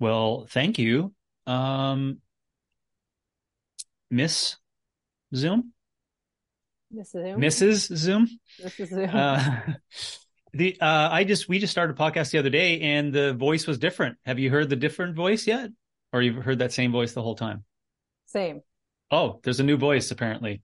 Well, 0.00 0.46
thank 0.48 0.78
you. 0.78 1.12
Um, 1.46 2.18
Miss 4.10 4.56
Zoom? 5.34 5.72
Mrs. 6.94 7.10
Zoom. 7.10 7.40
Mrs. 7.40 7.96
Zoom? 7.96 8.28
Mrs. 8.62 8.88
Zoom. 8.88 9.10
Uh, 9.12 9.60
the 10.52 10.80
uh, 10.80 11.08
I 11.10 11.24
just 11.24 11.48
we 11.48 11.58
just 11.58 11.72
started 11.72 11.98
a 11.98 12.00
podcast 12.00 12.30
the 12.30 12.38
other 12.38 12.50
day 12.50 12.80
and 12.80 13.12
the 13.12 13.34
voice 13.34 13.66
was 13.66 13.78
different. 13.78 14.16
Have 14.24 14.38
you 14.38 14.50
heard 14.50 14.70
the 14.70 14.76
different 14.76 15.16
voice 15.16 15.46
yet? 15.46 15.70
Or 16.12 16.22
you've 16.22 16.44
heard 16.44 16.60
that 16.60 16.72
same 16.72 16.92
voice 16.92 17.12
the 17.12 17.22
whole 17.22 17.34
time? 17.34 17.64
Same. 18.26 18.62
Oh, 19.10 19.40
there's 19.42 19.60
a 19.60 19.64
new 19.64 19.76
voice 19.76 20.10
apparently. 20.12 20.62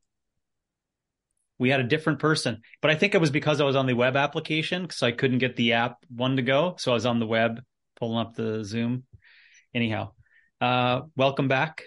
We 1.59 1.71
had 1.71 1.81
a 1.81 1.85
different 1.85 2.21
person, 2.21 2.63
but 2.81 2.91
I 2.91 2.95
think 2.95 3.15
it 3.15 3.21
was 3.21 3.31
because 3.31 3.61
I 3.61 3.65
was 3.65 3.77
on 3.77 3.87
the 3.87 3.95
web 3.95 4.17
application 4.17 4.83
because 4.83 5.03
I 5.03 5.13
couldn't 5.13 5.39
get 5.39 5.57
the 5.57 5.75
app 5.75 5.97
one 6.09 6.37
to 6.37 6.43
go. 6.43 6.77
So 6.79 6.93
I 6.93 6.95
was 6.95 7.05
on 7.05 7.19
the 7.19 7.27
web 7.27 7.61
pulling 7.97 8.19
up 8.19 8.35
the 8.35 8.65
Zoom. 8.65 9.05
Anyhow, 9.75 10.13
uh, 10.61 11.03
welcome 11.17 11.49
back 11.49 11.85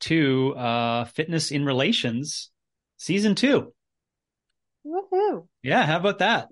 to 0.00 0.54
uh, 0.56 1.04
Fitness 1.06 1.50
in 1.50 1.64
Relations, 1.64 2.50
season 2.96 3.34
two. 3.34 3.72
Woohoo. 4.86 5.46
Yeah, 5.62 5.84
how 5.84 5.98
about 5.98 6.18
that? 6.20 6.48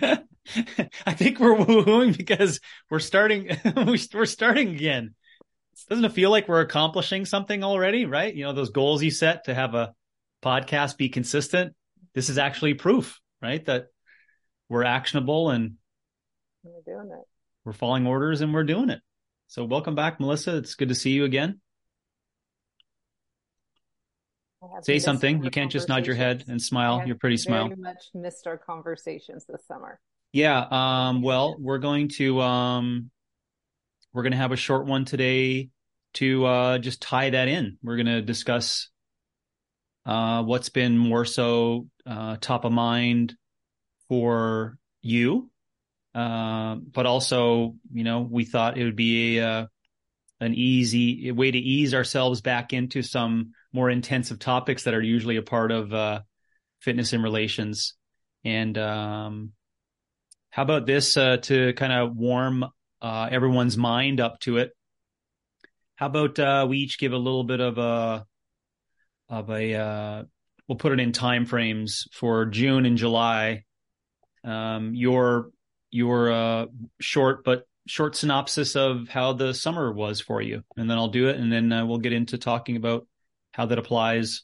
I 0.00 1.12
think 1.14 1.40
we're 1.40 1.56
woohooing 1.56 2.16
because 2.16 2.60
we're 2.88 3.00
starting. 3.00 3.50
we're 4.14 4.26
starting 4.26 4.70
again. 4.70 5.14
Doesn't 5.88 6.04
it 6.04 6.12
feel 6.12 6.30
like 6.30 6.46
we're 6.48 6.60
accomplishing 6.60 7.24
something 7.24 7.64
already? 7.64 8.06
Right? 8.06 8.34
You 8.34 8.44
know 8.44 8.52
those 8.52 8.70
goals 8.70 9.02
you 9.02 9.10
set 9.10 9.44
to 9.44 9.54
have 9.54 9.74
a 9.74 9.92
podcast 10.42 10.96
be 10.98 11.08
consistent. 11.08 11.74
This 12.14 12.28
is 12.28 12.38
actually 12.38 12.74
proof, 12.74 13.18
right? 13.42 13.64
That 13.66 13.86
we're 14.68 14.84
actionable 14.84 15.50
and 15.50 15.74
We're 16.62 16.82
doing 16.86 17.10
it. 17.12 17.24
we're 17.64 17.72
following 17.72 18.06
orders 18.06 18.40
and 18.40 18.54
we're 18.54 18.64
doing 18.64 18.90
it. 18.90 19.00
So 19.50 19.64
welcome 19.64 19.96
back, 19.96 20.20
Melissa. 20.20 20.58
It's 20.58 20.76
good 20.76 20.90
to 20.90 20.94
see 20.94 21.10
you 21.10 21.24
again. 21.24 21.60
Say 24.82 25.00
something. 25.00 25.42
You 25.42 25.50
can't 25.50 25.72
just 25.72 25.88
nod 25.88 26.06
your 26.06 26.14
head 26.14 26.44
and 26.46 26.62
smile. 26.62 27.02
You're 27.04 27.16
pretty 27.16 27.36
smile. 27.36 27.66
Very 27.66 27.80
much 27.80 28.04
missed 28.14 28.46
our 28.46 28.56
conversations 28.56 29.44
this 29.48 29.66
summer. 29.66 29.98
Yeah. 30.32 30.66
Um, 30.70 31.22
well, 31.22 31.56
we're 31.58 31.78
going 31.78 32.10
to 32.10 32.40
um, 32.40 33.10
we're 34.12 34.22
going 34.22 34.30
to 34.30 34.38
have 34.38 34.52
a 34.52 34.56
short 34.56 34.86
one 34.86 35.04
today 35.04 35.70
to 36.14 36.46
uh, 36.46 36.78
just 36.78 37.02
tie 37.02 37.30
that 37.30 37.48
in. 37.48 37.76
We're 37.82 37.96
going 37.96 38.06
to 38.06 38.22
discuss 38.22 38.88
uh, 40.06 40.44
what's 40.44 40.68
been 40.68 40.96
more 40.96 41.24
so 41.24 41.88
uh, 42.06 42.36
top 42.40 42.64
of 42.64 42.70
mind 42.70 43.34
for 44.08 44.78
you, 45.02 45.49
uh, 46.14 46.76
but 46.76 47.06
also, 47.06 47.76
you 47.92 48.04
know, 48.04 48.20
we 48.20 48.44
thought 48.44 48.76
it 48.76 48.84
would 48.84 48.96
be 48.96 49.38
a, 49.38 49.48
uh, 49.48 49.66
an 50.40 50.54
easy 50.54 51.30
way 51.32 51.50
to 51.50 51.58
ease 51.58 51.94
ourselves 51.94 52.40
back 52.40 52.72
into 52.72 53.02
some 53.02 53.52
more 53.72 53.90
intensive 53.90 54.38
topics 54.38 54.84
that 54.84 54.94
are 54.94 55.02
usually 55.02 55.36
a 55.36 55.42
part 55.42 55.70
of 55.70 55.92
uh, 55.92 56.20
fitness 56.80 57.12
and 57.12 57.22
relations. 57.22 57.94
And 58.42 58.76
um, 58.78 59.52
how 60.48 60.62
about 60.62 60.86
this 60.86 61.16
uh, 61.16 61.36
to 61.38 61.74
kind 61.74 61.92
of 61.92 62.16
warm 62.16 62.64
uh, 63.02 63.28
everyone's 63.30 63.76
mind 63.76 64.20
up 64.20 64.40
to 64.40 64.56
it? 64.56 64.72
How 65.96 66.06
about 66.06 66.68
we 66.68 66.78
each 66.78 66.98
give 66.98 67.12
a 67.12 67.18
little 67.18 67.44
bit 67.44 67.60
of 67.60 67.76
a 67.76 68.24
of 69.28 69.50
a 69.50 70.26
we'll 70.66 70.78
put 70.78 70.92
it 70.92 71.00
in 71.00 71.12
time 71.12 71.46
frames 71.46 72.06
for 72.12 72.46
June 72.46 72.86
and 72.86 72.96
July. 72.96 73.64
Um, 74.44 74.94
your 74.94 75.50
your 75.90 76.30
uh, 76.30 76.66
short 77.00 77.44
but 77.44 77.64
short 77.86 78.16
synopsis 78.16 78.76
of 78.76 79.08
how 79.08 79.32
the 79.32 79.52
summer 79.52 79.92
was 79.92 80.20
for 80.20 80.40
you, 80.40 80.62
and 80.76 80.88
then 80.88 80.96
I'll 80.96 81.08
do 81.08 81.28
it, 81.28 81.36
and 81.36 81.52
then 81.52 81.72
uh, 81.72 81.84
we'll 81.84 81.98
get 81.98 82.12
into 82.12 82.38
talking 82.38 82.76
about 82.76 83.06
how 83.52 83.66
that 83.66 83.78
applies 83.78 84.42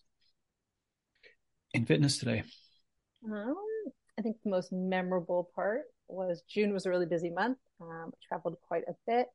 in 1.72 1.86
fitness 1.86 2.18
today. 2.18 2.42
Um, 3.24 3.56
I 4.18 4.22
think 4.22 4.36
the 4.42 4.50
most 4.50 4.72
memorable 4.72 5.50
part 5.54 5.82
was 6.08 6.42
June 6.48 6.72
was 6.72 6.86
a 6.86 6.90
really 6.90 7.06
busy 7.06 7.30
month. 7.30 7.58
Um, 7.80 8.12
I 8.12 8.16
traveled 8.26 8.56
quite 8.66 8.84
a 8.88 8.94
bit, 9.06 9.26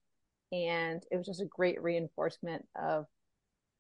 and 0.52 1.02
it 1.12 1.18
was 1.18 1.28
just 1.28 1.42
a 1.42 1.46
great 1.46 1.82
reinforcement 1.82 2.66
of 2.82 3.06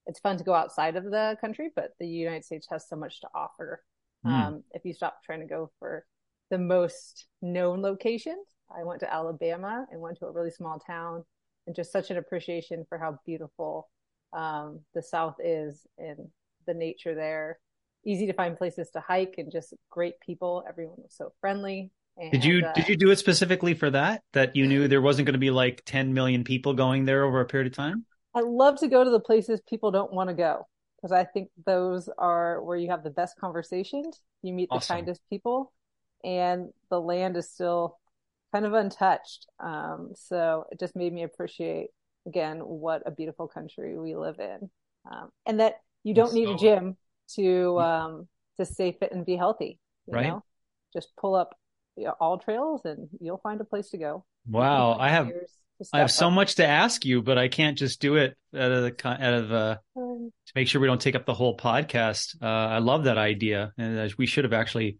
it's 0.08 0.20
fun 0.20 0.38
to 0.38 0.44
go 0.44 0.54
outside 0.54 0.96
of 0.96 1.04
the 1.04 1.38
country, 1.42 1.70
but 1.76 1.92
the 2.00 2.08
United 2.08 2.46
States 2.46 2.68
has 2.72 2.88
so 2.88 2.96
much 2.96 3.22
to 3.22 3.28
offer. 3.36 3.84
Mm. 4.26 4.32
Um, 4.32 4.64
if 4.74 4.86
you 4.86 4.94
stop 4.94 5.24
trying 5.24 5.42
to 5.42 5.46
go 5.48 5.72
for 5.80 6.06
the 6.52 6.60
most 6.60 7.26
known 7.42 7.82
locations, 7.82 8.46
I 8.70 8.84
went 8.84 9.00
to 9.00 9.12
Alabama 9.12 9.88
and 9.92 10.00
went 10.00 10.20
to 10.20 10.26
a 10.26 10.32
really 10.32 10.52
small 10.52 10.78
town, 10.80 11.24
and 11.66 11.76
just 11.76 11.92
such 11.92 12.12
an 12.12 12.18
appreciation 12.18 12.86
for 12.88 12.98
how 12.98 13.18
beautiful 13.26 13.90
um, 14.34 14.82
the 14.94 15.02
South 15.02 15.36
is 15.44 15.88
and 15.98 16.28
the 16.68 16.74
nature 16.74 17.16
there. 17.16 17.58
Easy 18.06 18.28
to 18.28 18.34
find 18.34 18.58
places 18.58 18.90
to 18.92 19.00
hike 19.00 19.36
and 19.38 19.52
just 19.52 19.74
great 19.90 20.20
people. 20.20 20.64
Everyone 20.68 20.98
was 20.98 21.14
so 21.16 21.32
friendly. 21.40 21.92
And, 22.18 22.32
Did 22.32 22.44
you 22.44 22.66
uh, 22.66 22.74
did 22.74 22.90
you 22.90 22.98
do 22.98 23.10
it 23.12 23.20
specifically 23.20 23.74
for 23.74 23.90
that? 23.90 24.24
That 24.34 24.56
you 24.56 24.68
knew 24.68 24.88
there 24.88 25.02
wasn't 25.02 25.28
going 25.28 25.34
to 25.34 25.40
be 25.40 25.52
like 25.52 25.84
10 25.86 26.14
million 26.14 26.44
people 26.44 26.74
going 26.74 27.06
there 27.06 27.24
over 27.24 27.40
a 27.40 27.46
period 27.46 27.72
of 27.72 27.76
time? 27.76 28.06
I 28.36 28.42
love 28.42 28.78
to 28.80 28.88
go 28.88 29.04
to 29.04 29.10
the 29.10 29.20
places 29.20 29.62
people 29.70 29.92
don't 29.92 30.12
want 30.12 30.30
to 30.30 30.34
go 30.34 30.68
because 30.98 31.12
I 31.12 31.24
think 31.24 31.50
those 31.66 32.10
are 32.18 32.62
where 32.64 32.78
you 32.78 32.90
have 32.90 33.04
the 33.04 33.10
best 33.10 33.38
conversations. 33.40 34.22
You 34.42 34.54
meet 34.54 34.70
the 34.72 34.80
kindest 34.80 35.22
people, 35.30 35.72
and 36.24 36.70
the 36.90 37.00
land 37.00 37.38
is 37.38 37.50
still 37.52 37.98
kind 38.54 38.66
of 38.66 38.74
untouched. 38.74 39.48
Um, 39.60 40.12
so 40.16 40.66
it 40.72 40.80
just 40.80 40.96
made 40.96 41.14
me 41.14 41.24
appreciate 41.24 41.90
again 42.28 42.60
what 42.60 43.04
a 43.06 43.12
beautiful 43.12 43.48
country 43.48 43.98
we 43.98 44.16
live 44.16 44.40
in, 44.40 44.70
um, 45.12 45.30
and 45.46 45.60
that 45.60 45.82
you 46.04 46.14
don't 46.14 46.34
need 46.34 46.50
a 46.50 46.56
gym 46.56 46.98
to 47.36 47.80
um, 47.80 48.28
to 48.58 48.66
stay 48.66 48.92
fit 48.92 49.12
and 49.12 49.26
be 49.26 49.36
healthy. 49.36 49.80
You 50.08 50.14
Right. 50.14 50.28
know, 50.28 50.44
just 50.94 51.10
pull 51.20 51.36
up 51.36 51.56
you 51.96 52.06
know, 52.06 52.16
AllTrails 52.22 52.86
and 52.86 53.10
you'll 53.20 53.38
find 53.40 53.62
a 53.62 53.66
place 53.66 53.90
to 53.92 53.98
go. 53.98 54.26
Wow, 54.48 54.98
I 55.00 55.10
have 55.10 55.32
I 55.94 56.00
have 56.00 56.10
step 56.10 56.18
so 56.18 56.32
much 56.32 56.56
to 56.56 56.68
ask 56.68 57.06
you, 57.06 57.22
but 57.22 57.38
I 57.38 57.48
can't 57.48 57.78
just 57.78 58.02
do 58.02 58.16
it 58.16 58.36
out 58.56 58.72
of 58.72 58.84
the 58.84 59.08
out 59.08 59.34
of 59.34 59.52
uh 59.52 59.76
Um, 59.96 60.32
to 60.48 60.54
make 60.56 60.68
sure 60.68 60.82
we 60.82 60.88
don't 60.88 61.02
take 61.02 61.16
up 61.16 61.26
the 61.26 61.34
whole 61.34 61.58
podcast. 61.58 62.36
Uh, 62.42 62.46
I 62.46 62.80
love 62.80 63.06
that 63.06 63.18
idea, 63.18 63.74
and 63.78 64.14
we 64.18 64.26
should 64.26 64.44
have 64.46 64.54
actually 64.54 65.00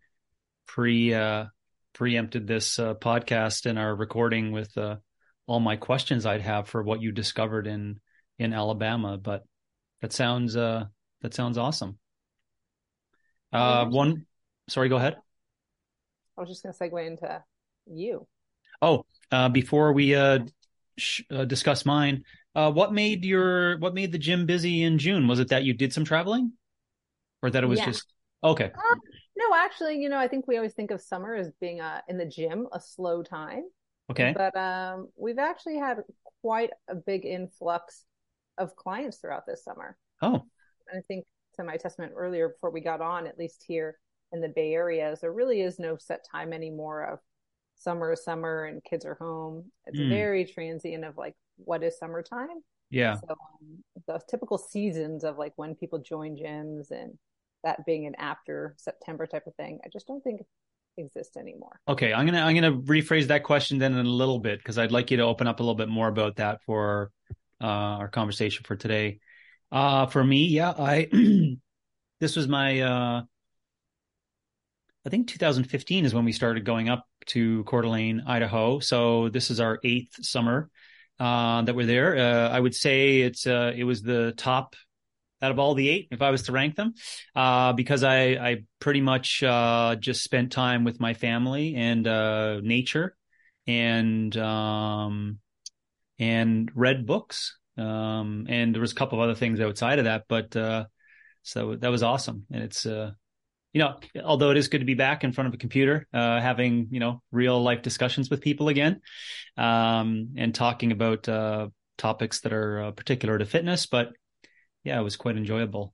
pre 0.68 1.14
uh, 1.14 1.46
preempted 1.94 2.48
this 2.48 2.80
uh, 2.80 2.94
podcast 2.96 3.66
and 3.66 3.78
our 3.78 3.94
recording 3.96 4.52
with 4.52 4.78
uh, 4.78 4.98
all 5.48 5.60
my 5.60 5.76
questions 5.76 6.26
I'd 6.26 6.42
have 6.42 6.68
for 6.68 6.82
what 6.84 7.02
you 7.02 7.12
discovered 7.12 7.68
in 7.68 8.00
in 8.40 8.54
Alabama. 8.54 9.18
But 9.18 9.44
that 10.02 10.14
sounds 10.14 10.56
uh, 10.56 10.86
that 11.22 11.34
sounds 11.34 11.58
awesome. 11.58 11.98
Uh, 13.54 13.86
one, 13.86 14.26
sorry, 14.70 14.88
go 14.90 14.96
ahead. 14.96 15.18
I 16.38 16.42
was 16.42 16.50
just 16.50 16.64
going 16.64 16.74
to 16.74 16.80
segue 16.80 17.08
into 17.08 17.44
you. 17.86 18.28
Oh, 18.82 19.06
uh, 19.32 19.50
before 19.50 19.94
we 19.94 20.16
uh, 20.16 20.40
sh- 20.98 21.24
uh, 21.30 21.46
discuss 21.46 21.86
mine, 21.86 22.24
uh, 22.56 22.72
what 22.72 22.94
made 22.94 23.26
your 23.26 23.78
what 23.80 23.94
made 23.94 24.12
the 24.12 24.18
gym 24.18 24.46
busy 24.46 24.84
in 24.84 24.98
June? 24.98 25.28
Was 25.28 25.40
it 25.40 25.50
that 25.50 25.64
you 25.64 25.74
did 25.74 25.94
some 25.94 26.06
traveling, 26.06 26.54
or 27.44 27.50
that 27.50 27.64
it 27.64 27.68
was 27.68 27.80
Yeah. 27.80 27.86
just 27.86 28.06
okay? 28.44 28.72
No, 29.52 29.58
actually, 29.58 30.00
you 30.02 30.08
know, 30.10 30.18
I 30.18 30.28
think 30.28 30.48
we 30.48 30.56
always 30.56 30.74
think 30.74 30.92
of 30.92 31.02
summer 31.02 31.36
as 31.36 31.52
being 31.60 31.82
a 31.82 32.02
in 32.08 32.18
the 32.18 32.26
gym 32.26 32.68
a 32.72 32.80
slow 32.80 33.22
time, 33.22 33.64
Okay, 34.10 34.36
but 34.36 34.56
um, 34.56 35.10
we've 35.18 35.40
actually 35.40 35.78
had 35.78 36.04
quite 36.42 36.70
a 36.88 36.96
big 36.96 37.26
influx 37.26 38.06
of 38.58 38.76
clients 38.76 39.18
throughout 39.18 39.46
this 39.46 39.64
summer. 39.64 39.98
oh, 40.22 40.46
And 40.90 41.00
I 41.00 41.02
think 41.08 41.26
to 41.56 41.64
my 41.64 41.78
testament 41.78 42.14
earlier 42.16 42.50
before 42.50 42.70
we 42.72 42.82
got 42.82 43.02
on, 43.02 43.28
at 43.28 43.38
least 43.38 43.64
here 43.68 43.98
in 44.32 44.42
the 44.42 44.50
Bay 44.50 44.74
Area, 44.74 45.12
is 45.12 45.20
there 45.22 45.34
really 45.34 45.62
is 45.62 45.80
no 45.80 45.98
set 45.98 46.26
time 46.30 46.54
anymore 46.54 47.04
of 47.04 47.20
summer 47.76 48.14
is 48.14 48.24
summer 48.24 48.66
and 48.66 48.84
kids 48.84 49.06
are 49.06 49.16
home. 49.16 49.72
It's 49.86 50.00
Hmm. 50.00 50.10
very 50.10 50.46
transient 50.46 51.04
of 51.04 51.18
like 51.18 51.36
what 51.58 51.84
is 51.84 51.98
summertime. 51.98 52.64
yeah, 52.90 53.20
So 53.20 53.28
um, 53.32 53.84
the 54.08 54.22
typical 54.30 54.58
seasons 54.58 55.24
of 55.26 55.38
like 55.38 55.54
when 55.58 55.76
people 55.76 56.00
join 56.00 56.38
gyms 56.38 56.92
and 56.92 57.18
that 57.64 57.86
being 57.86 58.06
an 58.06 58.16
after 58.18 58.76
September 58.78 59.28
type 59.28 59.48
of 59.48 59.56
thing, 59.56 59.80
I 59.86 59.90
just 59.92 60.08
don't 60.08 60.24
think 60.24 60.42
exist 60.98 61.38
anymore. 61.38 61.80
okay. 61.88 62.14
I'm 62.14 62.26
gonna 62.26 62.42
I'm 62.42 62.54
gonna 62.54 62.74
rephrase 62.74 63.28
that 63.28 63.44
question 63.44 63.78
then 63.78 63.94
in 63.94 64.06
a 64.06 64.10
little 64.10 64.40
bit 64.40 64.60
because 64.60 64.78
I'd 64.78 64.92
like 64.92 65.10
you 65.12 65.18
to 65.18 65.24
open 65.24 65.48
up 65.48 65.60
a 65.60 65.64
little 65.64 65.76
bit 65.76 65.90
more 65.90 66.08
about 66.08 66.36
that 66.38 66.62
for 66.66 67.12
uh, 67.62 67.66
our 67.66 68.08
conversation 68.08 68.64
for 68.66 68.76
today. 68.76 69.20
Uh, 69.72 70.06
for 70.08 70.24
me, 70.24 70.48
yeah, 70.48 70.74
I 70.78 71.08
this 72.20 72.36
was 72.36 72.48
my 72.48 72.82
uh, 72.82 73.22
I 75.06 75.10
think 75.10 75.28
2015 75.28 76.06
is 76.06 76.14
when 76.14 76.26
we 76.26 76.32
started 76.32 76.66
going 76.66 76.90
up 76.90 77.06
to 77.28 77.64
Coeur 77.64 77.82
d'Alene, 77.82 78.24
Idaho. 78.28 78.80
So 78.80 79.30
this 79.30 79.50
is 79.50 79.60
our 79.60 79.80
eighth 79.84 80.24
summer 80.24 80.70
uh, 81.20 81.62
that 81.64 81.76
we're 81.76 81.86
there. 81.86 82.18
Uh, 82.18 82.50
I 82.50 82.60
would 82.60 82.76
say 82.76 83.22
it's 83.22 83.48
uh, 83.48 83.72
it 83.76 83.84
was 83.84 84.02
the 84.02 84.34
top 84.38 84.76
out 85.42 85.52
of 85.52 85.60
all 85.60 85.74
the 85.74 85.90
eight 85.90 86.08
if 86.12 86.22
I 86.22 86.32
was 86.32 86.44
to 86.44 86.52
rank 86.52 86.76
them, 86.76 86.94
uh, 87.36 87.74
because 87.74 88.04
I 88.04 88.24
I 88.34 88.64
pretty 88.80 89.02
much 89.02 89.44
uh, 89.44 89.96
just 89.96 90.24
spent 90.24 90.52
time 90.52 90.84
with 90.84 91.00
my 91.00 91.14
family 91.14 91.76
and 91.76 92.08
uh, 92.08 92.60
nature, 92.62 93.16
and 93.68 94.36
um, 94.38 95.40
and 96.20 96.72
read 96.76 97.06
books. 97.06 97.58
Um, 97.78 98.46
and 98.50 98.76
there 98.76 98.82
was 98.82 98.92
a 98.92 98.96
couple 98.96 99.20
of 99.20 99.24
other 99.24 99.36
things 99.36 99.60
outside 99.60 100.00
of 100.00 100.06
that, 100.06 100.26
but 100.28 100.56
uh, 100.56 100.86
so 101.42 101.76
that 101.76 101.90
was 101.90 102.04
awesome. 102.04 102.46
And 102.52 102.64
it's 102.64 102.86
uh, 102.86 103.12
you 103.74 103.80
know, 103.80 104.00
although 104.24 104.52
it 104.52 104.58
is 104.58 104.68
good 104.68 104.80
to 104.80 104.86
be 104.86 104.96
back 104.96 105.24
in 105.24 105.32
front 105.32 105.48
of 105.48 105.54
a 105.54 105.58
computer, 105.58 106.08
uh, 106.14 106.42
having 106.42 106.88
you 106.92 107.00
know 107.00 107.22
real 107.32 107.62
life 107.62 107.82
discussions 107.82 108.30
with 108.30 108.42
people 108.42 108.68
again, 108.68 109.02
um, 109.58 110.30
and 110.38 110.54
talking 110.54 110.92
about 110.92 111.28
uh, 111.30 111.70
topics 111.98 112.42
that 112.42 112.54
are 112.54 112.84
uh, 112.84 112.92
particular 112.92 113.38
to 113.38 113.46
fitness. 113.46 113.86
But 113.86 114.10
yeah, 114.84 115.00
it 115.00 115.04
was 115.04 115.16
quite 115.16 115.38
enjoyable. 115.38 115.94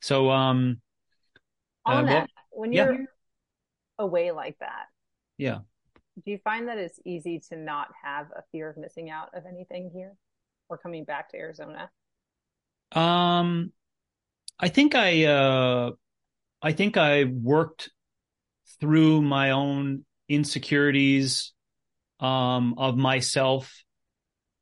So, 0.00 0.30
um, 0.30 0.80
on 1.84 2.04
uh, 2.04 2.06
that, 2.06 2.30
well, 2.50 2.60
when 2.60 2.72
you're 2.72 3.06
away 3.98 4.32
like 4.32 4.56
that, 4.60 4.86
yeah. 5.38 5.58
do 6.24 6.30
you 6.30 6.38
find 6.44 6.68
that 6.68 6.78
it's 6.78 6.98
easy 7.04 7.40
to 7.50 7.56
not 7.56 7.88
have 8.02 8.26
a 8.36 8.42
fear 8.52 8.68
of 8.70 8.76
missing 8.76 9.10
out 9.10 9.30
of 9.34 9.44
anything 9.46 9.90
here 9.94 10.14
or 10.68 10.78
coming 10.78 11.04
back 11.04 11.30
to 11.30 11.36
Arizona? 11.36 11.90
Um, 12.92 13.72
I 14.58 14.68
think 14.68 14.94
I, 14.94 15.24
uh, 15.24 15.90
I 16.62 16.72
think 16.72 16.96
I 16.96 17.24
worked 17.24 17.90
through 18.80 19.22
my 19.22 19.52
own 19.52 20.04
insecurities, 20.28 21.52
um, 22.20 22.74
of 22.78 22.96
myself 22.96 23.84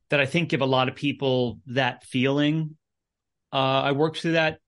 that 0.09 0.19
I 0.19 0.25
think 0.25 0.49
give 0.49 0.61
a 0.61 0.65
lot 0.65 0.89
of 0.89 0.95
people 0.95 1.59
that 1.67 2.03
feeling. 2.03 2.77
Uh, 3.55 3.83
I 3.83 3.91
worked 3.93 4.19
through 4.19 4.33
that, 4.33 4.59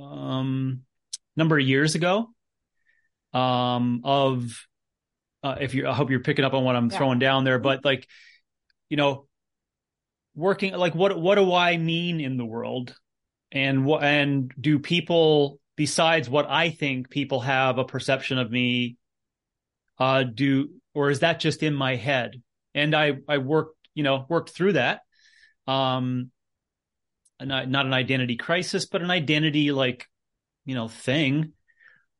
um, 0.00 0.80
number 1.36 1.56
of 1.56 1.64
years 1.64 1.94
ago, 1.94 2.28
um, 3.32 4.00
of, 4.02 4.66
uh, 5.44 5.58
if 5.60 5.74
you, 5.74 5.86
I 5.86 5.92
hope 5.94 6.10
you're 6.10 6.18
picking 6.18 6.44
up 6.44 6.52
on 6.52 6.64
what 6.64 6.74
I'm 6.74 6.90
Yeah. 6.90 6.98
throwing 6.98 7.20
down 7.20 7.44
there, 7.44 7.60
but 7.60 7.84
like, 7.84 8.08
you 8.88 8.96
know, 8.96 9.28
working 10.34 10.72
like 10.74 10.96
what 10.96 11.16
what 11.20 11.36
do 11.36 11.54
I 11.54 11.76
mean 11.76 12.20
in 12.20 12.36
the 12.36 12.44
world, 12.44 12.96
and 13.52 13.84
what 13.84 14.02
and 14.02 14.52
do 14.60 14.80
people 14.80 15.60
besides 15.76 16.28
what 16.28 16.50
I 16.50 16.70
think 16.70 17.10
people 17.10 17.38
have 17.42 17.78
a 17.78 17.84
perception 17.84 18.38
of 18.38 18.50
me, 18.50 18.96
uh, 20.00 20.24
do 20.24 20.70
or 20.94 21.10
is 21.10 21.20
that 21.20 21.38
just 21.38 21.62
in 21.62 21.74
my 21.74 21.94
head? 21.94 22.42
And 22.74 22.92
I 22.92 23.18
I 23.28 23.38
worked 23.38 23.76
you 23.94 24.02
know 24.02 24.26
worked 24.28 24.50
through 24.50 24.72
that, 24.72 25.02
um, 25.68 26.31
not 27.44 27.68
not 27.68 27.86
an 27.86 27.92
identity 27.92 28.36
crisis, 28.36 28.86
but 28.86 29.02
an 29.02 29.10
identity 29.10 29.72
like 29.72 30.06
you 30.64 30.74
know 30.74 30.88
thing 30.88 31.52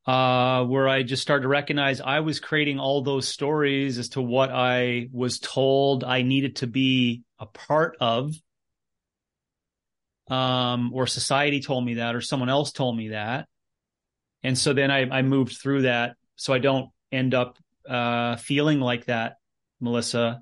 uh, 0.06 0.64
where 0.64 0.88
I 0.88 1.02
just 1.02 1.22
started 1.22 1.42
to 1.42 1.48
recognize 1.48 2.00
I 2.00 2.20
was 2.20 2.40
creating 2.40 2.78
all 2.78 3.02
those 3.02 3.28
stories 3.28 3.98
as 3.98 4.10
to 4.10 4.22
what 4.22 4.50
I 4.50 5.08
was 5.12 5.38
told 5.38 6.02
I 6.02 6.22
needed 6.22 6.56
to 6.56 6.66
be 6.66 7.22
a 7.38 7.46
part 7.46 7.96
of. 8.00 8.34
Um, 10.28 10.92
or 10.94 11.06
society 11.06 11.60
told 11.60 11.84
me 11.84 11.94
that, 11.94 12.14
or 12.14 12.20
someone 12.20 12.48
else 12.48 12.72
told 12.72 12.96
me 12.96 13.08
that. 13.08 13.46
And 14.42 14.56
so 14.56 14.72
then 14.72 14.90
I, 14.90 15.18
I 15.18 15.22
moved 15.22 15.58
through 15.58 15.82
that 15.82 16.16
so 16.36 16.52
I 16.52 16.58
don't 16.58 16.88
end 17.10 17.34
up, 17.34 17.58
uh, 17.88 18.36
feeling 18.36 18.80
like 18.80 19.06
that, 19.06 19.34
Melissa, 19.80 20.40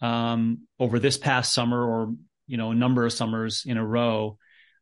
um, 0.00 0.66
over 0.78 0.98
this 0.98 1.16
past 1.16 1.52
summer 1.52 1.82
or, 1.82 2.14
you 2.50 2.56
know, 2.56 2.72
a 2.72 2.74
number 2.74 3.06
of 3.06 3.12
summers 3.12 3.64
in 3.66 3.76
a 3.76 3.86
row. 3.86 4.36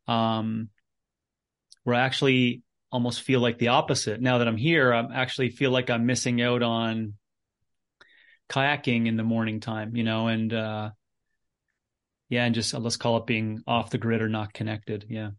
Um, 0.07 0.69
where 1.83 1.95
I 1.95 2.01
actually 2.01 2.63
almost 2.91 3.21
feel 3.21 3.39
like 3.39 3.57
the 3.57 3.69
opposite. 3.69 4.21
Now 4.21 4.39
that 4.39 4.47
I'm 4.47 4.57
here, 4.57 4.93
I 4.93 5.07
actually 5.13 5.49
feel 5.49 5.71
like 5.71 5.89
I'm 5.89 6.05
missing 6.05 6.41
out 6.41 6.63
on 6.63 7.13
kayaking 8.49 9.07
in 9.07 9.15
the 9.15 9.23
morning 9.23 9.59
time, 9.59 9.95
you 9.95 10.03
know, 10.03 10.27
and 10.27 10.51
uh 10.51 10.89
yeah, 12.29 12.45
and 12.45 12.53
just 12.53 12.73
let's 12.73 12.97
call 12.97 13.17
it 13.17 13.25
being 13.25 13.63
off 13.65 13.89
the 13.89 13.97
grid 13.97 14.21
or 14.21 14.29
not 14.29 14.53
connected. 14.53 15.05
Yeah. 15.09 15.31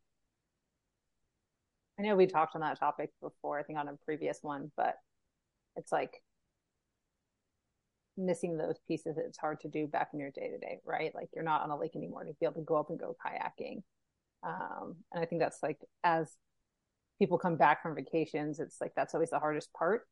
I 1.98 2.02
know 2.02 2.16
we 2.16 2.26
talked 2.26 2.54
on 2.54 2.62
that 2.62 2.78
topic 2.78 3.10
before, 3.20 3.58
I 3.58 3.62
think 3.62 3.78
on 3.78 3.88
a 3.88 3.94
previous 4.04 4.38
one, 4.42 4.72
but 4.76 4.96
it's 5.76 5.92
like 5.92 6.22
missing 8.20 8.56
those 8.56 8.78
pieces. 8.86 9.16
It's 9.18 9.38
hard 9.38 9.60
to 9.60 9.68
do 9.68 9.86
back 9.86 10.10
in 10.12 10.20
your 10.20 10.30
day 10.30 10.48
to 10.50 10.58
day, 10.58 10.80
right? 10.84 11.14
Like 11.14 11.30
you're 11.34 11.44
not 11.44 11.62
on 11.62 11.70
a 11.70 11.78
lake 11.78 11.96
anymore 11.96 12.24
to 12.24 12.32
be 12.38 12.46
able 12.46 12.54
to 12.54 12.60
go 12.62 12.76
up 12.76 12.90
and 12.90 12.98
go 12.98 13.16
kayaking. 13.24 13.82
Um, 14.42 14.96
and 15.12 15.22
I 15.22 15.26
think 15.26 15.40
that's 15.40 15.62
like 15.62 15.78
as 16.04 16.30
people 17.18 17.38
come 17.38 17.56
back 17.56 17.82
from 17.82 17.94
vacations, 17.94 18.60
it's 18.60 18.80
like 18.80 18.92
that's 18.96 19.14
always 19.14 19.30
the 19.30 19.38
hardest 19.38 19.72
part. 19.72 20.02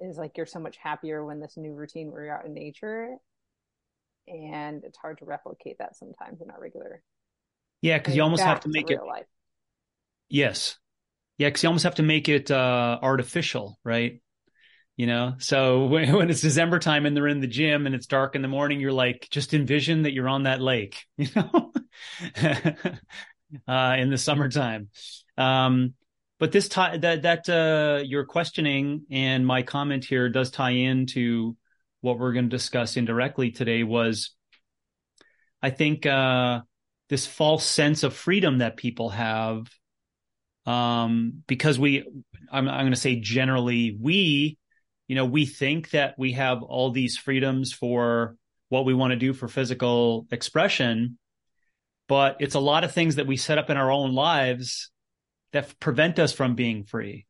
Is 0.00 0.16
like 0.16 0.36
you're 0.36 0.46
so 0.46 0.58
much 0.58 0.76
happier 0.76 1.24
when 1.24 1.40
this 1.40 1.56
new 1.56 1.72
routine 1.72 2.10
where 2.10 2.24
you're 2.24 2.36
out 2.36 2.46
in 2.46 2.54
nature, 2.54 3.16
and 4.26 4.82
it's 4.82 4.98
hard 4.98 5.18
to 5.18 5.24
replicate 5.24 5.78
that 5.78 5.96
sometimes 5.96 6.40
in 6.40 6.50
our 6.50 6.60
regular. 6.60 7.02
Yeah, 7.80 7.98
because 7.98 8.16
you 8.16 8.22
almost 8.22 8.42
have 8.42 8.60
to 8.60 8.68
make 8.68 8.90
it. 8.90 8.94
real 8.94 9.06
life. 9.06 9.26
Yes. 10.28 10.78
Yeah, 11.38 11.48
because 11.48 11.62
you 11.62 11.68
almost 11.68 11.84
have 11.84 11.96
to 11.96 12.02
make 12.02 12.28
it 12.28 12.50
uh 12.50 12.98
artificial, 13.02 13.78
right? 13.84 14.20
You 14.96 15.06
know, 15.06 15.34
so 15.38 15.86
when, 15.86 16.12
when 16.12 16.30
it's 16.30 16.40
December 16.40 16.78
time 16.78 17.06
and 17.06 17.16
they're 17.16 17.28
in 17.28 17.40
the 17.40 17.46
gym 17.46 17.86
and 17.86 17.94
it's 17.94 18.06
dark 18.06 18.36
in 18.36 18.42
the 18.42 18.48
morning, 18.48 18.80
you're 18.80 18.92
like, 18.92 19.28
just 19.30 19.54
envision 19.54 20.02
that 20.02 20.12
you're 20.12 20.28
on 20.28 20.44
that 20.44 20.60
lake, 20.60 21.04
you 21.16 21.28
know, 21.34 21.72
uh, 23.68 23.96
in 23.98 24.10
the 24.10 24.18
summertime. 24.18 24.88
Um, 25.36 25.94
but 26.38 26.52
this 26.52 26.68
tie 26.68 26.96
that 26.98 27.22
that 27.22 27.48
uh, 27.48 28.02
your 28.04 28.24
questioning 28.24 29.06
and 29.10 29.46
my 29.46 29.62
comment 29.62 30.04
here 30.04 30.28
does 30.28 30.50
tie 30.50 30.70
into 30.70 31.56
what 32.00 32.18
we're 32.18 32.32
going 32.32 32.50
to 32.50 32.56
discuss 32.56 32.96
indirectly 32.96 33.50
today. 33.50 33.82
Was 33.82 34.34
I 35.62 35.70
think 35.70 36.04
uh, 36.04 36.60
this 37.08 37.26
false 37.26 37.64
sense 37.64 38.02
of 38.02 38.14
freedom 38.14 38.58
that 38.58 38.76
people 38.76 39.08
have, 39.10 39.66
um, 40.66 41.42
because 41.46 41.78
we, 41.78 42.04
I'm, 42.52 42.68
I'm 42.68 42.82
going 42.82 42.92
to 42.92 43.00
say 43.00 43.16
generally 43.16 43.96
we, 43.98 44.58
you 45.08 45.16
know, 45.16 45.24
we 45.24 45.46
think 45.46 45.90
that 45.90 46.14
we 46.18 46.32
have 46.32 46.62
all 46.62 46.90
these 46.90 47.16
freedoms 47.16 47.72
for 47.72 48.36
what 48.68 48.84
we 48.84 48.94
want 48.94 49.12
to 49.12 49.16
do 49.16 49.32
for 49.32 49.48
physical 49.48 50.26
expression, 50.30 51.18
but 52.08 52.36
it's 52.40 52.54
a 52.54 52.60
lot 52.60 52.84
of 52.84 52.92
things 52.92 53.16
that 53.16 53.26
we 53.26 53.36
set 53.36 53.58
up 53.58 53.70
in 53.70 53.76
our 53.76 53.90
own 53.90 54.14
lives 54.14 54.90
that 55.52 55.78
prevent 55.78 56.18
us 56.18 56.32
from 56.32 56.54
being 56.54 56.84
free. 56.84 57.26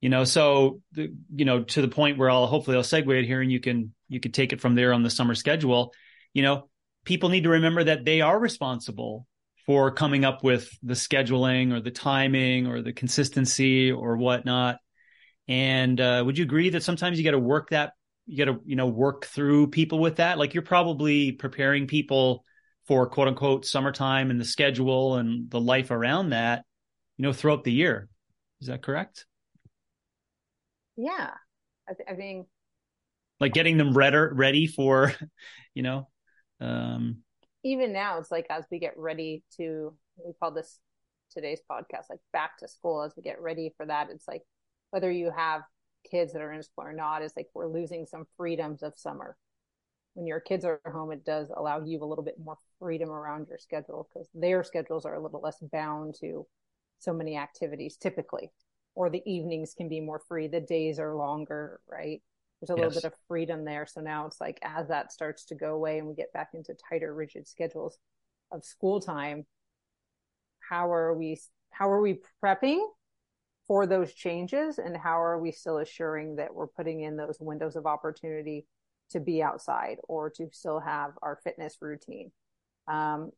You 0.00 0.08
know, 0.08 0.24
so 0.24 0.80
you 0.96 1.44
know, 1.44 1.62
to 1.62 1.80
the 1.80 1.88
point 1.88 2.18
where 2.18 2.28
I'll 2.28 2.48
hopefully 2.48 2.76
I'll 2.76 2.82
segue 2.82 3.20
it 3.20 3.24
here, 3.24 3.40
and 3.40 3.52
you 3.52 3.60
can 3.60 3.94
you 4.08 4.18
can 4.18 4.32
take 4.32 4.52
it 4.52 4.60
from 4.60 4.74
there 4.74 4.92
on 4.92 5.04
the 5.04 5.10
summer 5.10 5.36
schedule. 5.36 5.92
You 6.34 6.42
know, 6.42 6.68
people 7.04 7.28
need 7.28 7.44
to 7.44 7.50
remember 7.50 7.84
that 7.84 8.04
they 8.04 8.20
are 8.20 8.38
responsible 8.38 9.28
for 9.64 9.92
coming 9.92 10.24
up 10.24 10.42
with 10.42 10.68
the 10.82 10.94
scheduling 10.94 11.72
or 11.72 11.80
the 11.80 11.92
timing 11.92 12.66
or 12.66 12.82
the 12.82 12.92
consistency 12.92 13.92
or 13.92 14.16
whatnot. 14.16 14.78
And 15.48 16.00
uh, 16.00 16.22
would 16.24 16.38
you 16.38 16.44
agree 16.44 16.70
that 16.70 16.82
sometimes 16.82 17.18
you 17.18 17.24
got 17.24 17.32
to 17.32 17.38
work 17.38 17.70
that 17.70 17.92
you 18.26 18.44
got 18.44 18.52
to 18.52 18.60
you 18.64 18.76
know 18.76 18.86
work 18.86 19.26
through 19.26 19.68
people 19.68 19.98
with 19.98 20.16
that? 20.16 20.38
Like 20.38 20.54
you're 20.54 20.62
probably 20.62 21.32
preparing 21.32 21.86
people 21.86 22.44
for 22.86 23.06
quote 23.08 23.28
unquote 23.28 23.64
summertime 23.64 24.30
and 24.30 24.40
the 24.40 24.44
schedule 24.44 25.16
and 25.16 25.50
the 25.50 25.60
life 25.60 25.90
around 25.90 26.30
that, 26.30 26.64
you 27.16 27.22
know, 27.22 27.32
throughout 27.32 27.64
the 27.64 27.72
year. 27.72 28.08
Is 28.60 28.68
that 28.68 28.82
correct? 28.82 29.26
Yeah, 30.96 31.30
I, 31.88 31.94
th- 31.94 32.08
I 32.08 32.14
think 32.14 32.46
Like 33.40 33.52
getting 33.52 33.76
them 33.76 33.92
ready, 33.92 34.16
ready 34.16 34.66
for, 34.66 35.12
you 35.74 35.82
know, 35.82 36.08
um, 36.60 37.18
even 37.64 37.92
now 37.92 38.18
it's 38.18 38.30
like 38.30 38.46
as 38.50 38.64
we 38.70 38.78
get 38.78 38.94
ready 38.96 39.42
to 39.56 39.92
we 40.24 40.32
call 40.40 40.50
this 40.50 40.78
today's 41.30 41.60
podcast 41.70 42.04
like 42.10 42.20
back 42.32 42.58
to 42.58 42.68
school 42.68 43.02
as 43.02 43.12
we 43.16 43.22
get 43.22 43.40
ready 43.40 43.72
for 43.76 43.86
that 43.86 44.10
it's 44.10 44.28
like 44.28 44.42
whether 44.92 45.10
you 45.10 45.32
have 45.34 45.62
kids 46.08 46.32
that 46.32 46.42
are 46.42 46.52
in 46.52 46.62
school 46.62 46.84
or 46.84 46.92
not 46.92 47.22
it's 47.22 47.36
like 47.36 47.48
we're 47.54 47.66
losing 47.66 48.06
some 48.06 48.26
freedoms 48.36 48.82
of 48.82 48.92
summer. 48.96 49.36
When 50.14 50.26
your 50.26 50.40
kids 50.40 50.64
are 50.64 50.80
home 50.86 51.10
it 51.10 51.24
does 51.24 51.50
allow 51.56 51.82
you 51.82 52.02
a 52.02 52.06
little 52.06 52.24
bit 52.24 52.36
more 52.42 52.58
freedom 52.78 53.10
around 53.10 53.48
your 53.48 53.58
schedule 53.58 54.08
because 54.12 54.28
their 54.34 54.62
schedules 54.62 55.04
are 55.04 55.14
a 55.14 55.20
little 55.20 55.40
less 55.40 55.58
bound 55.72 56.14
to 56.20 56.46
so 57.00 57.12
many 57.12 57.36
activities 57.36 57.96
typically 57.96 58.50
or 58.94 59.08
the 59.10 59.22
evenings 59.24 59.74
can 59.74 59.88
be 59.88 60.00
more 60.00 60.20
free 60.28 60.46
the 60.46 60.60
days 60.60 60.98
are 60.98 61.16
longer 61.16 61.80
right? 61.90 62.22
There's 62.60 62.70
a 62.70 62.74
little 62.76 62.92
bit 62.92 63.04
of 63.04 63.14
freedom 63.26 63.64
there. 63.64 63.86
So 63.86 64.00
now 64.00 64.26
it's 64.26 64.40
like 64.40 64.60
as 64.62 64.86
that 64.86 65.10
starts 65.10 65.46
to 65.46 65.56
go 65.56 65.74
away 65.74 65.98
and 65.98 66.06
we 66.06 66.14
get 66.14 66.32
back 66.32 66.50
into 66.54 66.76
tighter 66.88 67.12
rigid 67.12 67.48
schedules 67.48 67.98
of 68.52 68.64
school 68.64 69.00
time 69.00 69.46
how 70.60 70.92
are 70.92 71.14
we 71.14 71.40
how 71.70 71.90
are 71.90 72.00
we 72.00 72.20
prepping 72.42 72.80
for 73.72 73.86
those 73.86 74.12
changes 74.12 74.76
and 74.76 74.94
how 74.94 75.18
are 75.18 75.38
we 75.38 75.50
still 75.50 75.78
assuring 75.78 76.36
that 76.36 76.54
we're 76.54 76.66
putting 76.66 77.00
in 77.00 77.16
those 77.16 77.38
windows 77.40 77.74
of 77.74 77.86
opportunity 77.86 78.66
to 79.08 79.18
be 79.18 79.42
outside 79.42 79.96
or 80.08 80.28
to 80.28 80.46
still 80.52 80.78
have 80.78 81.12
our 81.22 81.38
fitness 81.42 81.78
routine 81.80 82.30
um, 82.86 83.30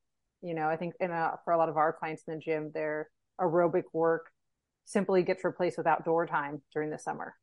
you 0.42 0.52
know 0.52 0.66
i 0.66 0.74
think 0.74 0.92
in 0.98 1.12
a, 1.12 1.38
for 1.44 1.52
a 1.52 1.56
lot 1.56 1.68
of 1.68 1.76
our 1.76 1.92
clients 1.92 2.24
in 2.26 2.34
the 2.34 2.40
gym 2.40 2.72
their 2.74 3.08
aerobic 3.40 3.84
work 3.92 4.32
simply 4.84 5.22
gets 5.22 5.44
replaced 5.44 5.78
with 5.78 5.86
outdoor 5.86 6.26
time 6.26 6.60
during 6.72 6.90
the 6.90 6.98
summer 6.98 7.36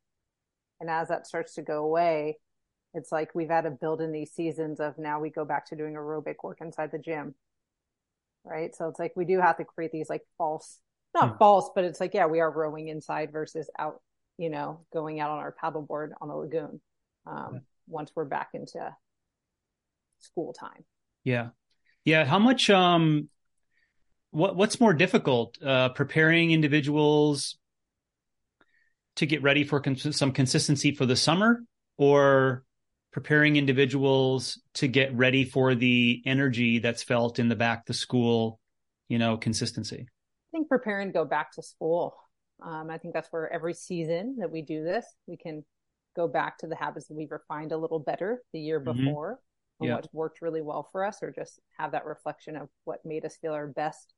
and 0.81 0.89
as 0.89 1.07
that 1.07 1.25
starts 1.25 1.53
to 1.53 1.61
go 1.61 1.85
away 1.85 2.35
it's 2.93 3.13
like 3.13 3.33
we've 3.33 3.47
had 3.47 3.61
to 3.61 3.71
build 3.71 4.01
in 4.01 4.11
these 4.11 4.31
seasons 4.31 4.81
of 4.81 4.97
now 4.97 5.17
we 5.17 5.29
go 5.29 5.45
back 5.45 5.65
to 5.67 5.77
doing 5.77 5.93
aerobic 5.93 6.35
work 6.43 6.57
inside 6.59 6.91
the 6.91 6.99
gym. 6.99 7.35
Right. 8.43 8.75
So 8.75 8.89
it's 8.89 8.99
like 8.99 9.13
we 9.15 9.23
do 9.23 9.39
have 9.39 9.55
to 9.57 9.63
create 9.63 9.91
these 9.91 10.09
like 10.09 10.23
false, 10.37 10.79
not 11.13 11.31
hmm. 11.31 11.37
false, 11.37 11.69
but 11.73 11.83
it's 11.83 11.99
like, 11.99 12.13
yeah, 12.13 12.25
we 12.25 12.39
are 12.39 12.51
rowing 12.51 12.87
inside 12.87 13.31
versus 13.31 13.69
out, 13.77 14.01
you 14.37 14.49
know, 14.49 14.81
going 14.93 15.19
out 15.19 15.31
on 15.31 15.39
our 15.39 15.55
paddleboard 15.61 16.11
on 16.21 16.27
the 16.27 16.35
lagoon. 16.35 16.81
Um, 17.25 17.49
yeah. 17.53 17.59
once 17.87 18.11
we're 18.15 18.25
back 18.25 18.49
into 18.53 18.95
school 20.19 20.53
time. 20.53 20.83
Yeah. 21.23 21.49
Yeah. 22.03 22.25
How 22.25 22.39
much, 22.39 22.69
um, 22.69 23.29
what, 24.31 24.55
what's 24.55 24.79
more 24.79 24.93
difficult, 24.93 25.61
uh, 25.61 25.89
preparing 25.89 26.51
individuals 26.51 27.57
to 29.17 29.25
get 29.25 29.43
ready 29.43 29.63
for 29.63 29.79
cons- 29.81 30.15
some 30.17 30.31
consistency 30.31 30.95
for 30.95 31.05
the 31.05 31.15
summer 31.15 31.63
or 31.97 32.63
preparing 33.11 33.57
individuals 33.57 34.59
to 34.75 34.87
get 34.87 35.13
ready 35.15 35.43
for 35.43 35.75
the 35.75 36.21
energy 36.25 36.79
that's 36.79 37.03
felt 37.03 37.39
in 37.39 37.49
the 37.49 37.55
back 37.55 37.85
to 37.85 37.93
school, 37.93 38.59
you 39.09 39.19
know, 39.19 39.37
consistency? 39.37 40.07
I 40.51 40.57
think 40.57 40.67
preparing 40.67 41.07
to 41.07 41.13
go 41.13 41.25
back 41.25 41.53
to 41.53 41.63
school. 41.63 42.15
Um, 42.61 42.89
I 42.89 42.97
think 42.97 43.13
that's 43.13 43.29
where 43.31 43.51
every 43.51 43.73
season 43.73 44.37
that 44.39 44.51
we 44.51 44.61
do 44.61 44.83
this, 44.83 45.05
we 45.27 45.37
can 45.37 45.63
go 46.15 46.27
back 46.27 46.57
to 46.59 46.67
the 46.67 46.75
habits 46.75 47.07
that 47.07 47.15
we've 47.15 47.31
refined 47.31 47.71
a 47.71 47.77
little 47.77 47.99
better 47.99 48.41
the 48.53 48.59
year 48.59 48.79
mm-hmm. 48.79 49.05
before 49.05 49.39
and 49.79 49.89
yeah. 49.89 49.95
what's 49.95 50.13
worked 50.13 50.41
really 50.41 50.61
well 50.61 50.87
for 50.91 51.05
us, 51.05 51.23
or 51.23 51.31
just 51.31 51.59
have 51.79 51.93
that 51.93 52.05
reflection 52.05 52.55
of 52.55 52.69
what 52.83 52.99
made 53.05 53.25
us 53.25 53.37
feel 53.41 53.53
our 53.53 53.67
best 53.67 54.13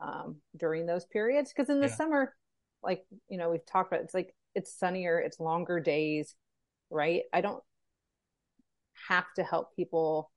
um, 0.00 0.36
during 0.56 0.86
those 0.86 1.06
periods. 1.06 1.52
Because 1.54 1.70
in 1.70 1.80
the 1.80 1.86
yeah. 1.86 1.94
summer, 1.94 2.34
like 2.82 3.04
you 3.28 3.38
know, 3.38 3.50
we've 3.50 3.64
talked 3.64 3.92
about, 3.92 4.04
it's 4.04 4.12
like 4.12 4.34
it's 4.54 4.76
sunnier, 4.76 5.18
it's 5.18 5.40
longer 5.40 5.80
days, 5.80 6.34
right? 6.90 7.22
I 7.32 7.40
don't 7.40 7.62
have 9.08 9.26
to 9.36 9.42
help 9.42 9.74
people 9.76 10.30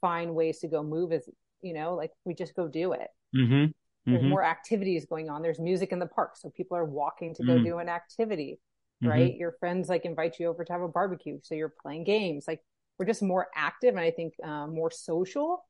find 0.00 0.34
ways 0.34 0.58
to 0.60 0.68
go 0.68 0.82
move 0.82 1.12
as 1.12 1.28
you 1.60 1.74
know, 1.74 1.94
like 1.94 2.10
we 2.24 2.34
just 2.34 2.56
go 2.56 2.66
do 2.66 2.92
it. 2.92 3.08
Mm-hmm. 3.36 3.70
There's 4.06 4.20
mm-hmm. 4.20 4.28
more 4.28 4.44
activities 4.44 5.06
going 5.06 5.30
on. 5.30 5.40
There's 5.40 5.58
music 5.58 5.90
in 5.92 5.98
the 5.98 6.06
park, 6.06 6.36
so 6.36 6.50
people 6.50 6.76
are 6.76 6.84
walking 6.84 7.34
to 7.36 7.42
go 7.42 7.54
mm. 7.54 7.64
do 7.64 7.78
an 7.78 7.88
activity, 7.88 8.60
mm-hmm. 9.02 9.10
right? 9.10 9.34
Your 9.34 9.52
friends 9.60 9.88
like 9.88 10.04
invite 10.04 10.38
you 10.38 10.48
over 10.48 10.62
to 10.62 10.72
have 10.72 10.82
a 10.82 10.88
barbecue, 10.88 11.38
so 11.42 11.54
you're 11.54 11.72
playing 11.82 12.04
games. 12.04 12.44
Like 12.46 12.60
we're 12.98 13.06
just 13.06 13.22
more 13.22 13.48
active, 13.56 13.90
and 13.90 14.00
I 14.00 14.10
think 14.10 14.34
um, 14.44 14.74
more 14.74 14.90
social, 14.90 15.64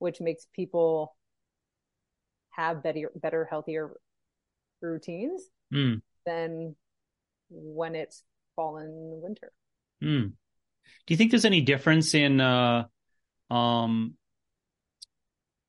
which 0.00 0.20
makes 0.20 0.46
people 0.54 1.16
have 2.50 2.82
better, 2.82 3.10
better, 3.14 3.46
healthier 3.48 3.92
routines 4.82 5.42
mm. 5.72 6.02
than 6.26 6.76
when 7.48 7.94
it's 7.94 8.22
fall 8.54 8.76
and 8.76 9.22
winter. 9.22 9.50
Mm. 10.02 10.32
Do 11.06 11.14
you 11.14 11.16
think 11.16 11.30
there's 11.30 11.46
any 11.46 11.62
difference 11.62 12.14
in 12.14 12.40
uh, 12.40 12.84
um, 13.50 14.14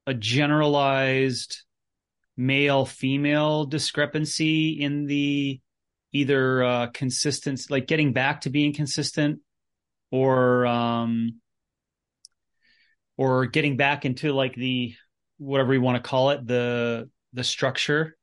a 0.05 0.13
generalized 0.13 1.63
male 2.39 2.85
female 2.85 3.65
discrepancy 3.65 4.81
in 4.81 5.05
the 5.05 5.59
either 6.13 6.63
uh, 6.63 6.87
consistent, 6.87 7.61
like 7.69 7.85
getting 7.85 8.13
back 8.13 8.41
to 8.41 8.49
being 8.49 8.73
consistent, 8.73 9.39
or 10.09 10.65
um, 10.65 11.41
or 13.17 13.45
getting 13.45 13.75
back 13.75 14.05
into 14.05 14.31
like 14.31 14.55
the 14.55 14.95
whatever 15.37 15.73
you 15.73 15.81
want 15.81 16.01
to 16.01 16.09
call 16.09 16.29
it, 16.29 16.47
the 16.47 17.09
the 17.33 17.43
structure. 17.43 18.15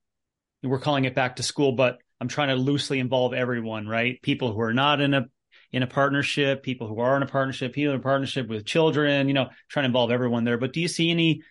We're 0.62 0.80
calling 0.80 1.04
it 1.04 1.14
back 1.14 1.36
to 1.36 1.42
school, 1.42 1.72
but 1.72 1.98
I'm 2.18 2.28
trying 2.28 2.48
to 2.48 2.56
loosely 2.56 2.98
involve 2.98 3.34
everyone, 3.34 3.86
right? 3.86 4.20
People 4.22 4.52
who 4.52 4.60
are 4.62 4.74
not 4.74 5.02
in 5.02 5.12
a 5.12 5.26
in 5.72 5.82
a 5.82 5.86
partnership, 5.86 6.62
people 6.62 6.88
who 6.88 7.00
are 7.00 7.18
in 7.18 7.22
a 7.22 7.26
partnership, 7.26 7.74
people 7.74 7.92
in 7.92 8.00
a 8.00 8.02
partnership 8.02 8.48
with 8.48 8.64
children, 8.64 9.28
you 9.28 9.34
know, 9.34 9.50
trying 9.68 9.82
to 9.82 9.88
involve 9.88 10.10
everyone 10.10 10.44
there. 10.44 10.56
But 10.56 10.72
do 10.72 10.80
you 10.80 10.88
see 10.88 11.10
any 11.10 11.42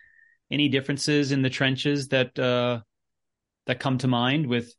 any 0.51 0.69
differences 0.69 1.31
in 1.31 1.41
the 1.41 1.49
trenches 1.49 2.09
that 2.09 2.37
uh 2.37 2.79
that 3.67 3.79
come 3.79 3.97
to 3.97 4.07
mind 4.07 4.47
with 4.47 4.73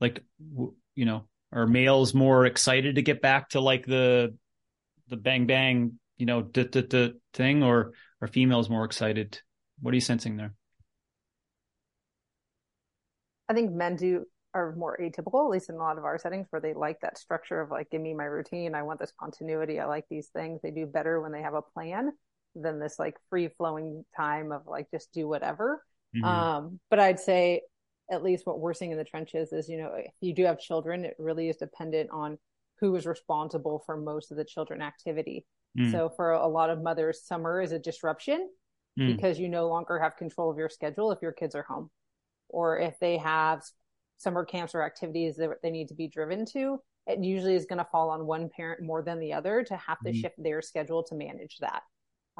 like 0.00 0.22
you 0.94 1.04
know, 1.04 1.28
are 1.52 1.66
males 1.66 2.14
more 2.14 2.46
excited 2.46 2.96
to 2.96 3.02
get 3.02 3.22
back 3.22 3.50
to 3.50 3.60
like 3.60 3.86
the 3.86 4.34
the 5.08 5.16
bang 5.16 5.46
bang, 5.46 5.98
you 6.16 6.26
know, 6.26 6.42
thing 7.32 7.62
or 7.62 7.92
are 8.20 8.28
females 8.28 8.68
more 8.68 8.84
excited? 8.84 9.40
What 9.80 9.92
are 9.92 9.94
you 9.94 10.00
sensing 10.00 10.36
there? 10.36 10.54
I 13.48 13.54
think 13.54 13.70
men 13.72 13.96
do 13.96 14.24
are 14.54 14.74
more 14.74 14.98
atypical, 15.00 15.44
at 15.44 15.50
least 15.50 15.68
in 15.68 15.76
a 15.76 15.78
lot 15.78 15.98
of 15.98 16.04
our 16.04 16.18
settings, 16.18 16.46
where 16.50 16.60
they 16.60 16.74
like 16.74 17.00
that 17.00 17.18
structure 17.18 17.60
of 17.60 17.70
like, 17.70 17.90
give 17.90 18.00
me 18.00 18.14
my 18.14 18.24
routine. 18.24 18.74
I 18.74 18.82
want 18.82 18.98
this 18.98 19.12
continuity. 19.20 19.78
I 19.78 19.84
like 19.84 20.06
these 20.10 20.28
things. 20.28 20.60
They 20.62 20.70
do 20.70 20.86
better 20.86 21.20
when 21.20 21.30
they 21.30 21.42
have 21.42 21.54
a 21.54 21.62
plan 21.62 22.10
than 22.60 22.78
this 22.78 22.98
like 22.98 23.16
free 23.28 23.48
flowing 23.48 24.04
time 24.16 24.52
of 24.52 24.66
like 24.66 24.90
just 24.90 25.12
do 25.12 25.28
whatever. 25.28 25.82
Mm-hmm. 26.16 26.24
Um, 26.24 26.80
but 26.90 26.98
I'd 26.98 27.20
say 27.20 27.62
at 28.10 28.22
least 28.22 28.46
what 28.46 28.60
we're 28.60 28.74
seeing 28.74 28.92
in 28.92 28.98
the 28.98 29.04
trenches 29.04 29.52
is, 29.52 29.68
you 29.68 29.78
know, 29.78 29.92
if 29.96 30.12
you 30.20 30.34
do 30.34 30.44
have 30.44 30.58
children, 30.58 31.04
it 31.04 31.16
really 31.18 31.48
is 31.48 31.56
dependent 31.56 32.10
on 32.10 32.38
who 32.80 32.94
is 32.94 33.06
responsible 33.06 33.82
for 33.84 33.96
most 33.96 34.30
of 34.30 34.36
the 34.36 34.44
children 34.44 34.80
activity. 34.80 35.44
Mm. 35.78 35.90
So 35.90 36.10
for 36.14 36.32
a 36.32 36.46
lot 36.46 36.70
of 36.70 36.82
mothers, 36.82 37.22
summer 37.24 37.60
is 37.60 37.72
a 37.72 37.78
disruption 37.78 38.48
mm. 38.98 39.16
because 39.16 39.38
you 39.38 39.48
no 39.48 39.68
longer 39.68 39.98
have 39.98 40.16
control 40.16 40.50
of 40.50 40.58
your 40.58 40.68
schedule 40.68 41.10
if 41.10 41.20
your 41.20 41.32
kids 41.32 41.54
are 41.54 41.64
home 41.64 41.90
or 42.48 42.78
if 42.78 42.98
they 43.00 43.16
have 43.18 43.62
summer 44.18 44.44
camps 44.44 44.74
or 44.74 44.82
activities 44.82 45.36
that 45.36 45.50
they 45.62 45.70
need 45.70 45.88
to 45.88 45.94
be 45.94 46.08
driven 46.08 46.44
to, 46.46 46.80
it 47.06 47.22
usually 47.22 47.54
is 47.54 47.66
going 47.66 47.78
to 47.78 47.86
fall 47.90 48.10
on 48.10 48.26
one 48.26 48.48
parent 48.48 48.82
more 48.82 49.02
than 49.02 49.20
the 49.20 49.32
other 49.32 49.62
to 49.62 49.76
have 49.76 49.98
to 50.00 50.10
mm-hmm. 50.10 50.20
shift 50.20 50.34
their 50.38 50.62
schedule 50.62 51.02
to 51.04 51.14
manage 51.14 51.58
that. 51.60 51.82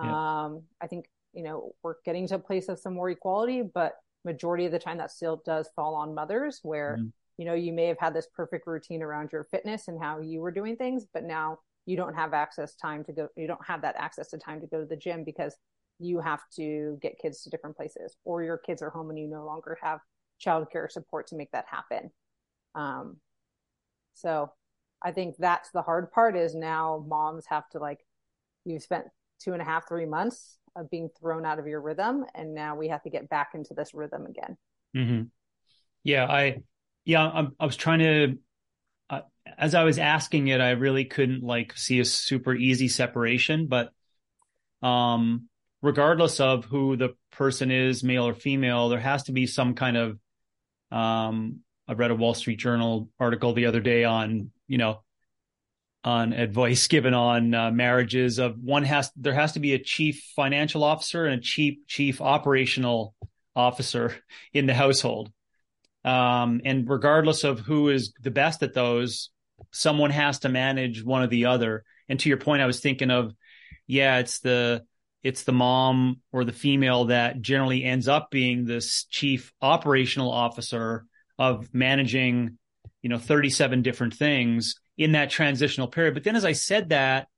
Yeah. 0.03 0.45
Um, 0.45 0.62
I 0.81 0.87
think, 0.87 1.07
you 1.33 1.43
know, 1.43 1.73
we're 1.83 1.95
getting 2.05 2.26
to 2.29 2.37
a 2.37 2.38
place 2.38 2.69
of 2.69 2.79
some 2.79 2.95
more 2.95 3.11
equality, 3.11 3.62
but 3.62 3.97
majority 4.25 4.67
of 4.67 4.73
the 4.73 4.79
time 4.79 4.99
that 4.99 5.11
still 5.11 5.43
does 5.45 5.69
fall 5.75 5.95
on 5.95 6.15
mothers 6.15 6.61
where, 6.62 6.97
mm-hmm. 6.99 7.09
you 7.38 7.45
know, 7.45 7.55
you 7.55 7.73
may 7.73 7.87
have 7.87 7.99
had 7.99 8.15
this 8.15 8.26
perfect 8.35 8.67
routine 8.67 9.03
around 9.03 9.31
your 9.33 9.45
fitness 9.45 9.88
and 9.88 10.03
how 10.03 10.21
you 10.21 10.41
were 10.41 10.50
doing 10.50 10.76
things, 10.76 11.07
but 11.12 11.25
now 11.25 11.59
you 11.87 11.97
don't 11.97 12.15
have 12.15 12.35
access 12.35 12.75
time 12.75 13.05
to 13.05 13.12
go, 13.12 13.29
you 13.37 13.47
don't 13.47 13.65
have 13.65 13.83
that 13.83 13.97
access 13.97 14.29
to 14.29 14.38
time 14.38 14.61
to 14.61 14.67
go 14.67 14.81
to 14.81 14.87
the 14.87 14.97
gym 14.97 15.25
because 15.25 15.57
you 15.99 16.21
have 16.21 16.41
to 16.55 16.99
get 17.00 17.19
kids 17.19 17.43
to 17.43 17.50
different 17.50 17.76
places 17.76 18.17
or 18.25 18.43
your 18.43 18.59
kids 18.59 18.83
are 18.83 18.91
home 18.91 19.09
and 19.09 19.19
you 19.19 19.29
no 19.29 19.47
longer 19.47 19.79
have 19.81 20.00
childcare 20.45 20.91
support 20.91 21.26
to 21.29 21.37
make 21.37 21.50
that 21.53 21.65
happen. 21.71 22.11
Um, 22.75 23.17
so 24.15 24.50
I 25.03 25.12
think 25.12 25.37
that's 25.38 25.71
the 25.71 25.83
hard 25.83 26.11
part 26.11 26.37
is 26.37 26.55
now 26.55 27.05
moms 27.07 27.45
have 27.49 27.69
to 27.71 27.79
like, 27.79 28.00
you've 28.65 28.83
spent 28.83 29.07
two 29.40 29.52
and 29.52 29.62
a 29.62 29.64
half, 29.64 29.88
three 29.88 30.07
months 30.07 30.59
of 30.75 30.90
being 30.90 31.09
thrown 31.21 31.45
out 31.47 31.59
of 31.59 31.66
your 31.66 31.81
rhythm. 31.81 32.25
And 32.35 32.55
now 32.55 32.76
we 32.76 32.88
have 32.88 33.02
to 33.02 33.11
get 33.11 33.28
back 33.28 33.50
into 33.55 33.75
this 33.75 33.95
rhythm 33.95 34.26
again. 34.26 34.57
Mm-hmm. 34.97 35.23
Yeah. 36.05 36.26
I, 36.26 36.62
yeah, 37.05 37.25
I, 37.25 37.47
I 37.59 37.66
was 37.66 37.76
trying 37.76 37.99
to, 38.00 38.38
uh, 39.11 39.21
as 39.57 39.75
I 39.75 39.85
was 39.85 39.99
asking 39.99 40.49
it, 40.49 40.61
I 40.61 40.71
really 40.71 41.05
couldn't 41.05 41.43
like 41.43 41.76
see 41.76 42.00
a 42.00 42.05
super 42.05 42.55
easy 42.55 42.88
separation, 42.88 43.69
but, 43.69 43.90
um, 44.83 45.49
regardless 45.83 46.40
of 46.40 46.64
who 46.64 46.97
the 46.97 47.14
person 47.31 47.71
is, 47.71 48.02
male 48.02 48.26
or 48.26 48.35
female, 48.35 48.88
there 48.88 48.99
has 48.99 49.25
to 49.25 49.33
be 49.33 49.47
some 49.47 49.75
kind 49.75 49.97
of 49.97 50.19
um, 50.90 51.61
I 51.88 51.93
read 51.93 52.11
a 52.11 52.14
Wall 52.14 52.35
Street 52.35 52.59
Journal 52.59 53.09
article 53.19 53.52
the 53.52 53.66
other 53.66 53.81
day 53.81 54.05
on, 54.05 54.50
you 54.66 54.78
know, 54.78 55.02
on 56.06 56.32
advice 56.32 56.86
given 56.86 57.14
on 57.14 57.52
uh, 57.52 57.72
marriages 57.72 58.38
of 58.38 58.56
one 58.62 58.84
has 58.84 59.10
there 59.16 59.34
has 59.34 59.54
to 59.54 59.60
be 59.60 59.75
a 59.75 59.78
chief 59.78 60.22
financial 60.36 60.84
officer 60.84 61.26
and 61.26 61.40
a 61.40 61.42
chief 61.42 61.78
chief 61.88 62.20
operational 62.20 63.12
officer 63.56 64.14
in 64.52 64.66
the 64.66 64.75
household. 64.75 65.32
Um, 66.04 66.60
and 66.64 66.88
regardless 66.88 67.42
of 67.42 67.58
who 67.58 67.88
is 67.88 68.14
the 68.22 68.30
best 68.30 68.62
at 68.62 68.72
those, 68.72 69.30
someone 69.72 70.12
has 70.12 70.38
to 70.40 70.48
manage 70.48 71.02
one 71.02 71.22
or 71.22 71.26
the 71.26 71.46
other. 71.46 71.82
And 72.08 72.20
to 72.20 72.28
your 72.28 72.38
point, 72.38 72.62
I 72.62 72.66
was 72.66 72.78
thinking 72.78 73.10
of, 73.10 73.34
yeah, 73.88 74.18
it's 74.18 74.38
the 74.38 74.84
it's 75.25 75.42
the 75.42 75.52
mom 75.52 76.20
or 76.30 76.44
the 76.44 76.52
female 76.52 77.06
that 77.06 77.40
generally 77.40 77.82
ends 77.82 78.06
up 78.06 78.30
being 78.30 78.64
this 78.64 79.06
chief 79.10 79.52
operational 79.60 80.30
officer 80.30 81.04
of 81.36 81.75
managing, 81.75 82.58
you 83.02 83.08
know, 83.08 83.18
37 83.18 83.82
different 83.82 84.14
things 84.14 84.76
in 84.97 85.12
that 85.12 85.31
transitional 85.31 85.88
period. 85.88 86.15
But 86.15 86.25
then 86.25 86.37
as 86.37 86.45
I 86.45 86.53
said 86.53 86.91
that, 86.91 87.29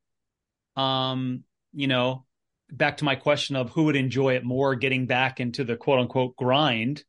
um, 0.76 1.44
you 1.72 1.86
know, 1.86 2.24
back 2.70 2.98
to 2.98 3.04
my 3.04 3.16
question 3.16 3.56
of 3.56 3.70
who 3.70 3.84
would 3.84 3.96
enjoy 3.96 4.34
it 4.34 4.44
more 4.44 4.74
getting 4.74 5.06
back 5.06 5.40
into 5.40 5.64
the 5.64 5.76
quote 5.76 6.00
unquote 6.00 6.36
grind, 6.36 7.04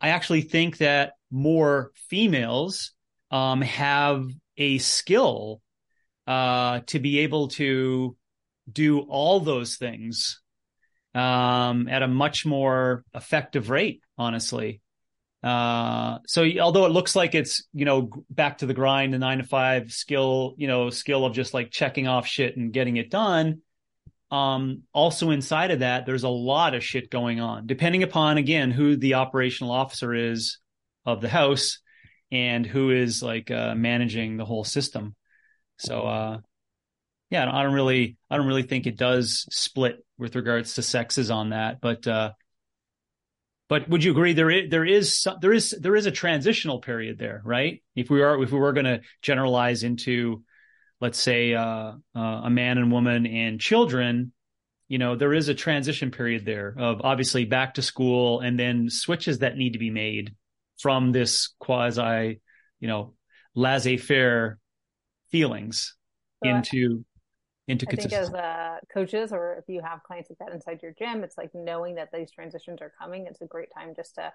I 0.00 0.10
actually 0.10 0.42
think 0.42 0.78
that 0.78 1.12
more 1.30 1.92
females 2.08 2.92
um, 3.30 3.62
have 3.62 4.26
a 4.56 4.78
skill 4.78 5.60
uh, 6.26 6.80
to 6.86 6.98
be 6.98 7.20
able 7.20 7.48
to 7.48 8.16
do 8.70 9.00
all 9.00 9.40
those 9.40 9.76
things 9.76 10.40
um, 11.14 11.88
at 11.88 12.02
a 12.02 12.08
much 12.08 12.44
more 12.44 13.04
effective 13.14 13.70
rate, 13.70 14.02
honestly. 14.18 14.80
Uh, 15.42 16.18
so 16.26 16.44
although 16.60 16.86
it 16.86 16.92
looks 16.92 17.14
like 17.14 17.34
it's 17.34 17.64
you 17.72 17.84
know 17.84 18.10
back 18.30 18.58
to 18.58 18.66
the 18.66 18.74
grind, 18.74 19.14
the 19.14 19.18
nine 19.18 19.38
to 19.38 19.44
five 19.44 19.92
skill, 19.92 20.54
you 20.56 20.66
know, 20.66 20.90
skill 20.90 21.24
of 21.24 21.34
just 21.34 21.54
like 21.54 21.70
checking 21.70 22.08
off 22.08 22.26
shit 22.26 22.56
and 22.56 22.72
getting 22.72 22.96
it 22.96 23.10
done. 23.10 23.60
Um, 24.30 24.82
also 24.92 25.30
inside 25.30 25.70
of 25.70 25.80
that, 25.80 26.04
there's 26.04 26.24
a 26.24 26.28
lot 26.28 26.74
of 26.74 26.82
shit 26.82 27.10
going 27.10 27.40
on, 27.40 27.66
depending 27.66 28.02
upon 28.02 28.38
again 28.38 28.70
who 28.70 28.96
the 28.96 29.14
operational 29.14 29.72
officer 29.72 30.14
is 30.14 30.58
of 31.04 31.20
the 31.20 31.28
house 31.28 31.78
and 32.32 32.66
who 32.66 32.90
is 32.90 33.22
like 33.22 33.50
uh, 33.50 33.74
managing 33.76 34.36
the 34.36 34.44
whole 34.44 34.64
system. 34.64 35.14
So 35.78 36.02
uh, 36.02 36.38
yeah, 37.30 37.48
I 37.50 37.62
don't 37.62 37.72
really, 37.72 38.16
I 38.30 38.36
don't 38.36 38.46
really 38.46 38.62
think 38.62 38.86
it 38.86 38.96
does 38.96 39.46
split 39.50 40.04
with 40.18 40.34
regards 40.34 40.74
to 40.74 40.82
sexes 40.82 41.30
on 41.30 41.50
that, 41.50 41.80
but 41.80 42.06
uh, 42.06 42.32
but 43.68 43.88
would 43.88 44.04
you 44.04 44.12
agree 44.12 44.32
there 44.32 44.50
is 44.50 44.70
there 44.70 44.84
is 44.84 45.26
there 45.40 45.52
is 45.52 45.70
there 45.70 45.96
is 45.96 46.06
a 46.06 46.10
transitional 46.10 46.80
period 46.80 47.18
there, 47.18 47.42
right? 47.44 47.82
If 47.94 48.10
we 48.10 48.22
are 48.22 48.42
if 48.42 48.52
we 48.52 48.58
were 48.58 48.72
going 48.72 48.86
to 48.86 49.00
generalize 49.22 49.82
into, 49.82 50.44
let's 51.00 51.18
say, 51.18 51.54
uh, 51.54 51.92
uh, 52.14 52.20
a 52.20 52.50
man 52.50 52.78
and 52.78 52.92
woman 52.92 53.26
and 53.26 53.60
children, 53.60 54.32
you 54.88 54.98
know, 54.98 55.16
there 55.16 55.34
is 55.34 55.48
a 55.48 55.54
transition 55.54 56.12
period 56.12 56.44
there 56.44 56.74
of 56.78 57.00
obviously 57.02 57.44
back 57.44 57.74
to 57.74 57.82
school 57.82 58.40
and 58.40 58.58
then 58.58 58.88
switches 58.88 59.40
that 59.40 59.56
need 59.56 59.72
to 59.72 59.80
be 59.80 59.90
made 59.90 60.34
from 60.78 61.10
this 61.10 61.54
quasi, 61.58 62.40
you 62.78 62.88
know, 62.88 63.14
laissez-faire 63.56 64.58
feelings 65.32 65.96
so 66.44 66.50
into 66.50 67.04
into 67.68 67.86
I 67.90 67.96
think 67.96 68.12
as 68.12 68.32
uh, 68.32 68.78
coaches 68.92 69.32
or 69.32 69.56
if 69.56 69.64
you 69.68 69.82
have 69.82 70.02
clients 70.02 70.30
like 70.30 70.38
that 70.38 70.54
inside 70.54 70.80
your 70.82 70.94
gym, 70.96 71.24
it's 71.24 71.36
like 71.36 71.50
knowing 71.54 71.96
that 71.96 72.10
these 72.12 72.30
transitions 72.30 72.80
are 72.80 72.92
coming. 72.98 73.26
It's 73.26 73.40
a 73.40 73.46
great 73.46 73.68
time 73.76 73.92
just 73.96 74.14
to 74.16 74.32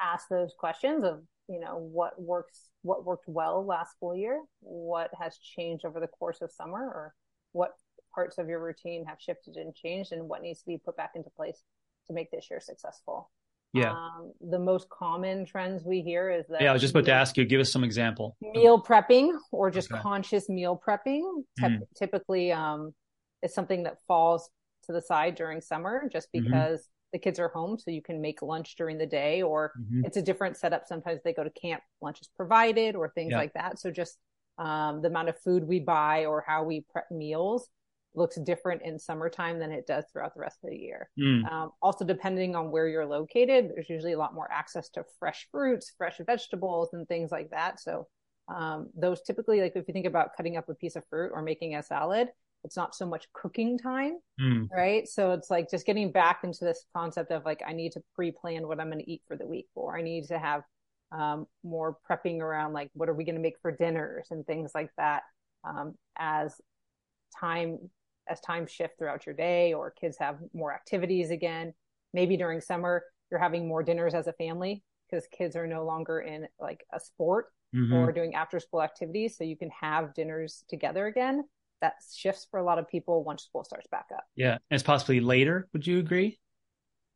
ask 0.00 0.28
those 0.28 0.52
questions 0.58 1.04
of 1.04 1.22
you 1.48 1.60
know 1.60 1.78
what 1.78 2.20
works, 2.20 2.70
what 2.82 3.04
worked 3.04 3.28
well 3.28 3.64
last 3.64 3.92
school 3.92 4.14
year, 4.14 4.40
what 4.60 5.10
has 5.20 5.38
changed 5.38 5.84
over 5.84 6.00
the 6.00 6.08
course 6.08 6.42
of 6.42 6.50
summer, 6.50 6.82
or 6.82 7.14
what 7.52 7.72
parts 8.14 8.38
of 8.38 8.48
your 8.48 8.60
routine 8.60 9.04
have 9.04 9.20
shifted 9.20 9.56
and 9.56 9.74
changed, 9.74 10.12
and 10.12 10.28
what 10.28 10.42
needs 10.42 10.60
to 10.60 10.66
be 10.66 10.78
put 10.78 10.96
back 10.96 11.12
into 11.14 11.30
place 11.30 11.62
to 12.08 12.12
make 12.12 12.30
this 12.30 12.48
year 12.50 12.60
successful. 12.60 13.30
Yeah. 13.72 13.92
Um, 13.92 14.32
the 14.40 14.58
most 14.58 14.88
common 14.88 15.44
trends 15.44 15.84
we 15.84 16.00
hear 16.00 16.30
is 16.30 16.46
that. 16.48 16.60
Yeah, 16.60 16.70
I 16.70 16.72
was 16.72 16.82
just 16.82 16.94
about 16.94 17.04
to 17.06 17.12
ask 17.12 17.36
you. 17.36 17.44
Give 17.44 17.60
us 17.60 17.70
some 17.70 17.84
example. 17.84 18.36
Meal 18.40 18.82
prepping 18.82 19.36
or 19.52 19.70
just 19.70 19.92
okay. 19.92 20.00
conscious 20.00 20.48
meal 20.48 20.80
prepping. 20.86 21.22
Mm. 21.60 21.80
Typically, 21.96 22.50
um, 22.52 22.94
is 23.42 23.54
something 23.54 23.82
that 23.84 23.98
falls 24.06 24.50
to 24.86 24.92
the 24.92 25.02
side 25.02 25.34
during 25.34 25.60
summer, 25.60 26.08
just 26.10 26.28
mm-hmm. 26.34 26.46
because 26.46 26.80
mm-hmm. 26.80 27.08
the 27.12 27.18
kids 27.18 27.38
are 27.38 27.48
home, 27.48 27.78
so 27.78 27.90
you 27.90 28.02
can 28.02 28.20
make 28.20 28.42
lunch 28.42 28.74
during 28.76 28.98
the 28.98 29.06
day, 29.06 29.42
or 29.42 29.72
mm-hmm. 29.78 30.04
it's 30.04 30.16
a 30.16 30.22
different 30.22 30.56
setup. 30.56 30.86
Sometimes 30.86 31.20
they 31.24 31.32
go 31.32 31.44
to 31.44 31.50
camp, 31.50 31.82
lunch 32.00 32.20
is 32.20 32.28
provided, 32.36 32.96
or 32.96 33.10
things 33.10 33.32
yeah. 33.32 33.38
like 33.38 33.52
that. 33.52 33.78
So 33.78 33.90
just 33.90 34.16
um, 34.56 35.02
the 35.02 35.08
amount 35.08 35.28
of 35.28 35.38
food 35.38 35.64
we 35.64 35.80
buy 35.80 36.24
or 36.24 36.42
how 36.46 36.64
we 36.64 36.84
prep 36.90 37.10
meals 37.10 37.68
looks 38.14 38.36
different 38.40 38.82
in 38.82 38.98
summertime 38.98 39.58
than 39.58 39.70
it 39.70 39.86
does 39.86 40.04
throughout 40.10 40.34
the 40.34 40.40
rest 40.40 40.58
of 40.64 40.70
the 40.70 40.76
year. 40.76 41.08
Mm. 41.18 41.50
Um, 41.50 41.70
also, 41.82 42.04
depending 42.04 42.56
on 42.56 42.70
where 42.70 42.88
you're 42.88 43.06
located, 43.06 43.70
there's 43.70 43.88
usually 43.88 44.12
a 44.12 44.18
lot 44.18 44.34
more 44.34 44.50
access 44.50 44.88
to 44.90 45.04
fresh 45.18 45.46
fruits, 45.50 45.92
fresh 45.96 46.20
vegetables, 46.24 46.90
and 46.92 47.06
things 47.06 47.30
like 47.30 47.50
that. 47.50 47.80
So, 47.80 48.08
um, 48.48 48.88
those 48.96 49.22
typically, 49.22 49.60
like 49.60 49.76
if 49.76 49.86
you 49.86 49.92
think 49.92 50.06
about 50.06 50.30
cutting 50.36 50.56
up 50.56 50.68
a 50.68 50.74
piece 50.74 50.96
of 50.96 51.04
fruit 51.10 51.30
or 51.34 51.42
making 51.42 51.74
a 51.74 51.82
salad, 51.82 52.28
it's 52.64 52.76
not 52.76 52.94
so 52.94 53.06
much 53.06 53.26
cooking 53.32 53.78
time, 53.78 54.18
mm. 54.40 54.68
right? 54.70 55.06
So 55.06 55.32
it's 55.32 55.50
like 55.50 55.70
just 55.70 55.86
getting 55.86 56.10
back 56.10 56.40
into 56.42 56.64
this 56.64 56.84
concept 56.94 57.30
of 57.30 57.44
like, 57.44 57.62
I 57.66 57.72
need 57.72 57.92
to 57.92 58.02
pre 58.14 58.32
plan 58.32 58.66
what 58.66 58.80
I'm 58.80 58.90
going 58.90 59.04
to 59.04 59.10
eat 59.10 59.22
for 59.28 59.36
the 59.36 59.46
week, 59.46 59.68
or 59.74 59.96
I 59.96 60.02
need 60.02 60.26
to 60.28 60.38
have 60.38 60.62
um, 61.12 61.46
more 61.62 61.96
prepping 62.10 62.40
around 62.40 62.72
like, 62.72 62.90
what 62.94 63.08
are 63.08 63.14
we 63.14 63.24
going 63.24 63.36
to 63.36 63.40
make 63.40 63.58
for 63.62 63.70
dinners 63.70 64.28
and 64.30 64.46
things 64.46 64.72
like 64.74 64.90
that. 64.96 65.22
Um, 65.64 65.94
as 66.16 66.54
time 67.38 67.90
as 68.28 68.40
time 68.40 68.66
shift 68.66 68.98
throughout 68.98 69.26
your 69.26 69.34
day 69.34 69.72
or 69.72 69.90
kids 69.90 70.16
have 70.18 70.38
more 70.52 70.72
activities 70.72 71.30
again. 71.30 71.74
Maybe 72.12 72.36
during 72.36 72.60
summer, 72.60 73.04
you're 73.30 73.40
having 73.40 73.68
more 73.68 73.82
dinners 73.82 74.14
as 74.14 74.26
a 74.26 74.32
family 74.32 74.82
because 75.10 75.26
kids 75.26 75.56
are 75.56 75.66
no 75.66 75.84
longer 75.84 76.20
in 76.20 76.46
like 76.60 76.84
a 76.92 77.00
sport 77.00 77.46
mm-hmm. 77.74 77.94
or 77.94 78.12
doing 78.12 78.34
after 78.34 78.60
school 78.60 78.82
activities. 78.82 79.36
So 79.36 79.44
you 79.44 79.56
can 79.56 79.70
have 79.80 80.14
dinners 80.14 80.64
together 80.68 81.06
again. 81.06 81.44
That 81.80 81.94
shifts 82.14 82.46
for 82.50 82.58
a 82.58 82.64
lot 82.64 82.78
of 82.78 82.88
people 82.88 83.22
once 83.22 83.44
school 83.44 83.64
starts 83.64 83.86
back 83.90 84.06
up. 84.12 84.24
Yeah. 84.34 84.52
And 84.52 84.60
it's 84.70 84.82
possibly 84.82 85.20
later. 85.20 85.68
Would 85.72 85.86
you 85.86 85.98
agree? 85.98 86.40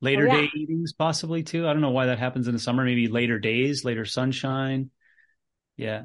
Later 0.00 0.28
oh, 0.28 0.34
yeah. 0.34 0.40
day 0.42 0.50
eatings, 0.56 0.92
possibly 0.92 1.42
too. 1.42 1.66
I 1.66 1.72
don't 1.72 1.82
know 1.82 1.90
why 1.90 2.06
that 2.06 2.18
happens 2.18 2.48
in 2.48 2.54
the 2.54 2.60
summer. 2.60 2.84
Maybe 2.84 3.08
later 3.08 3.38
days, 3.38 3.84
later 3.84 4.04
sunshine. 4.04 4.90
Yeah. 5.76 6.04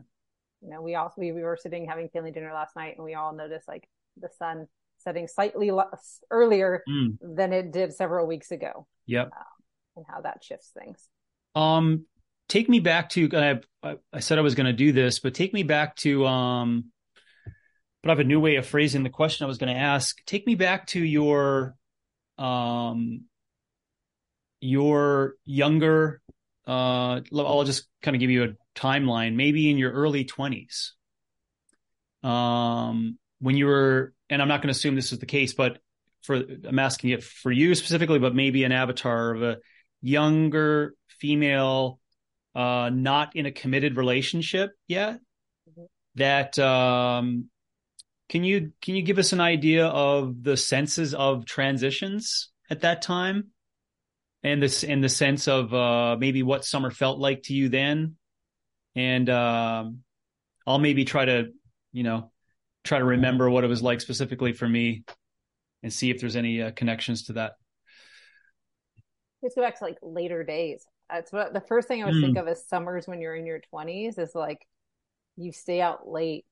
You 0.62 0.70
know, 0.70 0.82
we 0.82 0.96
also 0.96 1.16
we, 1.18 1.32
we 1.32 1.44
were 1.44 1.58
sitting 1.60 1.88
having 1.88 2.10
family 2.10 2.32
dinner 2.32 2.52
last 2.54 2.76
night, 2.76 2.96
and 2.96 3.06
we 3.06 3.14
all 3.14 3.36
noticed 3.36 3.68
like 3.68 3.88
the 4.20 4.30
sun 4.38 4.68
setting 5.08 5.28
slightly 5.28 5.72
less 5.72 6.20
earlier 6.30 6.84
mm. 6.90 7.18
than 7.22 7.54
it 7.54 7.72
did 7.72 7.94
several 7.94 8.28
weeks 8.28 8.52
ago. 8.52 8.86
Yep. 9.06 9.28
Um, 9.28 9.44
and 9.96 10.06
how 10.06 10.20
that 10.20 10.44
shifts 10.44 10.70
things. 10.78 11.08
Um, 11.56 12.06
take 12.50 12.68
me 12.68 12.82
back 12.82 13.08
to, 13.12 13.62
I, 13.82 13.96
I 14.12 14.20
said 14.20 14.38
I 14.38 14.42
was 14.42 14.54
going 14.54 14.66
to 14.66 14.74
do 14.74 14.92
this, 14.92 15.20
but 15.20 15.34
take 15.34 15.54
me 15.54 15.64
back 15.64 15.96
to, 15.98 16.28
um, 16.28 16.92
but 18.04 18.10
I 18.10 18.12
have 18.12 18.20
a 18.20 18.26
new 18.26 18.42
way 18.42 18.58
of 18.58 18.66
phrasing 18.66 19.04
the 19.04 19.10
question 19.10 19.46
I 19.46 19.48
was 19.48 19.58
going 19.58 19.74
to 19.74 19.80
ask. 19.80 20.18
Take 20.26 20.46
me 20.46 20.56
back 20.56 20.88
to 20.88 21.00
your, 21.00 21.76
um, 22.38 23.22
your 24.60 25.36
younger, 25.46 26.22
uh, 26.68 27.22
I'll 27.34 27.64
just 27.64 27.88
kind 28.02 28.14
of 28.14 28.20
give 28.20 28.30
you 28.30 28.44
a 28.44 28.80
timeline, 28.80 29.36
maybe 29.36 29.72
in 29.72 29.78
your 29.78 29.94
early 29.94 30.26
twenties. 30.26 30.96
Um, 32.24 33.18
when 33.40 33.56
you 33.56 33.68
were 33.68 34.14
and 34.30 34.42
I'm 34.42 34.48
not 34.48 34.62
going 34.62 34.68
to 34.68 34.78
assume 34.78 34.96
this 34.96 35.12
is 35.12 35.20
the 35.20 35.26
case, 35.26 35.54
but 35.54 35.80
for 36.24 36.36
I'm 36.36 36.80
asking 36.80 37.12
it 37.12 37.24
for 37.24 37.52
you 37.52 37.76
specifically, 37.76 38.20
but 38.20 38.36
maybe 38.36 38.64
an 38.64 38.72
avatar 38.72 39.34
of 39.34 39.44
a 39.44 39.58
younger 40.02 40.94
female, 41.20 42.00
uh, 42.56 42.90
not 42.94 43.36
in 43.36 43.46
a 43.46 43.52
committed 43.52 43.98
relationship 43.98 44.72
yet. 44.88 45.20
Mm-hmm. 45.70 45.84
That 46.16 46.60
um, 46.60 47.50
can 48.30 48.44
you 48.44 48.74
can 48.82 48.96
you 48.96 49.04
give 49.04 49.20
us 49.20 49.34
an 49.34 49.40
idea 49.40 49.86
of 49.86 50.44
the 50.44 50.58
senses 50.58 51.14
of 51.14 51.46
transitions 51.46 52.50
at 52.70 52.82
that 52.82 53.02
time, 53.02 53.50
and 54.44 54.62
this 54.62 54.84
in 54.84 55.02
the 55.02 55.10
sense 55.10 55.48
of 55.48 55.74
uh, 55.74 56.18
maybe 56.20 56.44
what 56.44 56.66
summer 56.66 56.92
felt 56.92 57.20
like 57.20 57.44
to 57.44 57.54
you 57.54 57.70
then, 57.70 58.16
and 58.96 59.30
um, 59.30 60.00
I'll 60.66 60.80
maybe 60.80 61.06
try 61.06 61.26
to 61.26 61.52
you 61.94 62.04
know 62.04 62.32
try 62.88 63.00
to 63.00 63.06
remember 63.06 63.50
what 63.50 63.64
it 63.64 63.68
was 63.68 63.82
like 63.82 64.02
specifically 64.02 64.54
for 64.54 64.68
me 64.68 65.04
and 65.84 65.92
see 65.92 66.10
if 66.10 66.20
there's 66.20 66.36
any 66.36 66.62
uh, 66.62 66.72
connections 66.72 67.24
to 67.24 67.34
that. 67.34 67.54
Let's 69.42 69.56
go 69.56 69.62
back 69.62 69.78
to 69.80 69.84
like 69.84 69.98
later 70.02 70.44
days. 70.44 70.86
That's 71.10 71.32
what 71.32 71.54
the 71.54 71.62
first 71.62 71.88
thing 71.88 72.02
I 72.02 72.06
would 72.06 72.16
mm. 72.16 72.22
think 72.22 72.38
of 72.38 72.48
as 72.48 72.68
summers 72.68 73.08
when 73.08 73.22
you're 73.22 73.36
in 73.36 73.46
your 73.46 73.62
20s 73.74 74.20
is 74.20 74.32
like 74.34 74.66
you 75.36 75.52
stay 75.52 75.80
out 75.80 76.08
late 76.08 76.46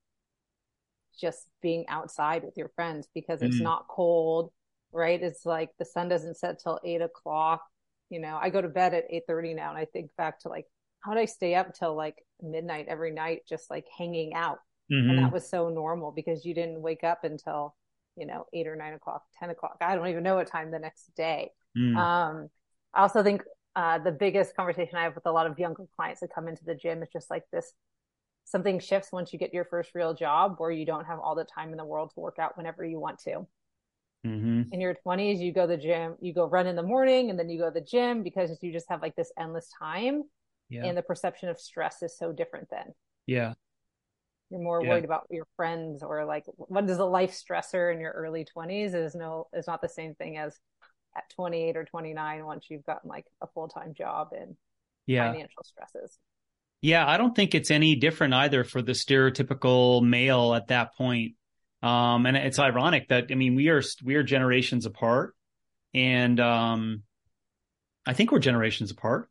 just 1.20 1.48
being 1.62 1.86
outside 1.88 2.44
with 2.44 2.58
your 2.58 2.70
friends 2.76 3.08
because 3.14 3.42
it's 3.42 3.58
mm. 3.58 3.64
not 3.64 3.88
cold, 3.90 4.52
right? 4.92 5.22
It's 5.22 5.46
like 5.46 5.70
the 5.80 5.86
sun 5.86 6.08
doesn't 6.08 6.38
set 6.38 6.60
till 6.62 6.80
eight 6.84 7.02
o'clock. 7.02 7.62
You 8.10 8.20
know, 8.20 8.38
I 8.40 8.50
go 8.50 8.62
to 8.62 8.70
bed 8.70 8.94
at 8.94 9.06
eight 9.10 9.24
thirty 9.28 9.54
now, 9.54 9.70
and 9.70 9.78
I 9.80 9.86
think 9.86 10.12
back 10.18 10.40
to 10.42 10.50
like 10.50 10.66
how 11.00 11.14
did 11.14 11.22
I 11.22 11.26
stay 11.26 11.56
up 11.56 11.74
till 11.74 11.96
like 11.96 12.18
midnight 12.42 12.86
every 12.88 13.12
night, 13.12 13.42
just 13.48 13.70
like 13.70 13.86
hanging 13.98 14.34
out 14.34 14.60
Mm-hmm. 14.92 15.10
And 15.10 15.20
that 15.20 15.32
was 15.32 15.50
so 15.50 15.70
normal 15.70 16.12
because 16.12 16.46
you 16.46 16.54
didn't 16.54 16.82
wake 16.82 17.04
up 17.04 17.24
until, 17.24 17.76
you 18.16 18.26
know, 18.26 18.46
eight 18.54 18.68
or 18.68 18.76
nine 18.76 18.94
o'clock, 18.94 19.24
10 19.40 19.50
o'clock. 19.50 19.78
I 19.82 19.96
don't 19.96 20.08
even 20.08 20.24
know 20.24 20.36
what 20.36 20.48
time 20.48 20.72
the 20.72 20.80
next 20.80 21.14
day. 21.16 21.52
Mm. 21.78 21.98
Um, 21.98 22.50
I 22.94 23.02
also 23.02 23.24
think 23.24 23.44
uh, 23.76 24.00
the 24.00 24.12
biggest 24.12 24.56
conversation 24.56 24.96
I 24.96 25.04
have 25.04 25.16
with 25.16 25.26
a 25.26 25.32
lot 25.32 25.48
of 25.48 25.58
younger 25.58 25.86
clients 25.96 26.22
that 26.22 26.34
come 26.34 26.48
into 26.48 26.64
the 26.64 26.76
gym 26.76 27.02
is 27.04 27.10
just 27.12 27.30
like 27.30 27.44
this 27.52 27.74
something 28.46 28.80
shifts 28.80 29.12
once 29.12 29.34
you 29.34 29.40
get 29.40 29.54
your 29.54 29.66
first 29.66 29.92
real 29.96 30.14
job 30.14 30.56
where 30.60 30.72
you 30.72 30.86
don't 30.86 31.06
have 31.06 31.20
all 31.20 31.36
the 31.36 31.44
time 31.44 31.72
in 31.72 31.78
the 31.78 31.86
world 31.86 32.12
to 32.14 32.20
work 32.20 32.38
out 32.40 32.56
whenever 32.56 32.86
you 32.86 33.00
want 33.00 33.20
to. 33.20 33.46
Mm-hmm. 34.26 34.64
In 34.72 34.82
your 34.82 34.96
20s, 35.06 35.40
you 35.40 35.52
go 35.52 35.62
to 35.68 35.76
the 35.76 35.78
gym, 35.78 36.16
you 36.22 36.34
go 36.34 36.46
run 36.46 36.68
in 36.68 36.76
the 36.76 36.84
morning 36.84 37.30
and 37.30 37.38
then 37.38 37.50
you 37.50 37.60
go 37.60 37.66
to 37.66 37.80
the 37.80 37.86
gym 37.86 38.24
because 38.24 38.58
you 38.62 38.72
just 38.72 38.90
have 38.90 39.02
like 39.02 39.16
this 39.16 39.32
endless 39.38 39.70
time. 39.78 40.24
Yeah. 40.70 40.86
And 40.86 40.98
the 40.98 41.02
perception 41.02 41.50
of 41.50 41.60
stress 41.60 42.02
is 42.02 42.18
so 42.18 42.32
different 42.32 42.70
then. 42.72 42.94
Yeah. 43.28 43.54
You're 44.50 44.62
more 44.62 44.84
yeah. 44.84 44.90
worried 44.90 45.06
about 45.06 45.28
your 45.30 45.48
friends 45.56 46.04
or 46.04 46.26
like 46.26 46.46
what 46.56 46.90
is 46.90 46.98
a 47.00 47.06
life 47.06 47.32
stressor 47.32 47.94
in 47.94 48.00
your 48.00 48.12
early 48.12 48.46
20s 48.56 48.94
is 48.94 49.16
no 49.16 49.48
is 49.54 49.68
not 49.68 49.82
the 49.82 49.90
same 49.90 50.14
thing 50.16 50.38
as 50.38 50.58
at 51.18 51.30
28 51.32 51.78
or 51.78 51.86
29 51.86 52.46
once 52.46 52.66
you've 52.70 52.86
gotten 52.86 53.10
like 53.10 53.26
a 53.42 53.48
full-time 53.48 53.94
job 53.94 54.30
and 54.40 54.56
yeah. 55.08 55.32
financial 55.32 55.64
stresses. 55.64 56.20
Yeah, 56.82 57.08
I 57.08 57.18
don't 57.18 57.36
think 57.36 57.56
it's 57.56 57.72
any 57.72 57.96
different 57.96 58.34
either 58.34 58.64
for 58.64 58.82
the 58.82 58.92
stereotypical 58.92 60.04
male 60.04 60.54
at 60.54 60.68
that 60.68 60.96
point. 60.96 61.34
Um, 61.82 62.26
and 62.26 62.38
it's 62.38 62.60
ironic 62.60 63.10
that 63.10 63.28
I 63.32 63.36
mean 63.36 63.56
we 63.56 63.70
are 63.70 63.82
we 64.04 64.16
are 64.16 64.24
generations 64.24 64.86
apart, 64.86 65.36
and 65.94 66.40
um, 66.40 67.04
I 68.06 68.14
think 68.14 68.32
we're 68.32 68.40
generations 68.40 68.92
apart, 68.92 69.30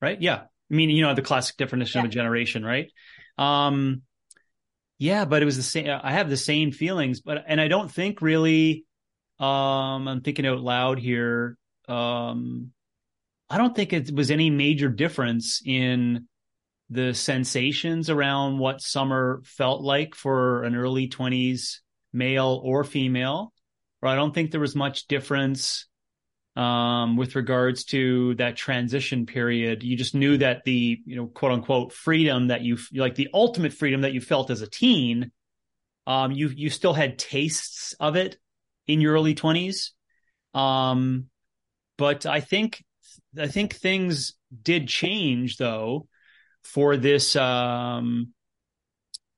right? 0.00 0.20
Yeah, 0.20 0.42
I 0.70 0.74
mean, 0.74 0.90
you 0.90 1.02
know, 1.02 1.14
the 1.14 1.22
classic 1.22 1.56
definition 1.56 2.00
Yeah. 2.00 2.04
of 2.04 2.10
a 2.10 2.12
generation, 2.12 2.64
right? 2.64 2.90
Um, 3.38 4.02
yeah, 4.98 5.24
but 5.24 5.42
it 5.42 5.44
was 5.44 5.56
the 5.56 5.62
same. 5.62 5.88
I 6.02 6.12
have 6.12 6.30
the 6.30 6.36
same 6.36 6.72
feelings, 6.72 7.20
but 7.20 7.44
and 7.46 7.60
I 7.60 7.68
don't 7.68 7.90
think 7.90 8.22
really. 8.22 8.84
Um, 9.38 10.08
I'm 10.08 10.20
thinking 10.22 10.46
out 10.46 10.60
loud 10.60 10.98
here. 10.98 11.58
Um, 11.88 12.72
I 13.50 13.58
don't 13.58 13.76
think 13.76 13.92
it 13.92 14.10
was 14.10 14.30
any 14.30 14.48
major 14.48 14.88
difference 14.88 15.60
in 15.64 16.26
the 16.88 17.12
sensations 17.12 18.08
around 18.08 18.58
what 18.58 18.80
summer 18.80 19.42
felt 19.44 19.82
like 19.82 20.14
for 20.14 20.62
an 20.64 20.74
early 20.74 21.08
20s 21.08 21.80
male 22.12 22.60
or 22.64 22.82
female. 22.82 23.52
Or 24.00 24.08
I 24.08 24.14
don't 24.14 24.34
think 24.34 24.50
there 24.50 24.60
was 24.60 24.74
much 24.74 25.06
difference 25.06 25.86
um, 26.56 27.16
with 27.16 27.36
regards 27.36 27.84
to 27.84 28.34
that 28.36 28.56
transition 28.56 29.26
period. 29.26 29.82
You 29.82 29.96
just 29.96 30.14
knew 30.14 30.38
that 30.38 30.64
the, 30.64 31.00
you 31.04 31.16
know, 31.16 31.26
quote 31.26 31.52
unquote 31.52 31.92
freedom 31.92 32.48
that 32.48 32.62
you 32.62 32.78
like 32.94 33.14
the 33.14 33.28
ultimate 33.32 33.74
freedom 33.74 34.00
that 34.00 34.14
you 34.14 34.20
felt 34.20 34.50
as 34.50 34.62
a 34.62 34.66
teen, 34.68 35.30
um, 36.06 36.32
you 36.32 36.48
you 36.48 36.70
still 36.70 36.94
had 36.94 37.18
tastes 37.18 37.94
of 38.00 38.16
it 38.16 38.38
in 38.86 39.00
your 39.00 39.14
early 39.14 39.34
20s. 39.34 39.90
Um, 40.54 41.26
but 41.98 42.24
I 42.24 42.40
think 42.40 42.82
I 43.38 43.48
think 43.48 43.74
things 43.74 44.34
did 44.62 44.88
change 44.88 45.58
though 45.58 46.08
for 46.64 46.96
this 46.96 47.36
um, 47.36 48.32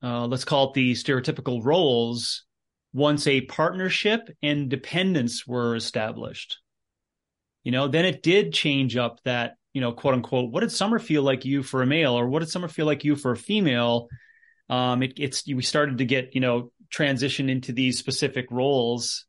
uh, 0.03 0.27
let's 0.27 0.45
call 0.45 0.69
it 0.69 0.75
the 0.75 0.93
stereotypical 0.93 1.65
roles 1.65 2.45
once 2.93 3.27
a 3.27 3.41
partnership 3.43 4.31
and 4.41 4.69
dependence 4.69 5.47
were 5.47 5.75
established 5.75 6.59
you 7.69 7.73
know 7.73 7.87
then 7.87 8.07
it 8.07 8.23
did 8.23 8.55
change 8.55 8.97
up 8.97 9.23
that 9.25 9.57
you 9.75 9.83
know 9.83 9.93
quote 9.93 10.15
unquote 10.15 10.51
what 10.51 10.61
did 10.61 10.73
summer 10.73 10.99
feel 10.99 11.23
like 11.23 11.45
you 11.45 11.63
for 11.63 11.83
a 11.83 11.87
male 11.87 12.19
or 12.19 12.27
what 12.27 12.39
did 12.39 12.49
summer 12.49 12.67
feel 12.67 12.87
like 12.87 13.05
you 13.05 13.15
for 13.15 13.33
a 13.33 13.37
female? 13.37 14.09
Um 14.71 15.03
it, 15.03 15.13
it's 15.19 15.47
we 15.47 15.61
started 15.61 15.99
to 15.99 16.07
get 16.07 16.35
you 16.35 16.41
know 16.41 16.73
transition 16.89 17.51
into 17.51 17.73
these 17.73 17.99
specific 17.99 18.47
roles 18.51 19.27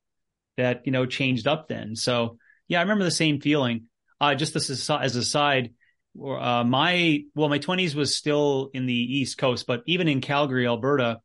that 0.56 0.84
you 0.86 0.94
know 0.94 1.06
changed 1.06 1.48
up 1.48 1.68
then. 1.68 1.98
So 1.98 2.38
yeah 2.70 2.80
i 2.80 2.82
remember 2.82 3.04
the 3.04 3.12
same 3.12 3.42
feeling. 3.42 3.88
Uh 4.22 4.36
just 4.36 4.54
this 4.54 4.70
as, 4.70 4.90
as 4.90 5.18
a 5.18 5.24
side 5.26 5.74
uh, 6.18 6.64
my 6.64 7.26
well 7.36 7.50
my 7.50 7.60
20s 7.60 7.94
was 7.94 8.16
still 8.16 8.70
in 8.74 8.86
the 8.86 8.94
east 8.94 9.38
coast 9.38 9.68
but 9.68 9.84
even 9.86 10.08
in 10.08 10.22
calgary 10.22 10.66
alberta 10.66 11.20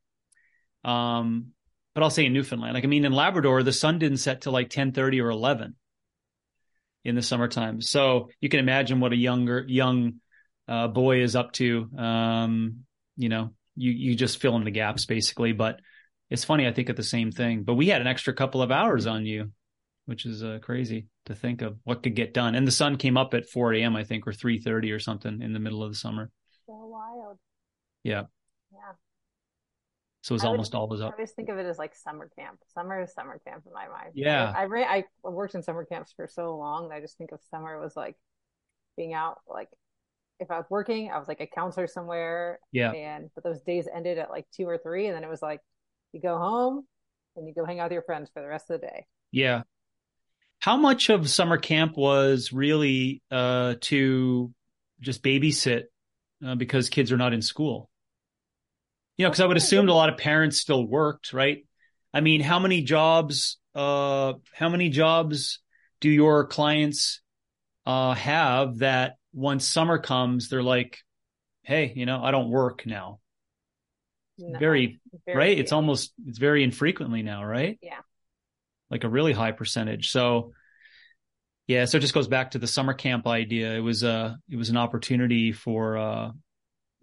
um 0.83 1.53
but 1.95 2.03
i'll 2.03 2.11
say 2.11 2.27
in 2.27 2.33
newfoundland. 2.33 2.75
Like 2.75 2.83
i 2.83 2.89
mean 2.89 3.05
in 3.05 3.13
labrador 3.13 3.63
the 3.63 3.73
sun 3.73 4.01
didn't 4.01 4.19
set 4.19 4.41
till 4.41 4.53
like 4.53 4.69
10 4.69 4.91
30 4.91 5.21
or 5.21 5.31
11 5.31 5.77
in 7.05 7.15
the 7.15 7.23
summertime 7.23 7.81
so 7.81 8.29
you 8.41 8.49
can 8.49 8.61
imagine 8.61 9.01
what 9.01 9.13
a 9.13 9.17
younger 9.17 9.65
young 9.69 10.15
uh, 10.69 10.89
boy 10.89 11.23
is 11.23 11.37
up 11.37 11.53
to 11.53 11.89
um 11.99 12.85
you 13.17 13.29
know 13.29 13.51
you 13.77 13.91
you 13.91 14.15
just 14.15 14.41
fill 14.41 14.57
in 14.57 14.65
the 14.65 14.71
gaps 14.71 15.07
basically 15.07 15.53
but 15.53 15.81
it's 16.31 16.45
funny 16.45 16.67
i 16.67 16.73
think 16.73 16.89
of 16.89 16.97
the 16.97 17.03
same 17.03 17.31
thing 17.31 17.63
but 17.63 17.75
we 17.75 17.89
had 17.89 18.01
an 18.01 18.07
extra 18.07 18.33
couple 18.33 18.63
of 18.63 18.71
hours 18.71 19.07
on 19.07 19.27
you 19.27 19.51
which 20.07 20.27
is 20.27 20.43
uh, 20.43 20.59
crazy 20.63 21.07
to 21.27 21.35
think 21.35 21.63
of 21.63 21.79
what 21.85 22.03
could 22.03 22.15
get 22.15 22.35
done. 22.35 22.55
And 22.55 22.67
the 22.67 22.73
sun 22.73 22.97
came 22.97 23.17
up 23.17 23.35
at 23.35 23.49
4 23.49 23.75
a.m. 23.75 23.97
I 23.97 24.05
think, 24.05 24.27
or 24.27 24.33
3:30 24.33 24.93
or 24.93 24.99
something 24.99 25.43
in 25.43 25.53
the 25.53 25.59
middle 25.59 25.83
of 25.83 25.91
the 25.91 25.97
summer. 25.97 26.31
So 26.67 26.75
wild. 26.75 27.39
Yeah. 28.03 28.23
Yeah. 28.23 28.23
So 30.25 30.33
it 30.33 30.37
was 30.37 30.45
I 30.45 30.47
would- 30.47 30.53
almost 30.53 30.75
always 30.75 31.01
I 31.03 31.11
always 31.11 31.33
think 31.33 31.51
of 31.51 31.59
it 31.59 31.67
as 31.67 31.77
like 31.77 31.95
summer 31.95 32.31
camp. 32.39 32.59
Summer 32.73 33.03
is 33.03 33.13
summer 33.13 33.39
camp 33.47 33.65
in 33.67 33.73
my 33.75 33.89
mind. 33.89 34.13
Yeah. 34.15 34.55
I, 34.57 34.61
I, 34.61 34.63
re- 34.63 34.85
I 34.85 35.05
worked 35.23 35.55
in 35.55 35.63
summer 35.63 35.85
camps 35.85 36.15
for 36.17 36.27
so 36.27 36.57
long 36.57 36.89
that 36.89 36.95
I 36.95 37.01
just 37.03 37.19
think 37.19 37.33
of 37.33 37.41
summer 37.51 37.79
was 37.79 37.95
like 37.95 38.17
being 38.97 39.13
out. 39.13 39.41
Like 39.47 39.69
if 40.41 40.51
I 40.51 40.57
was 40.57 40.65
working, 40.71 41.11
I 41.11 41.19
was 41.19 41.29
like 41.29 41.43
a 41.43 41.47
counselor 41.47 41.87
somewhere, 41.87 42.59
Yeah. 42.73 42.93
and 42.93 43.29
but 43.35 43.45
those 43.45 43.61
days 43.61 43.87
ended 43.95 44.17
at 44.17 44.31
like 44.31 44.47
two 44.57 44.67
or 44.67 44.79
three, 44.79 45.09
and 45.09 45.15
then 45.15 45.25
it 45.25 45.29
was 45.29 45.43
like 45.43 45.61
you 46.13 46.23
go 46.23 46.39
home 46.39 46.87
and 47.37 47.47
you 47.47 47.53
go 47.53 47.67
hang 47.67 47.79
out 47.81 47.85
with 47.85 47.93
your 47.93 48.03
friends 48.03 48.31
for 48.33 48.41
the 48.41 48.49
rest 48.49 48.71
of 48.71 48.81
the 48.81 48.87
day. 48.87 49.07
Yeah. 49.31 49.65
How 50.59 50.79
much 50.79 51.11
of 51.11 51.29
summer 51.29 51.59
camp 51.59 51.99
was 51.99 52.51
really 52.51 53.21
uh, 53.31 53.75
to 53.83 54.55
just 55.01 55.23
babysit 55.23 55.83
uh, 56.43 56.55
because 56.55 56.89
kids 56.89 57.13
are 57.13 57.19
not 57.19 57.35
in 57.35 57.43
school? 57.43 57.91
You 59.17 59.25
know, 59.25 59.31
because 59.31 59.41
I 59.41 59.47
would 59.47 59.57
assume 59.57 59.89
a 59.89 59.95
lot 59.95 60.09
of 60.09 60.19
parents 60.19 60.59
still 60.61 60.85
worked, 60.85 61.33
right? 61.33 61.65
I 62.13 62.21
mean, 62.21 62.41
how 62.41 62.59
many 62.59 62.83
jobs? 62.83 63.59
Uh, 63.75 64.35
how 64.53 64.69
many 64.69 64.89
jobs 64.89 65.61
do 66.01 66.09
your 66.09 66.47
clients 66.47 67.21
uh, 67.87 68.15
have 68.15 68.79
that 68.79 69.17
once 69.33 69.67
summer 69.67 69.99
comes, 69.99 70.49
they're 70.49 70.63
like, 70.63 70.99
"Hey, 71.63 71.93
you 71.95 72.07
know, 72.07 72.23
I 72.23 72.31
don't 72.31 72.51
work 72.51 72.87
now." 72.87 73.21
No, 74.39 74.59
Very 74.59 75.01
very 75.27 75.37
right? 75.39 75.55
few. 75.55 75.61
It's 75.63 75.73
almost 75.73 76.13
it's 76.27 76.39
very 76.39 76.65
infrequently 76.65 77.23
now, 77.23 77.45
right? 77.45 77.79
Yeah. 77.81 78.01
Like 78.91 79.05
a 79.05 79.09
really 79.09 79.33
high 79.33 79.53
percentage. 79.53 80.11
So 80.11 80.53
yeah, 81.67 81.87
so 81.87 81.97
it 81.99 82.01
just 82.01 82.15
goes 82.15 82.29
back 82.29 82.51
to 82.53 82.59
the 82.59 82.67
summer 82.67 82.93
camp 82.95 83.27
idea. 83.27 83.75
It 83.75 83.81
was 83.81 84.05
uh 84.05 84.35
it 84.51 84.57
was 84.57 84.71
an 84.71 84.77
opportunity 84.77 85.53
for 85.53 85.97
uh 85.97 86.31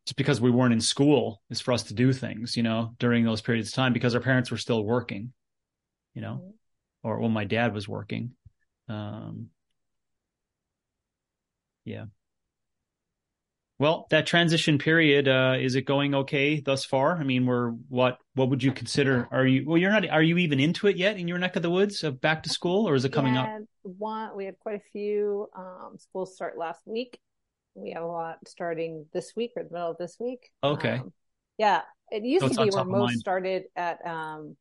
just 0.05 0.17
because 0.17 0.41
we 0.41 0.51
weren't 0.51 0.73
in 0.73 0.81
school 0.81 1.41
is 1.49 1.61
for 1.61 1.73
us 1.73 1.83
to 1.83 1.93
do 1.93 2.11
things, 2.13 2.57
you 2.57 2.63
know, 2.63 2.95
during 2.99 3.23
those 3.23 3.41
periods 3.41 3.69
of 3.69 3.75
time 3.75 3.93
because 3.93 4.15
our 4.15 4.21
parents 4.21 4.49
were 4.49 4.57
still 4.57 4.83
working, 4.83 5.33
you 6.13 6.21
know, 6.21 6.53
or 7.03 7.19
well 7.19 7.29
my 7.29 7.45
dad 7.45 7.73
was 7.73 7.87
working. 7.87 8.31
Um 8.89 9.49
yeah. 11.85 12.05
Well, 13.81 14.05
that 14.11 14.27
transition 14.27 14.77
period, 14.77 15.27
uh, 15.27 15.55
is 15.59 15.73
it 15.73 15.85
going 15.85 16.13
okay 16.13 16.59
thus 16.59 16.85
far? 16.85 17.17
I 17.17 17.23
mean, 17.23 17.47
we're 17.47 17.71
what 17.89 18.19
what 18.35 18.49
would 18.51 18.61
you 18.61 18.71
consider? 18.71 19.27
Are 19.31 19.43
you 19.43 19.63
well? 19.65 19.77
You're 19.79 19.89
not. 19.89 20.07
Are 20.07 20.21
you 20.21 20.37
even 20.37 20.59
into 20.59 20.85
it 20.85 20.97
yet 20.97 21.17
in 21.17 21.27
your 21.27 21.39
neck 21.39 21.55
of 21.55 21.63
the 21.63 21.69
woods 21.71 22.03
of 22.03 22.21
back 22.21 22.43
to 22.43 22.49
school, 22.49 22.87
or 22.87 22.93
is 22.93 23.05
it 23.05 23.11
coming 23.11 23.33
we 23.33 23.39
up? 23.39 23.49
One, 23.81 24.37
we 24.37 24.45
had 24.45 24.59
quite 24.59 24.75
a 24.75 24.89
few 24.91 25.49
um, 25.55 25.95
schools 25.97 26.35
start 26.35 26.59
last 26.59 26.81
week. 26.85 27.19
We 27.75 27.91
have 27.91 28.03
a 28.03 28.07
lot 28.07 28.37
starting 28.47 29.05
this 29.13 29.33
week 29.35 29.51
or 29.55 29.63
the 29.63 29.69
middle 29.71 29.91
of 29.91 29.97
this 29.97 30.17
week. 30.19 30.51
Okay. 30.63 30.99
Um, 30.99 31.13
yeah, 31.57 31.81
it 32.11 32.23
used 32.23 32.45
So 32.45 32.53
to 32.53 32.55
be 32.55 32.69
where 32.71 32.83
most 32.85 33.19
started 33.19 33.63
at 33.75 34.05
um, 34.05 34.55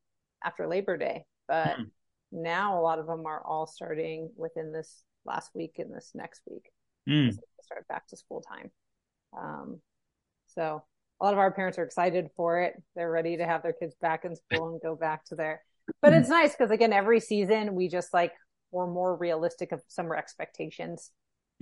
after 0.44 0.66
Labor 0.66 0.96
Day, 0.96 1.24
but 1.48 1.76
Hmm. 1.76 1.84
now 2.32 2.78
a 2.78 2.82
lot 2.82 2.98
of 2.98 3.06
them 3.06 3.26
are 3.26 3.42
all 3.44 3.66
starting 3.66 4.30
within 4.36 4.72
this 4.72 5.02
last 5.24 5.50
week 5.54 5.74
and 5.78 5.92
this 5.92 6.12
next 6.14 6.42
week. 6.46 6.70
Mm, 7.08 7.32
So 7.32 7.42
start 7.62 7.86
back 7.88 8.06
to 8.08 8.16
school 8.16 8.42
time. 8.42 8.70
Um, 9.36 9.80
so 10.46 10.82
a 11.20 11.24
lot 11.24 11.32
of 11.32 11.38
our 11.38 11.50
parents 11.50 11.78
are 11.78 11.84
excited 11.84 12.28
for 12.36 12.60
it. 12.62 12.74
They're 12.96 13.10
ready 13.10 13.36
to 13.36 13.46
have 13.46 13.62
their 13.62 13.72
kids 13.72 13.94
back 14.00 14.24
in 14.24 14.34
school 14.36 14.70
and 14.70 14.80
go 14.80 14.96
back 14.96 15.24
to 15.26 15.34
their. 15.34 15.62
But 16.02 16.12
it's 16.12 16.28
nice 16.28 16.52
because 16.52 16.70
again, 16.70 16.92
every 16.92 17.20
season 17.20 17.74
we 17.74 17.88
just 17.88 18.14
like 18.14 18.32
we're 18.70 18.86
more 18.86 19.16
realistic 19.16 19.72
of 19.72 19.82
summer 19.88 20.16
expectations, 20.16 21.10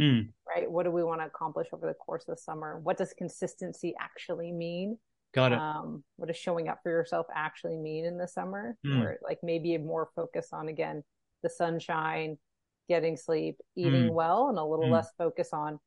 mm, 0.01 0.29
right? 0.47 0.71
What 0.71 0.85
do 0.85 0.91
we 0.91 1.05
want 1.05 1.21
to 1.21 1.27
accomplish 1.27 1.69
over 1.73 1.87
the 1.87 1.95
course 1.95 2.25
of 2.29 2.37
the 2.37 2.41
summer? 2.41 2.79
What 2.79 2.97
does 2.99 3.13
consistency 3.13 3.95
actually 4.01 4.53
mean? 4.53 4.99
got 5.35 5.53
it. 5.53 5.59
Um, 5.59 6.03
what 6.17 6.27
does 6.29 6.37
showing 6.37 6.69
up 6.69 6.81
for 6.83 6.91
yourself 6.91 7.27
actually 7.35 7.77
mean 7.77 8.05
in 8.05 8.17
the 8.17 8.27
summer? 8.29 8.77
Mm. 8.87 8.99
Or 9.01 9.19
like 9.23 9.39
maybe 9.43 9.77
more 9.79 10.09
focus 10.17 10.49
on 10.53 10.69
again 10.69 11.05
the 11.43 11.51
sunshine, 11.51 12.39
getting 12.89 13.17
sleep, 13.17 13.59
eating 13.77 14.09
Mm. 14.09 14.15
well, 14.15 14.49
and 14.49 14.59
a 14.59 14.65
little 14.65 14.87
Mm. 14.87 14.93
less 14.93 15.13
focus 15.19 15.53
on 15.53 15.79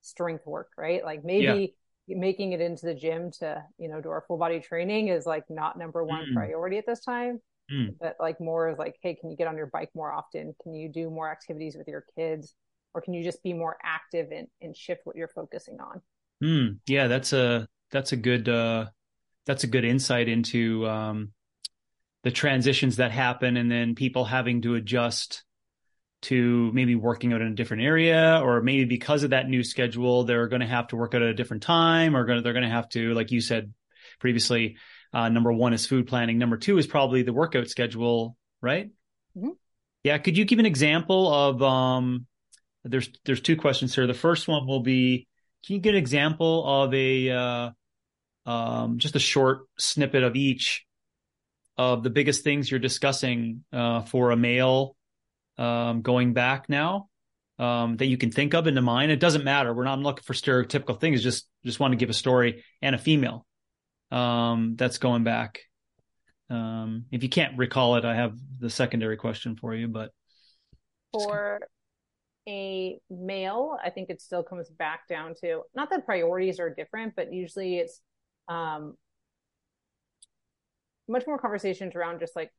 strength 0.00 0.46
work, 0.46 0.70
right? 0.76 1.04
Like 1.04 1.24
maybe 1.24 1.76
making 2.08 2.52
it 2.52 2.60
into 2.60 2.86
the 2.86 2.94
gym 2.94 3.30
to 3.30 3.62
you 3.78 3.88
know 3.88 4.00
do 4.00 4.08
our 4.08 4.22
full 4.22 4.38
body 4.38 4.60
training 4.60 5.08
is 5.08 5.26
like 5.26 5.44
not 5.50 5.78
number 5.78 6.04
one 6.04 6.26
Mm. 6.26 6.34
priority 6.34 6.78
at 6.78 6.86
this 6.86 7.00
time. 7.00 7.40
Mm. 7.70 7.96
But 8.00 8.16
like 8.18 8.40
more 8.40 8.68
is 8.70 8.78
like, 8.78 8.96
hey, 9.02 9.14
can 9.14 9.30
you 9.30 9.36
get 9.36 9.46
on 9.46 9.56
your 9.56 9.66
bike 9.66 9.90
more 9.94 10.12
often? 10.12 10.54
Can 10.62 10.74
you 10.74 10.88
do 10.88 11.10
more 11.10 11.30
activities 11.30 11.76
with 11.76 11.86
your 11.86 12.04
kids? 12.16 12.54
Or 12.98 13.00
can 13.00 13.14
you 13.14 13.22
just 13.22 13.44
be 13.44 13.52
more 13.52 13.76
active 13.84 14.32
and, 14.32 14.48
and 14.60 14.76
shift 14.76 15.02
what 15.04 15.14
you're 15.14 15.28
focusing 15.28 15.78
on? 15.78 16.00
Mm, 16.42 16.78
yeah, 16.88 17.06
that's 17.06 17.32
a 17.32 17.68
that's 17.92 18.10
a 18.10 18.16
good 18.16 18.48
uh, 18.48 18.86
that's 19.46 19.62
a 19.62 19.68
good 19.68 19.84
insight 19.84 20.28
into 20.28 20.84
um, 20.84 21.30
the 22.24 22.32
transitions 22.32 22.96
that 22.96 23.12
happen, 23.12 23.56
and 23.56 23.70
then 23.70 23.94
people 23.94 24.24
having 24.24 24.62
to 24.62 24.74
adjust 24.74 25.44
to 26.22 26.72
maybe 26.72 26.96
working 26.96 27.32
out 27.32 27.40
in 27.40 27.46
a 27.46 27.54
different 27.54 27.84
area, 27.84 28.40
or 28.42 28.62
maybe 28.62 28.84
because 28.84 29.22
of 29.22 29.30
that 29.30 29.48
new 29.48 29.62
schedule, 29.62 30.24
they're 30.24 30.48
going 30.48 30.58
to 30.58 30.66
have 30.66 30.88
to 30.88 30.96
work 30.96 31.14
out 31.14 31.22
at 31.22 31.28
a 31.28 31.34
different 31.34 31.62
time, 31.62 32.16
or 32.16 32.24
gonna, 32.24 32.42
they're 32.42 32.52
going 32.52 32.64
to 32.64 32.68
have 32.68 32.88
to, 32.88 33.14
like 33.14 33.30
you 33.30 33.40
said 33.40 33.72
previously, 34.18 34.76
uh, 35.12 35.28
number 35.28 35.52
one 35.52 35.72
is 35.72 35.86
food 35.86 36.08
planning. 36.08 36.36
Number 36.36 36.56
two 36.56 36.78
is 36.78 36.88
probably 36.88 37.22
the 37.22 37.32
workout 37.32 37.68
schedule, 37.68 38.36
right? 38.60 38.90
Mhm. 39.36 39.52
Yeah. 40.02 40.18
Could 40.18 40.36
you 40.36 40.44
give 40.44 40.58
an 40.58 40.66
example 40.66 41.32
of 41.32 41.62
um, 41.62 42.26
there's 42.84 43.10
there's 43.24 43.40
two 43.40 43.56
questions 43.56 43.94
here. 43.94 44.06
The 44.06 44.14
first 44.14 44.48
one 44.48 44.66
will 44.66 44.82
be, 44.82 45.26
can 45.64 45.74
you 45.74 45.80
get 45.80 45.94
an 45.94 45.98
example 45.98 46.84
of 46.84 46.94
a 46.94 47.30
uh, 47.30 47.70
um, 48.46 48.98
just 48.98 49.16
a 49.16 49.20
short 49.20 49.60
snippet 49.78 50.22
of 50.22 50.36
each 50.36 50.84
of 51.76 52.02
the 52.02 52.10
biggest 52.10 52.44
things 52.44 52.70
you're 52.70 52.80
discussing 52.80 53.64
uh, 53.72 54.02
for 54.02 54.30
a 54.30 54.36
male 54.36 54.96
um, 55.58 56.02
going 56.02 56.32
back 56.32 56.68
now? 56.68 57.08
um, 57.58 57.96
that 57.96 58.06
you 58.06 58.16
can 58.16 58.30
think 58.30 58.54
of 58.54 58.66
into 58.66 58.82
mind. 58.82 59.10
It 59.10 59.20
doesn't 59.20 59.44
matter. 59.44 59.74
We're 59.74 59.84
not 59.84 59.98
looking 59.98 60.22
for 60.22 60.32
stereotypical 60.32 60.98
things. 60.98 61.22
Just 61.22 61.48
just 61.64 61.80
want 61.80 61.92
to 61.92 61.96
give 61.96 62.10
a 62.10 62.14
story 62.14 62.64
and 62.80 62.94
a 62.94 62.98
female 62.98 63.46
um, 64.10 64.76
that's 64.76 64.98
going 64.98 65.24
back. 65.24 65.60
Um, 66.50 67.06
if 67.10 67.22
you 67.22 67.28
can't 67.28 67.58
recall 67.58 67.96
it, 67.96 68.04
I 68.04 68.14
have 68.14 68.38
the 68.58 68.70
secondary 68.70 69.16
question 69.16 69.56
for 69.56 69.74
you. 69.74 69.88
But 69.88 70.12
for 71.12 71.60
a 72.48 72.98
male, 73.10 73.76
I 73.84 73.90
think 73.90 74.10
it 74.10 74.20
still 74.20 74.42
comes 74.42 74.70
back 74.70 75.06
down 75.08 75.34
to 75.42 75.62
not 75.74 75.90
that 75.90 76.06
priorities 76.06 76.58
are 76.58 76.74
different, 76.74 77.14
but 77.14 77.32
usually 77.32 77.76
it's 77.76 78.00
um, 78.48 78.96
much 81.06 81.24
more 81.26 81.38
conversations 81.38 81.94
around 81.94 82.20
just 82.20 82.34
like 82.34 82.50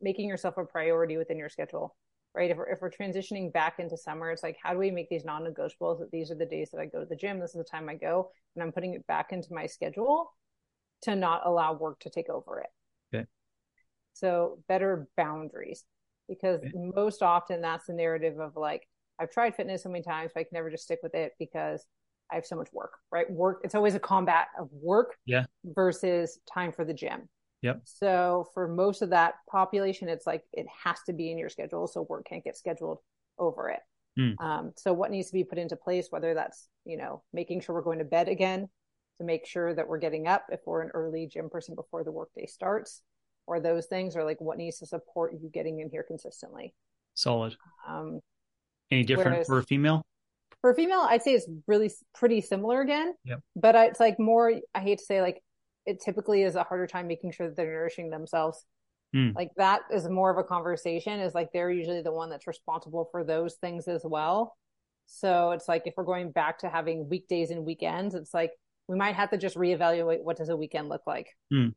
making 0.00 0.28
yourself 0.28 0.56
a 0.58 0.64
priority 0.64 1.16
within 1.16 1.38
your 1.38 1.48
schedule 1.48 1.96
right? 2.36 2.50
If 2.50 2.58
we're, 2.58 2.68
if 2.68 2.80
we're 2.82 2.90
transitioning 2.90 3.52
back 3.52 3.76
into 3.78 3.96
summer, 3.96 4.30
it's 4.30 4.42
like, 4.42 4.58
how 4.62 4.72
do 4.72 4.78
we 4.78 4.90
make 4.90 5.08
these 5.08 5.24
non 5.24 5.42
negotiables 5.42 5.98
that 5.98 6.10
these 6.12 6.30
are 6.30 6.34
the 6.34 6.46
days 6.46 6.70
that 6.70 6.80
I 6.80 6.86
go 6.86 7.00
to 7.00 7.06
the 7.06 7.16
gym? 7.16 7.40
This 7.40 7.50
is 7.50 7.56
the 7.56 7.64
time 7.64 7.88
I 7.88 7.94
go. 7.94 8.30
And 8.54 8.62
I'm 8.62 8.72
putting 8.72 8.94
it 8.94 9.06
back 9.06 9.32
into 9.32 9.48
my 9.52 9.66
schedule 9.66 10.30
to 11.02 11.16
not 11.16 11.46
allow 11.46 11.72
work 11.72 11.98
to 12.00 12.10
take 12.10 12.28
over 12.28 12.60
it. 12.60 12.66
Okay. 13.14 13.26
So 14.12 14.58
better 14.68 15.08
boundaries 15.16 15.84
because 16.28 16.60
okay. 16.60 16.72
most 16.74 17.22
often 17.22 17.62
that's 17.62 17.86
the 17.86 17.94
narrative 17.94 18.38
of 18.38 18.54
like, 18.54 18.86
I've 19.18 19.30
tried 19.30 19.54
fitness 19.54 19.82
so 19.82 19.88
many 19.88 20.02
times, 20.02 20.32
but 20.34 20.40
I 20.40 20.44
can 20.44 20.50
never 20.54 20.70
just 20.70 20.84
stick 20.84 21.00
with 21.02 21.14
it 21.14 21.32
because 21.38 21.86
I 22.30 22.34
have 22.34 22.46
so 22.46 22.56
much 22.56 22.68
work, 22.72 22.92
right? 23.10 23.30
Work, 23.30 23.60
it's 23.64 23.74
always 23.74 23.94
a 23.94 24.00
combat 24.00 24.48
of 24.58 24.68
work 24.72 25.16
yeah. 25.26 25.46
versus 25.64 26.38
time 26.52 26.72
for 26.72 26.84
the 26.84 26.94
gym. 26.94 27.28
Yep. 27.62 27.82
So 27.84 28.48
for 28.52 28.68
most 28.68 29.02
of 29.02 29.10
that 29.10 29.34
population, 29.50 30.08
it's 30.08 30.26
like 30.26 30.42
it 30.52 30.66
has 30.84 30.98
to 31.06 31.12
be 31.12 31.30
in 31.30 31.38
your 31.38 31.48
schedule, 31.48 31.86
so 31.86 32.06
work 32.08 32.26
can't 32.28 32.44
get 32.44 32.56
scheduled 32.56 32.98
over 33.38 33.70
it. 33.70 33.80
Mm. 34.18 34.40
Um, 34.40 34.72
so 34.76 34.92
what 34.92 35.10
needs 35.10 35.28
to 35.28 35.34
be 35.34 35.44
put 35.44 35.58
into 35.58 35.76
place, 35.76 36.08
whether 36.10 36.34
that's 36.34 36.68
you 36.84 36.96
know 36.96 37.22
making 37.32 37.60
sure 37.60 37.74
we're 37.74 37.82
going 37.82 37.98
to 37.98 38.04
bed 38.04 38.28
again, 38.28 38.68
to 39.18 39.24
make 39.24 39.46
sure 39.46 39.74
that 39.74 39.88
we're 39.88 39.98
getting 39.98 40.26
up 40.26 40.46
if 40.50 40.60
we're 40.66 40.82
an 40.82 40.90
early 40.94 41.26
gym 41.26 41.48
person 41.48 41.74
before 41.74 42.04
the 42.04 42.12
workday 42.12 42.46
starts, 42.46 43.02
or 43.46 43.58
those 43.58 43.86
things, 43.86 44.16
or 44.16 44.24
like 44.24 44.40
what 44.40 44.58
needs 44.58 44.78
to 44.78 44.86
support 44.86 45.32
you 45.32 45.50
getting 45.52 45.80
in 45.80 45.90
here 45.90 46.04
consistently. 46.06 46.74
Solid. 47.14 47.56
Um, 47.88 48.20
Any 48.90 49.02
different 49.02 49.32
whereas, 49.32 49.46
for 49.46 49.58
a 49.58 49.62
female? 49.62 50.02
For 50.60 50.70
a 50.70 50.74
female, 50.74 51.06
I'd 51.08 51.22
say 51.22 51.32
it's 51.32 51.48
really 51.66 51.90
pretty 52.14 52.40
similar 52.40 52.80
again. 52.80 53.14
Yep. 53.24 53.40
But 53.54 53.74
it's 53.74 54.00
like 54.00 54.18
more. 54.18 54.52
I 54.74 54.80
hate 54.80 54.98
to 54.98 55.04
say 55.04 55.20
like 55.20 55.42
it 55.86 56.00
typically 56.00 56.42
is 56.42 56.56
a 56.56 56.64
harder 56.64 56.86
time 56.86 57.06
making 57.06 57.32
sure 57.32 57.48
that 57.48 57.56
they're 57.56 57.72
nourishing 57.72 58.10
themselves. 58.10 58.64
Mm. 59.14 59.34
Like 59.34 59.50
that 59.56 59.82
is 59.92 60.08
more 60.08 60.30
of 60.30 60.38
a 60.38 60.44
conversation 60.44 61.20
is 61.20 61.34
like 61.34 61.50
they're 61.52 61.70
usually 61.70 62.02
the 62.02 62.12
one 62.12 62.28
that's 62.28 62.46
responsible 62.46 63.08
for 63.10 63.24
those 63.24 63.54
things 63.54 63.88
as 63.88 64.02
well. 64.04 64.56
So 65.06 65.52
it's 65.52 65.68
like 65.68 65.82
if 65.86 65.94
we're 65.96 66.04
going 66.04 66.32
back 66.32 66.58
to 66.60 66.68
having 66.68 67.08
weekdays 67.08 67.50
and 67.50 67.64
weekends, 67.64 68.14
it's 68.14 68.34
like 68.34 68.50
we 68.88 68.96
might 68.96 69.14
have 69.14 69.30
to 69.30 69.38
just 69.38 69.56
reevaluate 69.56 70.22
what 70.22 70.36
does 70.36 70.48
a 70.48 70.56
weekend 70.56 70.88
look 70.88 71.02
like. 71.06 71.28
Mm. 71.52 71.74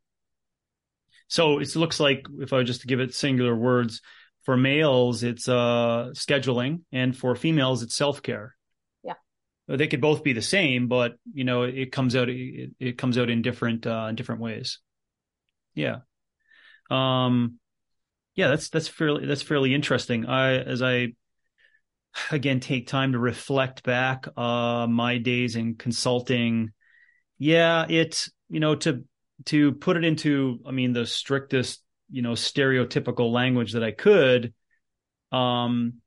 So 1.28 1.60
it 1.60 1.76
looks 1.76 2.00
like 2.00 2.26
if 2.40 2.54
I 2.54 2.64
just 2.64 2.82
to 2.82 2.88
give 2.88 3.00
it 3.00 3.14
singular 3.14 3.56
words, 3.56 4.02
for 4.44 4.58
males 4.58 5.24
it's 5.24 5.48
uh 5.48 6.10
scheduling 6.14 6.82
and 6.92 7.16
for 7.16 7.36
females 7.36 7.84
it's 7.84 7.96
self-care 7.96 8.56
Yeah. 9.04 9.16
they 9.68 9.88
could 9.88 10.02
both 10.02 10.24
be 10.24 10.34
the 10.34 10.42
same, 10.42 10.88
but 10.88 11.16
you 11.32 11.44
know, 11.44 11.64
it 11.64 11.92
comes 11.92 12.16
out 12.16 12.30
it, 12.30 12.72
it 12.80 12.98
comes 12.98 13.18
out 13.18 13.30
in 13.30 13.42
different 13.42 13.86
uh, 13.86 14.12
different 14.14 14.42
ways. 14.42 14.80
Yeah. 15.76 16.00
Um 16.90 17.60
yeah, 18.36 18.48
that's 18.48 18.70
that's 18.70 18.88
fairly 18.88 19.26
that's 19.26 19.42
fairly 19.42 19.74
interesting. 19.74 20.26
I 20.26 20.58
as 20.58 20.82
I 20.82 21.14
again 22.32 22.60
take 22.60 22.88
time 22.88 23.12
to 23.12 23.20
reflect 23.20 23.84
back 23.84 24.28
uh 24.38 24.88
my 24.88 25.18
days 25.18 25.56
in 25.56 25.76
consulting. 25.76 26.72
Yeah, 27.38 27.86
it's 27.90 28.32
you 28.50 28.60
know 28.60 28.76
to 28.76 29.04
to 29.46 29.74
put 29.74 29.98
it 29.98 30.04
into 30.04 30.60
I 30.66 30.72
mean 30.72 30.94
the 30.94 31.06
strictest, 31.06 31.82
you 32.12 32.22
know, 32.22 32.32
stereotypical 32.34 33.32
language 33.32 33.74
that 33.74 33.84
I 33.84 33.92
could 33.92 34.54
um 35.32 36.02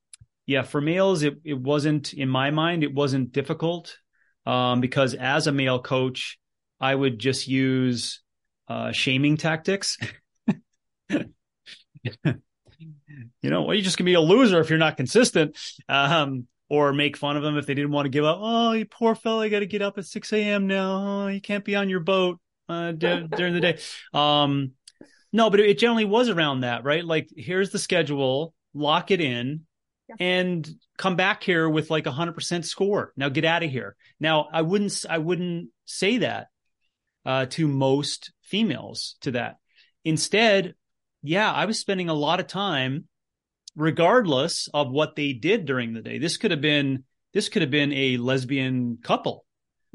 yeah, 0.47 0.63
for 0.63 0.81
males, 0.81 1.23
it, 1.23 1.39
it 1.45 1.59
wasn't, 1.59 2.13
in 2.13 2.29
my 2.29 2.51
mind, 2.51 2.83
it 2.83 2.93
wasn't 2.93 3.33
difficult 3.33 3.97
um, 4.45 4.81
because 4.81 5.15
as 5.15 5.47
a 5.47 5.53
male 5.53 5.81
coach, 5.81 6.39
I 6.81 6.95
would 6.95 7.19
just 7.19 7.47
use 7.47 8.21
uh, 8.69 8.93
shaming 8.93 9.37
tactics. 9.37 9.99
you 11.09 11.25
know, 13.43 13.63
well, 13.63 13.75
you're 13.75 13.85
just 13.85 13.99
gonna 13.99 14.07
be 14.07 14.15
a 14.15 14.21
loser 14.21 14.61
if 14.61 14.69
you're 14.69 14.79
not 14.79 14.97
consistent, 14.97 15.57
um, 15.89 16.49
or 16.69 16.93
make 16.93 17.17
fun 17.17 17.37
of 17.37 17.43
them 17.43 17.57
if 17.57 17.67
they 17.67 17.75
didn't 17.75 17.93
want 17.93 18.07
to 18.07 18.11
give 18.11 18.25
up. 18.25 18.39
Oh, 18.41 18.73
you 18.73 18.85
poor 18.85 19.15
fella, 19.15 19.45
you 19.45 19.51
got 19.51 19.61
to 19.61 19.67
get 19.67 19.83
up 19.83 19.99
at 19.99 20.07
6 20.07 20.33
a.m. 20.33 20.67
now. 20.67 21.25
Oh, 21.25 21.29
you 21.29 21.41
can't 21.41 21.65
be 21.65 21.77
on 21.77 21.89
your 21.89 22.01
boat 22.01 22.41
uh, 22.69 22.93
d- 22.93 23.29
during 23.37 23.55
the 23.55 23.61
day. 23.61 23.79
Um, 24.13 24.73
no, 25.33 25.51
but 25.51 25.61
it 25.61 25.79
generally 25.79 26.05
was 26.05 26.29
around 26.29 26.61
that, 26.61 26.85
right? 26.85 27.05
Like, 27.05 27.29
here's 27.37 27.71
the 27.71 27.79
schedule, 27.79 28.55
lock 28.75 29.11
it 29.11 29.21
in 29.21 29.67
and 30.19 30.69
come 30.99 31.17
back 31.17 31.43
here 31.43 31.69
with 31.69 31.91
like 31.91 32.07
a 32.07 32.13
hundred 32.13 32.35
percent 32.35 32.67
score. 32.67 33.13
Now 33.17 33.29
get 33.29 33.45
out 33.45 33.63
of 33.63 33.71
here. 33.71 33.97
Now 34.21 34.49
I 34.53 34.63
wouldn't 34.63 35.05
I 35.09 35.19
wouldn't 35.19 35.71
say 35.85 36.19
that 36.19 36.49
uh, 37.25 37.47
to 37.51 37.69
most 37.69 38.33
females 38.43 39.17
to 39.23 39.33
that. 39.33 39.57
Instead, 40.05 40.75
yeah, 41.23 41.53
I 41.53 41.67
was 41.67 41.79
spending 41.79 42.09
a 42.09 42.15
lot 42.15 42.41
of 42.41 42.47
time, 42.47 43.07
regardless 43.77 44.69
of 44.75 44.91
what 44.91 45.17
they 45.17 45.33
did 45.33 45.65
during 45.65 45.93
the 45.93 46.03
day. 46.03 46.19
This 46.19 46.37
could 46.37 46.51
have 46.51 46.61
been 46.61 47.05
this 47.33 47.49
could 47.49 47.63
have 47.63 47.71
been 47.71 47.93
a 47.93 48.17
lesbian 48.19 48.99
couple 49.03 49.45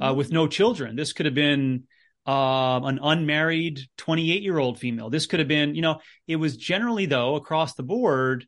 uh, 0.02 0.14
with 0.16 0.32
no 0.32 0.48
children. 0.48 0.96
This 0.96 1.14
could 1.14 1.26
have 1.26 1.36
been 1.36 1.84
uh, 2.28 2.82
an 2.84 3.00
unmarried 3.02 3.82
28 3.98 4.42
year 4.44 4.58
old 4.58 4.80
female. 4.80 5.10
This 5.10 5.26
could 5.26 5.40
have 5.40 5.48
been, 5.48 5.76
you 5.76 5.82
know, 5.82 6.00
it 6.28 6.36
was 6.36 6.58
generally 6.58 7.06
though 7.06 7.36
across 7.36 7.74
the 7.76 7.84
board, 7.84 8.46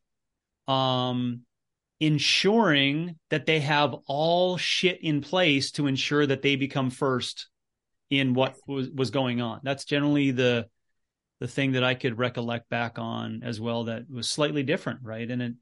um, 0.68 1.42
ensuring 2.02 3.18
that 3.30 3.46
they 3.46 3.62
have 3.62 3.96
all 4.06 4.58
shit 4.58 5.02
in 5.02 5.22
place 5.22 5.72
to 5.72 5.88
ensure 5.88 6.26
that 6.26 6.42
they 6.42 6.56
become 6.56 6.90
first 6.90 7.48
in 8.10 8.34
what 8.34 8.56
was, 8.68 8.90
was 8.90 9.12
going 9.12 9.42
on. 9.42 9.62
That's 9.64 9.86
generally 9.86 10.32
the 10.32 10.68
the 11.40 11.48
thing 11.48 11.72
that 11.72 11.86
I 11.86 11.94
could 11.94 12.18
recollect 12.18 12.70
back 12.70 13.00
on 13.00 13.44
as 13.44 13.62
well 13.62 13.86
that 13.86 14.12
was 14.12 14.28
slightly 14.28 14.62
different, 14.62 15.00
right? 15.04 15.30
And 15.30 15.42
it 15.42 15.54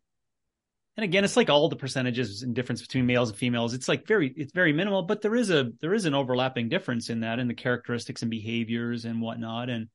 and 0.97 1.03
again, 1.03 1.23
it's 1.23 1.37
like 1.37 1.49
all 1.49 1.69
the 1.69 1.75
percentages 1.75 2.41
and 2.41 2.55
difference 2.55 2.81
between 2.81 3.05
males 3.05 3.29
and 3.29 3.37
females. 3.37 3.73
It's 3.73 3.87
like 3.87 4.07
very 4.07 4.33
it's 4.35 4.51
very 4.51 4.73
minimal, 4.73 5.03
but 5.03 5.21
there 5.21 5.35
is 5.35 5.51
a 5.51 5.71
there 5.79 5.93
is 5.93 6.05
an 6.05 6.15
overlapping 6.15 6.69
difference 6.69 7.09
in 7.09 7.19
that 7.21 7.39
in 7.39 7.47
the 7.47 7.53
characteristics 7.53 8.23
and 8.23 8.31
behaviors 8.31 9.05
and 9.05 9.21
whatnot. 9.21 9.69
And 9.69 9.87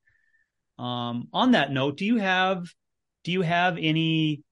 um 0.79 1.29
on 1.33 1.53
that 1.53 1.73
note, 1.73 1.97
do 1.97 2.07
you 2.07 2.19
have 2.19 2.73
do 3.25 3.33
you 3.33 3.43
have 3.43 3.79
any 3.79 4.43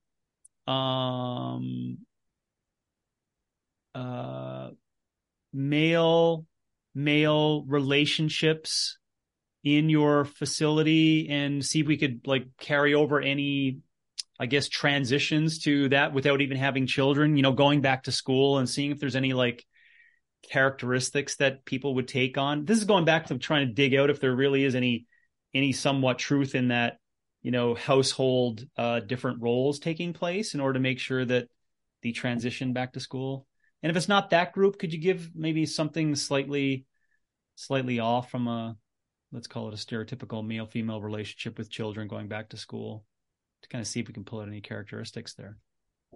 um, 0.66 1.98
uh, 3.94 4.70
male 5.52 6.46
male 6.94 7.64
relationships 7.66 8.98
in 9.62 9.88
your 9.88 10.24
facility 10.24 11.28
and 11.28 11.64
see 11.64 11.80
if 11.80 11.86
we 11.86 11.96
could 11.96 12.26
like 12.26 12.46
carry 12.58 12.94
over 12.94 13.20
any 13.20 13.78
i 14.40 14.46
guess 14.46 14.68
transitions 14.68 15.61
to 15.61 15.88
that 15.90 16.12
without 16.12 16.40
even 16.40 16.57
having 16.57 16.87
children 16.88 17.37
you 17.37 17.42
know 17.42 17.53
going 17.53 17.81
back 17.81 18.03
to 18.03 18.12
school 18.12 18.59
and 18.59 18.68
seeing 18.68 18.90
if 18.90 18.98
there's 18.98 19.14
any 19.14 19.33
like 19.33 19.64
characteristics 20.42 21.37
that 21.37 21.64
people 21.64 21.94
would 21.96 22.09
take 22.09 22.38
on. 22.38 22.64
This 22.64 22.79
is 22.79 22.85
going 22.85 23.05
back 23.05 23.26
to 23.26 23.38
trying 23.38 23.68
to 23.68 23.74
dig 23.74 23.94
out 23.94 24.11
if 24.11 24.20
there 24.20 24.35
really 24.35 24.64
is 24.64 24.74
any 24.74 25.07
any 25.53 25.72
somewhat 25.72 26.18
truth 26.18 26.55
in 26.55 26.68
that 26.68 26.98
you 27.42 27.50
know 27.50 27.74
household 27.74 28.64
uh, 28.76 29.00
different 29.00 29.42
roles 29.42 29.79
taking 29.79 30.12
place 30.12 30.55
in 30.55 30.61
order 30.61 30.74
to 30.74 30.81
make 30.81 30.98
sure 30.98 31.24
that 31.24 31.48
the 32.03 32.12
transition 32.12 32.72
back 32.72 32.92
to 32.92 33.00
school. 33.00 33.46
And 33.83 33.90
if 33.90 33.96
it's 33.96 34.09
not 34.09 34.31
that 34.31 34.53
group 34.53 34.79
could 34.79 34.92
you 34.92 35.00
give 35.00 35.31
maybe 35.35 35.66
something 35.66 36.14
slightly 36.14 36.87
slightly 37.57 38.00
off 38.00 38.31
from 38.31 38.48
a 38.48 38.76
let's 39.33 39.46
call 39.46 39.68
it 39.68 39.74
a 39.74 39.76
stereotypical 39.76 40.46
male 40.46 40.66
female 40.66 41.00
relationship 41.00 41.59
with 41.59 41.70
children 41.70 42.09
going 42.09 42.29
back 42.29 42.50
to 42.50 42.57
school 42.57 43.05
to 43.62 43.68
kind 43.68 43.81
of 43.81 43.88
see 43.88 44.01
if 44.01 44.09
we 44.09 44.14
can 44.14 44.25
pull 44.25 44.40
out 44.40 44.49
any 44.49 44.61
characteristics 44.61 45.35
there. 45.35 45.57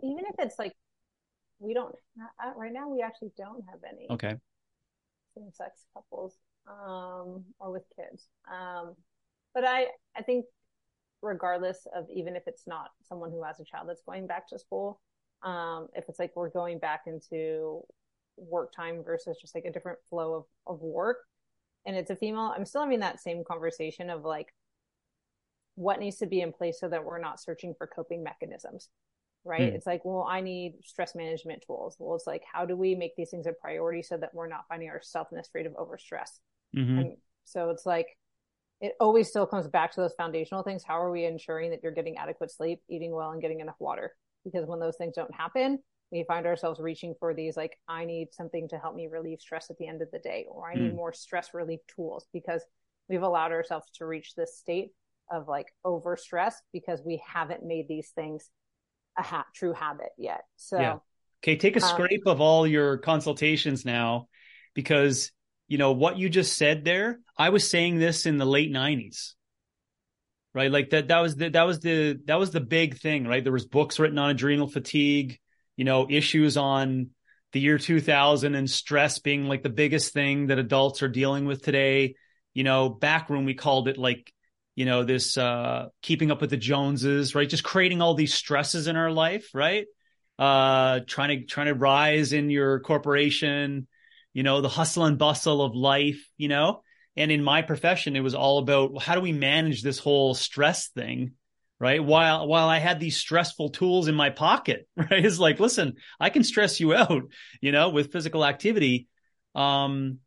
Even 0.03 0.25
if 0.27 0.35
it's 0.39 0.59
like 0.59 0.73
we 1.59 1.75
don't 1.75 1.95
right 2.57 2.73
now 2.73 2.89
we 2.89 3.03
actually 3.03 3.33
don't 3.37 3.65
have 3.71 3.81
any. 3.91 4.07
Okay. 4.11 4.37
Same 5.37 5.51
sex 5.53 5.85
couples 5.95 6.37
um 6.67 7.45
or 7.59 7.73
with 7.73 7.85
kids. 7.97 8.29
Um 8.51 8.95
but 9.53 9.65
i 9.65 9.87
i 10.17 10.23
think 10.23 10.47
regardless 11.25 11.87
of 11.95 12.07
even 12.15 12.37
if 12.37 12.43
it's 12.47 12.67
not 12.67 12.91
someone 13.03 13.31
who 13.31 13.43
has 13.43 13.59
a 13.59 13.65
child 13.65 13.89
that's 13.89 14.03
going 14.03 14.27
back 14.27 14.49
to 14.49 14.59
school. 14.59 15.01
Um, 15.43 15.89
if 15.95 16.05
it's 16.09 16.19
like 16.19 16.33
we're 16.35 16.51
going 16.51 16.79
back 16.79 17.03
into 17.07 17.83
work 18.37 18.73
time 18.75 19.03
versus 19.05 19.39
just 19.41 19.55
like 19.55 19.65
a 19.65 19.73
different 19.73 19.99
flow 20.09 20.35
of, 20.35 20.45
of 20.67 20.81
work 20.81 21.19
and 21.87 21.97
it's 21.97 22.11
a 22.11 22.17
female, 22.17 22.53
I'm 22.57 22.65
still 22.65 22.83
having 22.83 23.01
that 23.01 23.21
same 23.21 23.43
conversation 23.45 24.11
of 24.11 24.25
like 24.25 24.49
what 25.77 26.01
needs 26.01 26.17
to 26.19 26.27
be 26.27 26.41
in 26.41 26.53
place 26.53 26.79
so 26.81 26.89
that 26.89 27.05
we're 27.05 27.19
not 27.19 27.41
searching 27.41 27.75
for 27.77 27.87
coping 27.87 28.23
mechanisms. 28.23 28.89
right? 29.45 29.73
Mm. 29.73 29.75
It's 29.75 29.87
like, 29.87 30.05
well, 30.05 30.27
I 30.29 30.41
need 30.41 30.75
stress 30.83 31.15
management 31.15 31.65
tools. 31.67 31.97
Well, 31.99 32.17
it's 32.17 32.27
like, 32.27 32.43
how 32.51 32.65
do 32.65 32.77
we 32.77 32.95
make 32.95 33.15
these 33.17 33.31
things 33.31 33.47
a 33.47 33.53
priority 33.53 34.03
so 34.03 34.17
that 34.17 34.35
we're 34.35 34.49
not 34.49 34.65
finding 34.69 34.89
ourselves 34.89 35.31
in 35.33 35.39
a 35.39 35.45
state 35.45 35.67
of 35.67 35.75
overstress? 35.75 36.39
Mm-hmm. 36.77 36.99
And 36.99 37.17
so 37.45 37.71
it's 37.71 37.87
like, 37.87 38.07
it 38.81 38.95
always 39.01 39.29
still 39.29 39.47
comes 39.47 39.69
back 39.69 39.93
to 39.93 40.01
those 40.01 40.15
foundational 40.15 40.63
things. 40.63 40.83
How 40.83 41.01
are 41.01 41.11
we 41.11 41.25
ensuring 41.25 41.71
that 41.71 41.81
you're 41.83 41.93
getting 41.93 42.17
adequate 42.17 42.51
sleep, 42.51 42.81
eating 42.89 43.15
well, 43.15 43.31
and 43.31 43.41
getting 43.41 43.61
enough 43.61 43.77
water? 43.79 44.13
Because 44.45 44.67
when 44.67 44.81
those 44.81 44.97
things 44.97 45.15
don't 45.15 45.35
happen, 45.35 45.79
we 46.11 46.25
find 46.27 46.47
ourselves 46.47 46.81
reaching 46.81 47.15
for 47.19 47.35
these 47.35 47.57
like, 47.57 47.79
I 47.89 48.05
need 48.05 48.29
something 48.33 48.69
to 48.69 48.79
help 48.79 48.95
me 48.95 49.09
relieve 49.11 49.41
stress 49.41 49.71
at 49.71 49.79
the 49.79 49.87
end 49.87 50.03
of 50.03 50.11
the 50.11 50.19
day, 50.19 50.47
or 50.49 50.71
I 50.71 50.75
need 50.75 50.93
mm. 50.93 50.97
more 50.97 51.13
stress 51.13 51.55
relief 51.55 51.81
tools 51.95 52.27
because 52.33 52.63
we've 53.09 53.23
allowed 53.23 53.53
ourselves 53.53 53.87
to 53.97 54.07
reach 54.07 54.35
this 54.35 54.57
state 54.57 54.91
of 55.31 55.49
like 55.49 55.67
over 55.85 56.17
stress 56.17 56.61
because 56.73 57.01
we 57.05 57.23
haven't 57.27 57.65
made 57.65 57.89
these 57.89 58.11
things 58.15 58.49
a 59.19 59.23
ha- 59.23 59.47
true 59.55 59.73
habit 59.73 60.11
yet. 60.19 60.43
So, 60.57 60.81
yeah. 60.81 60.97
okay, 61.43 61.57
take 61.57 61.77
a 61.77 61.83
um, 61.83 61.89
scrape 61.89 62.27
of 62.27 62.41
all 62.41 62.67
your 62.67 62.99
consultations 62.99 63.85
now 63.85 64.29
because 64.75 65.31
you 65.69 65.79
know 65.79 65.93
what 65.93 66.19
you 66.19 66.29
just 66.29 66.57
said 66.57 66.85
there. 66.85 67.21
I 67.37 67.51
was 67.51 67.69
saying 67.69 67.99
this 67.99 68.27
in 68.27 68.37
the 68.37 68.45
late 68.45 68.73
90s. 68.73 69.33
Right? 70.53 70.71
Like 70.71 70.91
that 70.91 71.09
that 71.09 71.19
was 71.19 71.35
the 71.35 71.49
that 71.49 71.65
was 71.65 71.81
the 71.81 72.21
that 72.27 72.39
was 72.39 72.53
the 72.53 72.61
big 72.61 72.99
thing, 72.99 73.27
right? 73.27 73.43
There 73.43 73.53
was 73.53 73.67
books 73.67 73.99
written 73.99 74.19
on 74.19 74.31
adrenal 74.31 74.69
fatigue, 74.69 75.41
you 75.77 75.85
know, 75.85 76.07
issues 76.09 76.57
on 76.57 77.11
the 77.53 77.61
year 77.61 77.77
2000 77.79 78.55
and 78.55 78.71
stress 78.71 79.19
being 79.19 79.49
like 79.49 79.65
the 79.65 79.69
biggest 79.69 80.13
thing 80.13 80.49
that 80.49 80.61
adults 80.61 81.03
are 81.03 81.09
dealing 81.09 81.47
with 81.47 81.63
today. 81.63 82.15
You 82.53 82.63
know, 82.63 82.89
back 82.89 83.29
when 83.31 83.47
we 83.47 83.55
called 83.55 83.89
it 83.89 83.99
like 83.99 84.33
you 84.75 84.85
know 84.85 85.05
this 85.05 85.39
uh 85.39 85.89
keeping 86.03 86.31
up 86.31 86.41
with 86.41 86.51
the 86.51 86.57
joneses 86.57 87.35
right? 87.35 87.49
Just 87.49 87.65
creating 87.65 88.03
all 88.03 88.15
these 88.15 88.35
stresses 88.35 88.87
in 88.87 88.97
our 88.97 89.11
life 89.11 89.51
right? 89.55 89.87
Uh 90.39 91.01
trying 91.07 91.41
to 91.41 91.47
trying 91.47 91.67
to 91.67 91.75
rise 91.75 92.33
in 92.33 92.51
your 92.51 92.81
corporation 92.81 93.87
you 94.33 94.43
know 94.43 94.61
the 94.61 94.69
hustle 94.69 95.05
and 95.05 95.19
bustle 95.19 95.63
of 95.63 95.75
life 95.75 96.29
you 96.37 96.49
know? 96.49 96.83
And 97.17 97.31
in 97.31 97.45
my 97.45 97.63
profession 97.63 98.17
it 98.17 98.21
was 98.21 98.35
all 98.35 98.59
about 98.59 99.01
how 99.03 99.15
do 99.15 99.21
we 99.21 99.33
manage 99.33 99.83
this 99.83 99.99
whole 99.99 100.35
stress 100.35 100.89
thing 100.89 101.33
right? 101.81 102.03
While 102.03 102.49
while 102.49 102.69
i 102.69 102.79
had 102.79 102.99
these 102.99 103.17
stressful 103.17 103.71
tools 103.71 104.09
in 104.09 104.15
my 104.15 104.31
pocket 104.31 104.89
right? 104.97 105.25
It's 105.25 105.39
like 105.39 105.61
listen 105.61 105.95
i 106.19 106.31
can 106.31 106.43
stress 106.43 106.81
you 106.81 106.95
out 106.95 107.23
you 107.61 107.73
know 107.73 107.91
with 107.91 108.13
physical 108.13 108.45
activity. 108.45 109.07
Um 109.55 110.19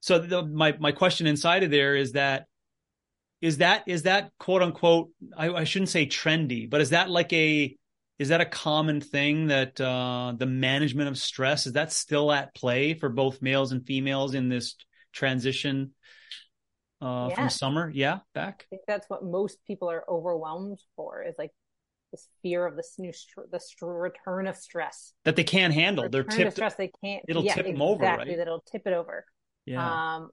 so 0.00 0.18
the, 0.18 0.44
my 0.44 0.76
my 0.80 0.90
question 0.90 1.28
inside 1.28 1.62
of 1.62 1.70
there 1.70 1.94
is 1.94 2.12
that 2.12 2.46
is 3.42 3.58
that 3.58 3.82
is 3.86 4.04
that 4.04 4.30
quote 4.38 4.62
unquote 4.62 5.10
I, 5.36 5.50
I, 5.50 5.64
shouldn't 5.64 5.90
say 5.90 6.06
trendy 6.06 6.70
but 6.70 6.80
is 6.80 6.90
that 6.90 7.10
like 7.10 7.32
a 7.32 7.76
is 8.18 8.28
that 8.28 8.40
a 8.40 8.46
common 8.46 9.00
thing 9.00 9.48
that 9.48 9.80
uh, 9.80 10.34
the 10.36 10.46
management 10.46 11.08
of 11.08 11.18
stress 11.18 11.66
is 11.66 11.72
that 11.72 11.92
still 11.92 12.30
at 12.30 12.54
play 12.54 12.94
for 12.94 13.08
both 13.08 13.42
males 13.42 13.72
and 13.72 13.84
females 13.84 14.34
in 14.34 14.48
this 14.48 14.76
transition 15.12 15.92
uh, 17.00 17.30
from 17.30 17.50
summer? 17.50 17.90
Yeah 17.92 18.20
back. 18.32 18.66
I 18.68 18.76
think 18.76 18.82
that's 18.86 19.10
what 19.10 19.24
most 19.24 19.58
people 19.66 19.90
are 19.90 20.04
overwhelmed 20.08 20.78
for 20.94 21.24
is 21.24 21.34
like 21.36 21.50
this 22.12 22.28
fear 22.42 22.64
of 22.64 22.76
this 22.76 22.94
new 22.98 23.12
str- 23.12 23.40
the 23.50 23.86
return 23.86 24.46
of 24.46 24.56
stress. 24.56 25.14
That 25.24 25.34
they 25.34 25.44
can't 25.44 25.74
handle. 25.74 26.08
They're 26.08 26.22
tipped 26.22 26.52
stress 26.52 26.76
they 26.76 26.92
can't 27.02 27.24
it'll 27.26 27.42
yeah, 27.42 27.54
tip 27.54 27.66
exactly, 27.66 27.72
them 27.72 27.82
over 27.82 28.04
right? 28.04 28.36
that'll 28.36 28.64
tip 28.70 28.82
it 28.86 28.92
over. 28.92 29.24
Yeah. 29.64 30.14
Um, 30.14 30.30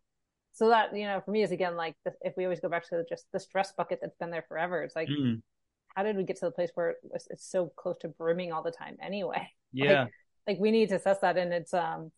so 0.54 0.70
that 0.70 0.96
you 0.96 1.06
know 1.06 1.22
for 1.24 1.32
me 1.32 1.44
is 1.44 1.52
again 1.52 1.76
like 1.76 1.96
the, 2.06 2.12
if 2.22 2.34
we 2.36 2.44
always 2.44 2.60
go 2.60 2.70
back 2.70 2.88
to 2.88 3.04
just 3.08 3.26
the 3.34 3.40
stress 3.40 3.72
bucket 3.78 4.00
that's 4.02 4.16
been 4.18 4.32
there 4.32 4.46
forever 4.48 4.84
it's 4.84 4.96
like 4.96 5.08
mm. 5.08 5.42
how 5.96 6.04
did 6.04 6.16
we 6.16 6.24
get 6.24 6.38
to 6.38 6.46
the 6.46 6.52
place 6.52 6.72
where 6.76 6.96
it's, 7.14 7.28
it's 7.30 7.46
so 7.46 7.72
close 7.76 7.98
to 8.02 8.08
brimming 8.08 8.52
all 8.52 8.64
the 8.64 8.72
time 8.72 8.98
anyway? 9.02 9.50
Yeah. 9.72 10.06
like, 10.06 10.12
like, 10.48 10.60
we 10.60 10.72
need 10.72 10.90
to 10.90 10.96
assess 10.96 11.20
that. 11.20 11.38
And 11.38 11.54
it's 11.54 11.76
um 11.76 12.12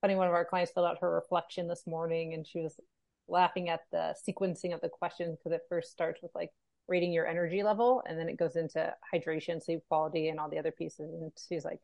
funny 0.00 0.14
one 0.14 0.28
of 0.28 0.34
our 0.34 0.44
clients 0.44 0.70
filled 0.70 0.86
out 0.86 0.98
her 1.00 1.12
reflection 1.12 1.66
this 1.66 1.82
morning 1.84 2.32
and 2.32 2.46
she 2.46 2.60
was 2.60 2.78
laughing 3.26 3.68
at 3.68 3.80
the 3.90 4.14
sequencing 4.24 4.72
of 4.72 4.80
the 4.80 4.88
questions 4.88 5.36
because 5.36 5.56
it 5.56 5.62
first 5.68 5.90
starts 5.90 6.22
with 6.22 6.30
like 6.32 6.50
rating 6.86 7.12
your 7.12 7.26
energy 7.26 7.64
level 7.64 8.00
and 8.06 8.16
then 8.16 8.28
it 8.28 8.38
goes 8.38 8.54
into 8.54 8.94
hydration 9.12 9.60
sleep 9.60 9.80
quality 9.88 10.28
and 10.28 10.38
all 10.38 10.48
the 10.48 10.60
other 10.60 10.70
pieces. 10.70 11.12
And 11.12 11.32
she's 11.48 11.64
like 11.64 11.80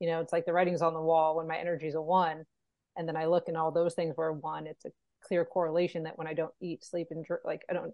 you 0.00 0.08
know 0.10 0.20
it's 0.20 0.34
like 0.34 0.44
the 0.44 0.52
writing's 0.52 0.82
on 0.82 0.92
the 0.92 1.00
wall 1.00 1.36
when 1.36 1.48
my 1.48 1.56
energy's 1.56 1.94
a 1.94 2.02
one. 2.02 2.44
And 2.98 3.08
then 3.08 3.16
i 3.16 3.24
look 3.24 3.48
and 3.48 3.56
all 3.56 3.72
those 3.72 3.94
things 3.94 4.18
were 4.18 4.34
one. 4.34 4.66
It's 4.66 4.84
a 4.84 4.90
clear 5.26 5.44
correlation 5.44 6.04
that 6.04 6.18
when 6.18 6.26
I 6.26 6.34
don't 6.34 6.52
eat, 6.60 6.84
sleep, 6.84 7.08
and 7.10 7.24
dr- 7.24 7.40
like 7.44 7.62
I 7.70 7.72
don't 7.72 7.92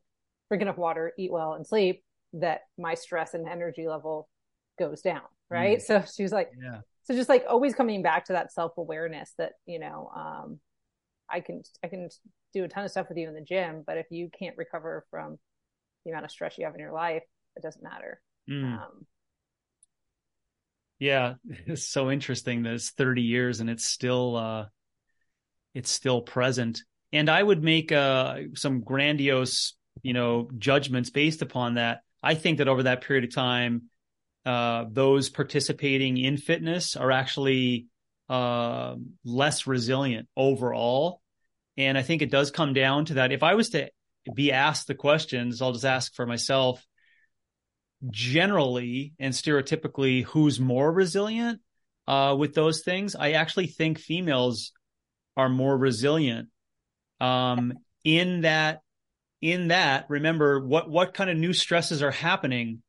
drink 0.49 0.63
enough 0.63 0.79
water, 0.79 1.13
eat 1.19 1.33
well, 1.33 1.55
and 1.55 1.67
sleep, 1.67 2.03
that 2.35 2.63
my 2.79 2.95
stress 2.95 3.35
and 3.35 3.49
energy 3.49 3.87
level 3.89 4.29
goes 4.79 5.03
down. 5.03 5.23
Right. 5.51 5.79
Mm. 5.79 5.83
So 5.83 6.05
was 6.23 6.33
like, 6.33 6.51
yeah. 6.61 6.81
So 7.05 7.15
just 7.15 7.29
like 7.29 7.45
always 7.49 7.75
coming 7.75 8.03
back 8.03 8.27
to 8.27 8.33
that 8.33 8.53
self 8.53 8.77
awareness 8.79 9.33
that 9.39 9.53
you 9.67 9.79
know, 9.79 10.11
um, 10.15 10.61
I 11.31 11.41
can 11.41 11.63
I 11.83 11.89
can 11.89 12.09
do 12.53 12.65
a 12.65 12.69
ton 12.69 12.85
of 12.85 12.91
stuff 12.91 13.09
with 13.09 13.19
you 13.19 13.29
in 13.29 13.35
the 13.35 13.41
gym, 13.41 13.83
but 13.87 13.99
if 13.99 14.07
you 14.11 14.31
can't 14.39 14.57
recover 14.57 15.05
from 15.11 15.39
the 16.05 16.11
amount 16.11 16.25
of 16.25 16.31
stress 16.31 16.57
you 16.59 16.65
have 16.65 16.75
in 16.75 16.81
your 16.81 16.93
life, 16.93 17.23
it 17.57 17.63
doesn't 17.63 17.83
matter. 17.83 18.21
Mm. 18.49 18.75
Um, 18.75 19.07
yeah, 20.99 21.35
it's 21.67 21.87
so 21.87 22.11
interesting 22.11 22.63
that 22.63 22.75
it's 22.75 22.91
30 22.91 23.23
years 23.23 23.61
and 23.61 23.69
it's 23.69 23.87
still 23.87 24.37
uh, 24.37 24.67
it's 25.75 25.91
still 25.91 26.23
present 26.23 26.83
and 27.15 27.31
I 27.31 27.41
would 27.41 27.63
make 27.63 27.93
uh, 27.93 28.39
some 28.57 28.81
grandiose, 28.81 29.75
you 30.03 30.13
know, 30.13 30.51
judgments 30.59 31.11
based 31.11 31.43
upon 31.43 31.75
that. 31.75 32.01
I 32.21 32.35
think 32.35 32.59
that 32.59 32.67
over 32.67 32.83
that 32.83 33.03
period 33.03 33.25
of 33.25 33.33
time, 33.33 33.85
uh, 34.45 34.87
those 34.91 35.29
participating 35.31 36.17
in 36.17 36.37
fitness 36.37 36.97
are 36.97 37.13
actually 37.13 37.87
uh, 38.29 38.97
less 39.25 39.69
resilient 39.69 40.29
overall. 40.37 41.21
And 41.77 41.97
I 41.97 42.03
think 42.03 42.21
it 42.21 42.33
does 42.33 42.51
come 42.51 42.73
down 42.73 43.05
to 43.07 43.15
that. 43.15 43.31
If 43.31 43.45
I 43.45 43.55
was 43.55 43.71
to 43.71 43.91
be 44.35 44.51
asked 44.51 44.89
the 44.89 44.97
questions, 44.97 45.63
I'll 45.63 45.73
just 45.73 45.85
ask 45.85 46.15
for 46.17 46.27
myself 46.27 46.85
generally 48.11 49.15
and 49.21 49.33
stereotypically 49.33 50.25
who's 50.25 50.59
more 50.59 50.93
resilient 50.93 51.61
uh, 52.09 52.35
with 52.37 52.55
those 52.55 52.83
things. 52.83 53.15
I 53.15 53.33
actually 53.33 53.69
think 53.69 54.01
females 54.01 54.73
are 55.37 55.49
more 55.49 55.79
resilient 55.79 56.49
um, 57.21 57.75
in 58.05 58.43
that 58.43 58.81
in 59.41 59.69
that 59.69 60.07
remember 60.09 60.65
what 60.65 60.89
what 60.89 61.15
kind 61.15 61.29
of 61.31 61.37
new 61.37 61.53
stresses 61.53 62.03
are 62.03 62.11
happening 62.11 62.83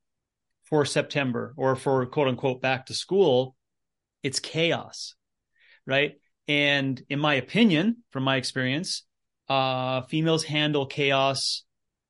for 0.64 0.86
september 0.86 1.54
or 1.58 1.76
for 1.76 2.06
quote 2.06 2.28
unquote 2.28 2.62
back 2.62 2.86
to 2.86 2.94
school? 2.94 3.56
It's 4.24 4.40
chaos 4.40 5.16
right? 5.86 6.14
And 6.48 7.02
in 7.10 7.20
my 7.20 7.36
opinion 7.36 7.98
from 8.12 8.24
my 8.24 8.38
experience 8.38 9.04
uh, 9.48 10.02
females 10.04 10.44
handle 10.44 10.88
chaos 10.88 11.64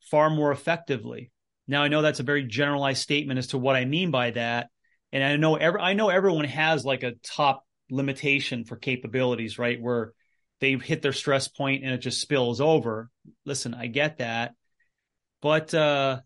far 0.09 0.29
more 0.29 0.51
effectively. 0.51 1.31
Now 1.67 1.83
i 1.83 1.87
know 1.87 2.01
that's 2.01 2.19
a 2.19 2.23
very 2.23 2.43
generalized 2.43 3.01
statement 3.01 3.37
as 3.37 3.47
to 3.47 3.57
what 3.57 3.75
i 3.75 3.85
mean 3.85 4.11
by 4.11 4.31
that. 4.31 4.69
And 5.11 5.23
i 5.23 5.35
know 5.35 5.55
every, 5.55 5.79
i 5.81 5.93
know 5.93 6.09
everyone 6.09 6.45
has 6.45 6.85
like 6.85 7.03
a 7.03 7.13
top 7.23 7.63
limitation 7.89 8.65
for 8.65 8.75
capabilities 8.75 9.59
right? 9.59 9.81
Where 9.81 10.13
they 10.61 10.73
hit 10.73 11.01
their 11.01 11.13
stress 11.13 11.47
point 11.47 11.83
and 11.83 11.93
it 11.93 11.99
just 11.99 12.21
spills 12.21 12.61
over. 12.61 13.09
Listen, 13.45 13.73
I 13.73 13.87
get 13.87 14.19
that. 14.19 14.55
But 15.41 15.73
uh, 15.73 16.21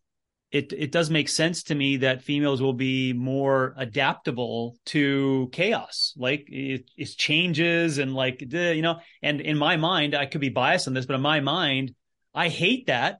it 0.51 0.73
it 0.73 0.91
does 0.91 1.09
make 1.09 1.29
sense 1.29 1.63
to 1.63 1.75
me 1.75 1.97
that 1.97 2.23
females 2.23 2.61
will 2.61 2.73
be 2.73 3.13
more 3.13 3.73
adaptable 3.77 4.75
to 4.85 5.49
chaos 5.51 6.13
like 6.17 6.45
it, 6.47 6.89
it 6.97 7.09
changes 7.17 7.97
and 7.97 8.15
like 8.15 8.41
you 8.41 8.81
know 8.81 8.99
and 9.21 9.41
in 9.41 9.57
my 9.57 9.77
mind 9.77 10.15
i 10.15 10.25
could 10.25 10.41
be 10.41 10.49
biased 10.49 10.87
on 10.87 10.93
this 10.93 11.05
but 11.05 11.15
in 11.15 11.21
my 11.21 11.39
mind 11.39 11.93
i 12.33 12.49
hate 12.49 12.87
that 12.87 13.19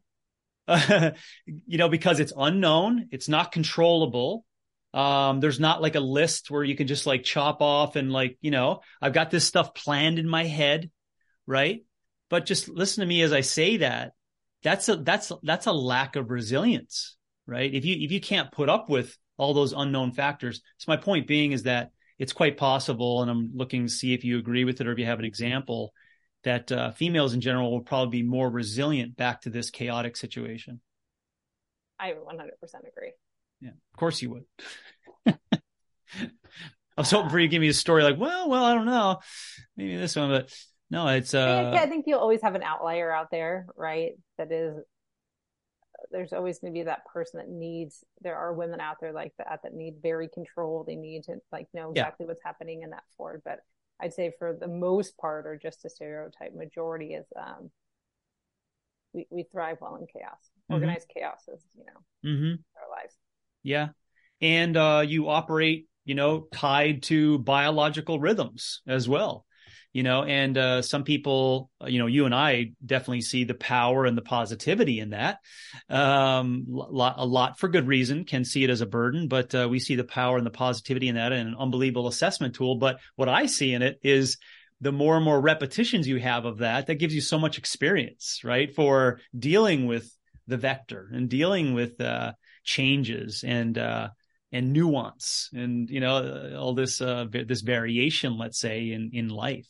you 1.46 1.78
know 1.78 1.90
because 1.90 2.20
it's 2.20 2.34
unknown 2.36 3.08
it's 3.12 3.30
not 3.30 3.52
controllable 3.52 4.46
um 4.94 5.40
there's 5.40 5.60
not 5.60 5.82
like 5.82 5.96
a 5.96 6.00
list 6.00 6.50
where 6.50 6.64
you 6.64 6.76
can 6.76 6.88
just 6.88 7.06
like 7.06 7.24
chop 7.24 7.62
off 7.62 7.96
and 7.96 8.12
like 8.12 8.38
you 8.42 8.52
know 8.52 8.82
i've 9.02 9.14
got 9.14 9.30
this 9.30 9.46
stuff 9.46 9.74
planned 9.76 10.18
in 10.18 10.28
my 10.28 10.46
head 10.46 10.90
right? 11.50 11.84
But 12.30 12.46
just 12.46 12.70
listen 12.70 13.02
to 13.02 13.08
me 13.08 13.24
as 13.24 13.34
I 13.34 13.42
say 13.42 13.78
that. 13.78 14.12
That's 14.62 14.88
a 14.90 14.98
that's 14.98 15.32
that's 15.42 15.66
a 15.68 15.72
lack 15.74 16.16
of 16.16 16.30
resilience, 16.30 17.18
right? 17.48 17.74
If 17.74 17.86
you 17.86 17.96
if 18.00 18.12
you 18.12 18.22
can't 18.22 18.52
put 18.52 18.70
up 18.70 18.90
with 18.90 19.18
all 19.38 19.54
those 19.54 19.74
unknown 19.74 20.12
factors. 20.12 20.62
So 20.78 20.92
my 20.92 20.98
point 20.98 21.28
being 21.28 21.54
is 21.54 21.64
that 21.64 21.92
it's 22.20 22.34
quite 22.34 22.58
possible, 22.58 23.22
and 23.22 23.32
I'm 23.32 23.52
looking 23.56 23.88
to 23.88 23.92
see 23.92 24.14
if 24.14 24.26
you 24.26 24.38
agree 24.38 24.66
with 24.66 24.82
it 24.82 24.88
or 24.88 24.92
if 24.92 25.00
you 25.00 25.06
have 25.06 25.20
an 25.20 25.26
example 25.26 25.94
that 26.44 26.72
uh, 26.72 26.92
females 26.92 27.34
in 27.34 27.42
general 27.42 27.72
will 27.72 27.82
probably 27.82 28.22
be 28.22 28.28
more 28.28 28.50
resilient 28.50 29.16
back 29.16 29.42
to 29.42 29.50
this 29.50 29.70
chaotic 29.70 30.18
situation. 30.18 30.82
I 31.98 32.12
100% 32.12 32.18
agree. 32.88 33.14
Yeah, 33.62 33.70
of 33.70 33.98
course 33.98 34.22
you 34.22 34.30
would. 34.32 34.44
I 37.00 37.02
was 37.02 37.12
hoping 37.12 37.30
for 37.30 37.40
you 37.40 37.48
to 37.48 37.52
give 37.52 37.62
me 37.62 37.70
a 37.70 37.74
story 37.74 38.04
like, 38.04 38.20
well, 38.20 38.50
well, 38.50 38.64
I 38.64 38.74
don't 38.74 38.86
know, 38.86 39.20
maybe 39.78 39.96
this 39.96 40.18
one, 40.18 40.30
but 40.30 40.54
no, 40.90 41.08
it's 41.08 41.34
uh 41.34 41.72
yeah, 41.74 41.82
I 41.82 41.88
think 41.88 42.06
you'll 42.08 42.20
always 42.20 42.42
have 42.42 42.56
an 42.56 42.64
outlier 42.64 43.12
out 43.12 43.32
there, 43.32 43.68
right? 43.76 44.14
That 44.38 44.52
is 44.52 44.78
there's 46.12 46.34
always 46.34 46.60
going 46.60 46.74
to 46.74 46.80
be 46.80 46.84
that 46.84 47.06
person 47.06 47.40
that 47.40 47.50
needs 47.50 48.04
there 48.22 48.38
are 48.38 48.54
women 48.54 48.80
out 48.80 48.98
there 49.00 49.12
like 49.12 49.34
that 49.38 49.60
that 49.64 49.74
need 49.74 49.96
very 50.02 50.28
control 50.28 50.84
they 50.84 50.96
need 50.96 51.24
to 51.24 51.36
like 51.52 51.68
know 51.74 51.92
exactly 51.92 52.26
yeah. 52.26 52.28
what's 52.28 52.44
happening 52.44 52.82
in 52.84 52.90
that 52.90 53.04
ford 53.18 53.42
but 53.44 53.60
i'd 54.02 54.14
say 54.14 54.32
for 54.40 54.56
the 54.60 54.68
most 54.68 55.18
part 55.18 55.46
or 55.46 55.58
just 55.58 55.86
a 55.86 55.90
stereotype 55.90 56.56
majority 56.56 57.14
is 57.14 57.26
um 57.38 57.70
we, 59.14 59.28
we 59.30 59.44
thrive 59.44 59.78
well 59.82 59.96
in 59.96 60.08
chaos 60.08 60.38
mm-hmm. 60.42 60.76
organized 60.76 61.10
chaos 61.14 61.42
is 61.54 61.62
you 61.76 61.84
know 61.86 62.30
mm-hmm. 62.30 62.62
our 62.82 62.98
lives 62.98 63.16
yeah 63.64 63.90
and 64.42 64.78
uh 64.78 65.04
you 65.06 65.30
operate 65.30 65.88
you 66.06 66.16
know 66.16 66.48
tied 66.54 67.04
to 67.04 67.40
biological 67.40 68.20
rhythms 68.20 68.82
as 68.88 69.08
well 69.08 69.46
you 69.94 70.04
know 70.04 70.24
and 70.24 70.58
uh, 70.58 70.82
some 70.82 71.04
people 71.04 71.70
you 71.86 72.00
know 72.00 72.08
you 72.08 72.26
and 72.26 72.36
i 72.36 72.72
definitely 72.86 73.22
see 73.22 73.44
the 73.44 73.54
power 73.54 74.06
and 74.06 74.18
the 74.18 74.22
positivity 74.22 75.00
in 75.00 75.12
that. 75.12 75.40
Um, 75.90 76.66
lot, 76.68 77.16
a 77.18 77.26
lot 77.26 77.60
for 77.60 77.68
good 77.70 77.88
reason 77.88 78.26
can 78.26 78.46
see 78.46 78.64
it 78.64 78.70
as 78.70 78.82
a 78.82 78.86
burden 78.86 79.28
but 79.28 79.54
uh, 79.56 79.68
we 79.70 79.80
see 79.80 79.96
the 79.96 80.04
power 80.04 80.38
and 80.38 80.46
the 80.46 80.52
positivity 80.52 81.08
in 81.08 81.16
that 81.16 81.32
and 81.32 81.50
an 81.50 81.56
unbelievable 81.58 82.08
assessment 82.08 82.56
tool. 82.56 82.76
But 82.76 83.00
what 83.16 83.30
i 83.30 83.46
see 83.46 83.74
in 83.74 83.82
it 83.82 84.00
is 84.04 84.38
the 84.82 84.92
more 84.92 85.16
and 85.16 85.26
more 85.26 85.42
repetitions 85.42 86.08
you 86.08 86.20
have 86.20 86.46
of 86.46 86.60
that 86.60 86.88
that 86.88 86.96
gives 86.96 87.14
you 87.14 87.22
so 87.22 87.38
much 87.38 87.58
experience 87.58 88.42
right 88.44 88.74
for 88.74 89.20
dealing 89.38 89.88
with 89.88 90.12
the 90.48 90.58
vector 90.58 91.10
and 91.12 91.30
dealing 91.30 91.74
with 91.74 92.00
uh, 92.02 92.34
changes 92.64 93.44
and 93.46 93.78
uh, 93.78 94.10
and 94.52 94.74
nuance 94.74 95.50
and 95.54 95.90
you 95.90 96.00
know 96.00 96.56
all 96.58 96.74
this 96.74 97.02
uh, 97.02 97.26
this 97.32 97.62
variation 97.62 98.38
let's 98.38 98.60
say 98.60 98.92
in 98.92 99.12
in 99.14 99.30
life 99.30 99.68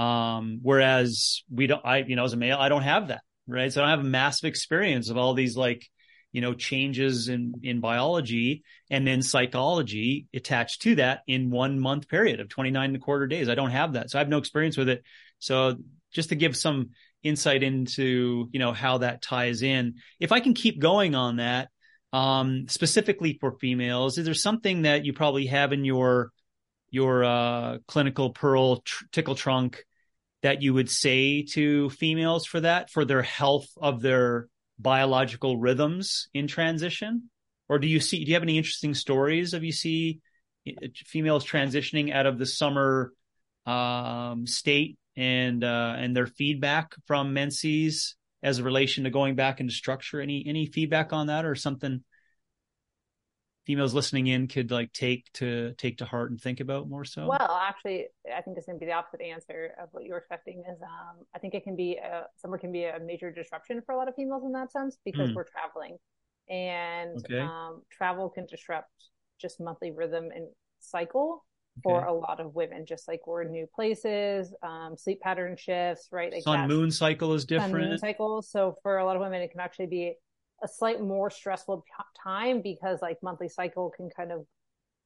um, 0.00 0.60
whereas 0.62 1.42
we 1.50 1.66
don't, 1.66 1.84
I, 1.84 1.98
you 1.98 2.16
know, 2.16 2.24
as 2.24 2.32
a 2.32 2.38
male, 2.38 2.56
I 2.58 2.70
don't 2.70 2.84
have 2.84 3.08
that, 3.08 3.20
right? 3.46 3.70
So 3.70 3.82
I 3.82 3.88
don't 3.88 3.98
have 3.98 4.06
a 4.06 4.08
massive 4.08 4.48
experience 4.48 5.10
of 5.10 5.18
all 5.18 5.34
these 5.34 5.58
like, 5.58 5.86
you 6.32 6.40
know, 6.40 6.54
changes 6.54 7.28
in, 7.28 7.52
in 7.62 7.80
biology 7.80 8.62
and 8.88 9.06
then 9.06 9.20
psychology 9.20 10.26
attached 10.32 10.80
to 10.82 10.94
that 10.94 11.20
in 11.26 11.50
one 11.50 11.78
month 11.78 12.08
period 12.08 12.40
of 12.40 12.48
29 12.48 12.82
and 12.82 12.96
a 12.96 12.98
quarter 12.98 13.26
days. 13.26 13.50
I 13.50 13.54
don't 13.54 13.72
have 13.72 13.92
that. 13.92 14.10
So 14.10 14.18
I 14.18 14.20
have 14.20 14.30
no 14.30 14.38
experience 14.38 14.78
with 14.78 14.88
it. 14.88 15.02
So 15.38 15.76
just 16.14 16.30
to 16.30 16.34
give 16.34 16.56
some 16.56 16.90
insight 17.22 17.62
into, 17.62 18.48
you 18.52 18.58
know, 18.58 18.72
how 18.72 18.98
that 18.98 19.20
ties 19.20 19.60
in, 19.60 19.96
if 20.18 20.32
I 20.32 20.40
can 20.40 20.54
keep 20.54 20.80
going 20.80 21.14
on 21.14 21.36
that, 21.36 21.68
um, 22.14 22.68
specifically 22.68 23.36
for 23.38 23.52
females, 23.52 24.16
is 24.16 24.24
there 24.24 24.32
something 24.32 24.82
that 24.82 25.04
you 25.04 25.12
probably 25.12 25.46
have 25.46 25.74
in 25.74 25.84
your 25.84 26.32
your 26.92 27.22
uh, 27.22 27.78
clinical 27.86 28.30
pearl 28.30 28.78
tr- 28.78 29.04
tickle 29.12 29.36
trunk 29.36 29.84
that 30.42 30.62
you 30.62 30.74
would 30.74 30.90
say 30.90 31.42
to 31.42 31.90
females 31.90 32.46
for 32.46 32.60
that 32.60 32.90
for 32.90 33.04
their 33.04 33.22
health 33.22 33.68
of 33.76 34.00
their 34.00 34.48
biological 34.78 35.58
rhythms 35.58 36.28
in 36.32 36.46
transition? 36.46 37.30
Or 37.68 37.78
do 37.78 37.86
you 37.86 38.00
see 38.00 38.24
do 38.24 38.30
you 38.30 38.34
have 38.34 38.42
any 38.42 38.58
interesting 38.58 38.94
stories 38.94 39.54
of 39.54 39.62
you 39.62 39.72
see 39.72 40.20
uh, 40.68 40.88
females 40.94 41.46
transitioning 41.46 42.12
out 42.12 42.26
of 42.26 42.38
the 42.38 42.46
summer 42.46 43.12
um, 43.66 44.46
state 44.46 44.98
and 45.16 45.62
uh, 45.62 45.94
and 45.98 46.16
their 46.16 46.26
feedback 46.26 46.94
from 47.06 47.32
menses 47.34 48.16
as 48.42 48.58
a 48.58 48.64
relation 48.64 49.04
to 49.04 49.10
going 49.10 49.34
back 49.34 49.60
into 49.60 49.72
structure? 49.72 50.20
Any 50.20 50.44
any 50.46 50.66
feedback 50.66 51.12
on 51.12 51.28
that 51.28 51.44
or 51.44 51.54
something 51.54 52.02
females 53.70 53.94
listening 53.94 54.26
in 54.26 54.48
could 54.48 54.72
like 54.72 54.92
take 54.92 55.32
to 55.32 55.72
take 55.74 55.98
to 55.98 56.04
heart 56.04 56.32
and 56.32 56.40
think 56.40 56.58
about 56.58 56.88
more 56.88 57.04
so? 57.04 57.26
Well, 57.28 57.60
actually, 57.68 58.06
I 58.26 58.40
think 58.42 58.56
it's 58.56 58.66
going 58.66 58.78
to 58.78 58.80
be 58.80 58.86
the 58.86 58.94
opposite 58.94 59.20
answer 59.22 59.74
of 59.80 59.88
what 59.92 60.02
you 60.02 60.10
were 60.10 60.18
expecting. 60.18 60.64
Is 60.68 60.82
um, 60.82 61.24
I 61.36 61.38
think 61.38 61.54
it 61.54 61.62
can 61.62 61.76
be 61.76 61.96
a, 61.96 62.24
summer 62.36 62.58
can 62.58 62.72
be 62.72 62.84
a 62.84 62.98
major 62.98 63.30
disruption 63.30 63.80
for 63.86 63.92
a 63.92 63.96
lot 63.96 64.08
of 64.08 64.16
females 64.16 64.42
in 64.44 64.50
that 64.52 64.72
sense 64.72 64.98
because 65.04 65.30
mm. 65.30 65.36
we're 65.36 65.44
traveling, 65.44 65.98
and 66.48 67.18
okay. 67.18 67.38
um, 67.38 67.82
travel 67.92 68.28
can 68.28 68.46
disrupt 68.46 68.90
just 69.40 69.60
monthly 69.60 69.92
rhythm 69.92 70.30
and 70.34 70.48
cycle 70.80 71.44
for 71.84 72.00
okay. 72.00 72.08
a 72.08 72.12
lot 72.12 72.40
of 72.40 72.52
women. 72.56 72.86
Just 72.86 73.06
like 73.06 73.20
we're 73.24 73.42
in 73.42 73.52
new 73.52 73.68
places, 73.72 74.52
um, 74.64 74.96
sleep 74.98 75.20
pattern 75.20 75.56
shifts, 75.56 76.08
right? 76.10 76.32
Like 76.32 76.42
sun 76.42 76.66
moon 76.66 76.90
cycle 76.90 77.34
is 77.34 77.44
different. 77.44 77.72
Sun 77.72 77.80
moon 77.82 77.98
cycle. 77.98 78.42
So 78.42 78.74
for 78.82 78.98
a 78.98 79.04
lot 79.04 79.14
of 79.14 79.22
women, 79.22 79.40
it 79.42 79.52
can 79.52 79.60
actually 79.60 79.86
be 79.86 80.16
a 80.62 80.68
slight 80.68 81.00
more 81.00 81.30
stressful 81.30 81.84
time 82.22 82.60
because 82.62 83.00
like 83.02 83.18
monthly 83.22 83.48
cycle 83.48 83.90
can 83.90 84.10
kind 84.10 84.32
of 84.32 84.44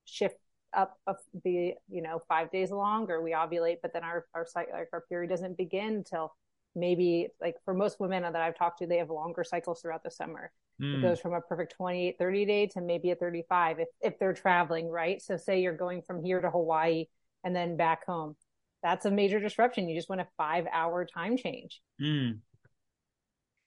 shift 0.05 0.36
up 0.76 0.98
the 1.44 1.72
you 1.88 2.02
know 2.02 2.20
five 2.28 2.50
days 2.50 2.70
longer 2.70 3.22
we 3.22 3.30
ovulate 3.30 3.76
but 3.80 3.92
then 3.92 4.02
our 4.02 4.26
our 4.34 4.46
cycle 4.46 4.72
like 4.76 4.88
our 4.92 5.02
period 5.09 5.28
doesn't 5.28 5.57
begin 5.57 5.94
until 5.96 6.34
maybe 6.74 7.28
like 7.40 7.55
for 7.64 7.74
most 7.74 8.00
women 8.00 8.22
that 8.22 8.36
i've 8.36 8.57
talked 8.57 8.78
to 8.78 8.86
they 8.86 8.98
have 8.98 9.11
longer 9.11 9.44
cycles 9.44 9.80
throughout 9.80 10.02
the 10.02 10.11
summer 10.11 10.50
mm. 10.80 10.94
it 10.94 10.96
hmm. 10.96 11.02
goes 11.02 11.20
from 11.20 11.32
a 11.32 11.40
perfect 11.40 11.74
28 11.76 12.16
30 12.18 12.44
day 12.44 12.66
to 12.66 12.80
maybe 12.80 13.11
a 13.11 13.14
35 13.14 13.80
if, 13.80 13.88
if 14.00 14.18
they're 14.18 14.32
traveling 14.32 14.88
right 14.88 15.22
so 15.22 15.36
say 15.36 15.61
you're 15.61 15.76
going 15.76 16.02
from 16.02 16.22
here 16.24 16.40
to 16.40 16.50
hawaii 16.50 17.05
and 17.44 17.55
then 17.55 17.76
back 17.76 18.05
home 18.05 18.34
that's 18.82 19.07
a 19.07 19.11
major 19.11 19.38
disruption 19.38 19.88
you 19.88 19.96
just 19.96 20.09
want 20.09 20.20
a 20.20 20.26
five 20.36 20.66
hour 20.72 21.05
time 21.07 21.36
change 21.36 21.80
mm. 22.00 22.36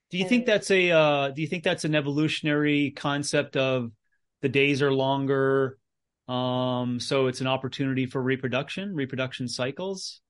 Do 0.09 0.17
you 0.17 0.27
think 0.27 0.45
that's 0.45 0.71
a 0.71 0.91
uh, 0.91 1.29
do 1.29 1.41
you 1.41 1.47
think 1.47 1.63
that's 1.63 1.83
an 1.83 1.95
evolutionary 1.95 2.91
concept 2.91 3.57
of 3.57 3.91
the 4.41 4.49
days 4.49 4.81
are 4.81 4.91
longer 4.91 5.77
um 6.27 6.99
so 6.99 7.27
it's 7.27 7.41
an 7.41 7.47
opportunity 7.47 8.05
for 8.05 8.21
reproduction, 8.21 8.95
reproduction 8.95 9.47
cycles? 9.47 10.21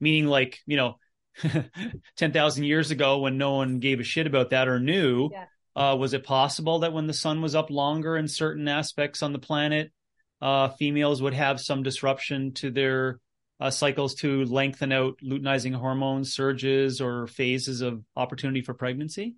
Meaning 0.00 0.26
like, 0.26 0.60
you 0.66 0.76
know, 0.76 0.96
10,000 2.16 2.64
years 2.64 2.90
ago 2.90 3.18
when 3.18 3.38
no 3.38 3.54
one 3.54 3.78
gave 3.78 4.00
a 4.00 4.04
shit 4.04 4.26
about 4.26 4.50
that 4.50 4.68
or 4.68 4.80
knew, 4.80 5.30
yeah. 5.30 5.44
uh, 5.76 5.96
was 5.96 6.14
it 6.14 6.24
possible 6.24 6.80
that 6.80 6.92
when 6.92 7.06
the 7.06 7.12
sun 7.12 7.40
was 7.40 7.54
up 7.54 7.70
longer 7.70 8.16
in 8.16 8.28
certain 8.28 8.68
aspects 8.68 9.22
on 9.22 9.32
the 9.32 9.38
planet, 9.38 9.92
uh, 10.40 10.68
females 10.70 11.22
would 11.22 11.34
have 11.34 11.60
some 11.60 11.82
disruption 11.82 12.52
to 12.52 12.70
their 12.70 13.20
uh, 13.62 13.70
cycles 13.70 14.14
to 14.16 14.44
lengthen 14.46 14.92
out 14.92 15.18
luteinizing 15.22 15.74
hormone 15.74 16.24
surges 16.24 17.00
or 17.00 17.26
phases 17.28 17.80
of 17.80 18.02
opportunity 18.16 18.60
for 18.60 18.74
pregnancy? 18.74 19.36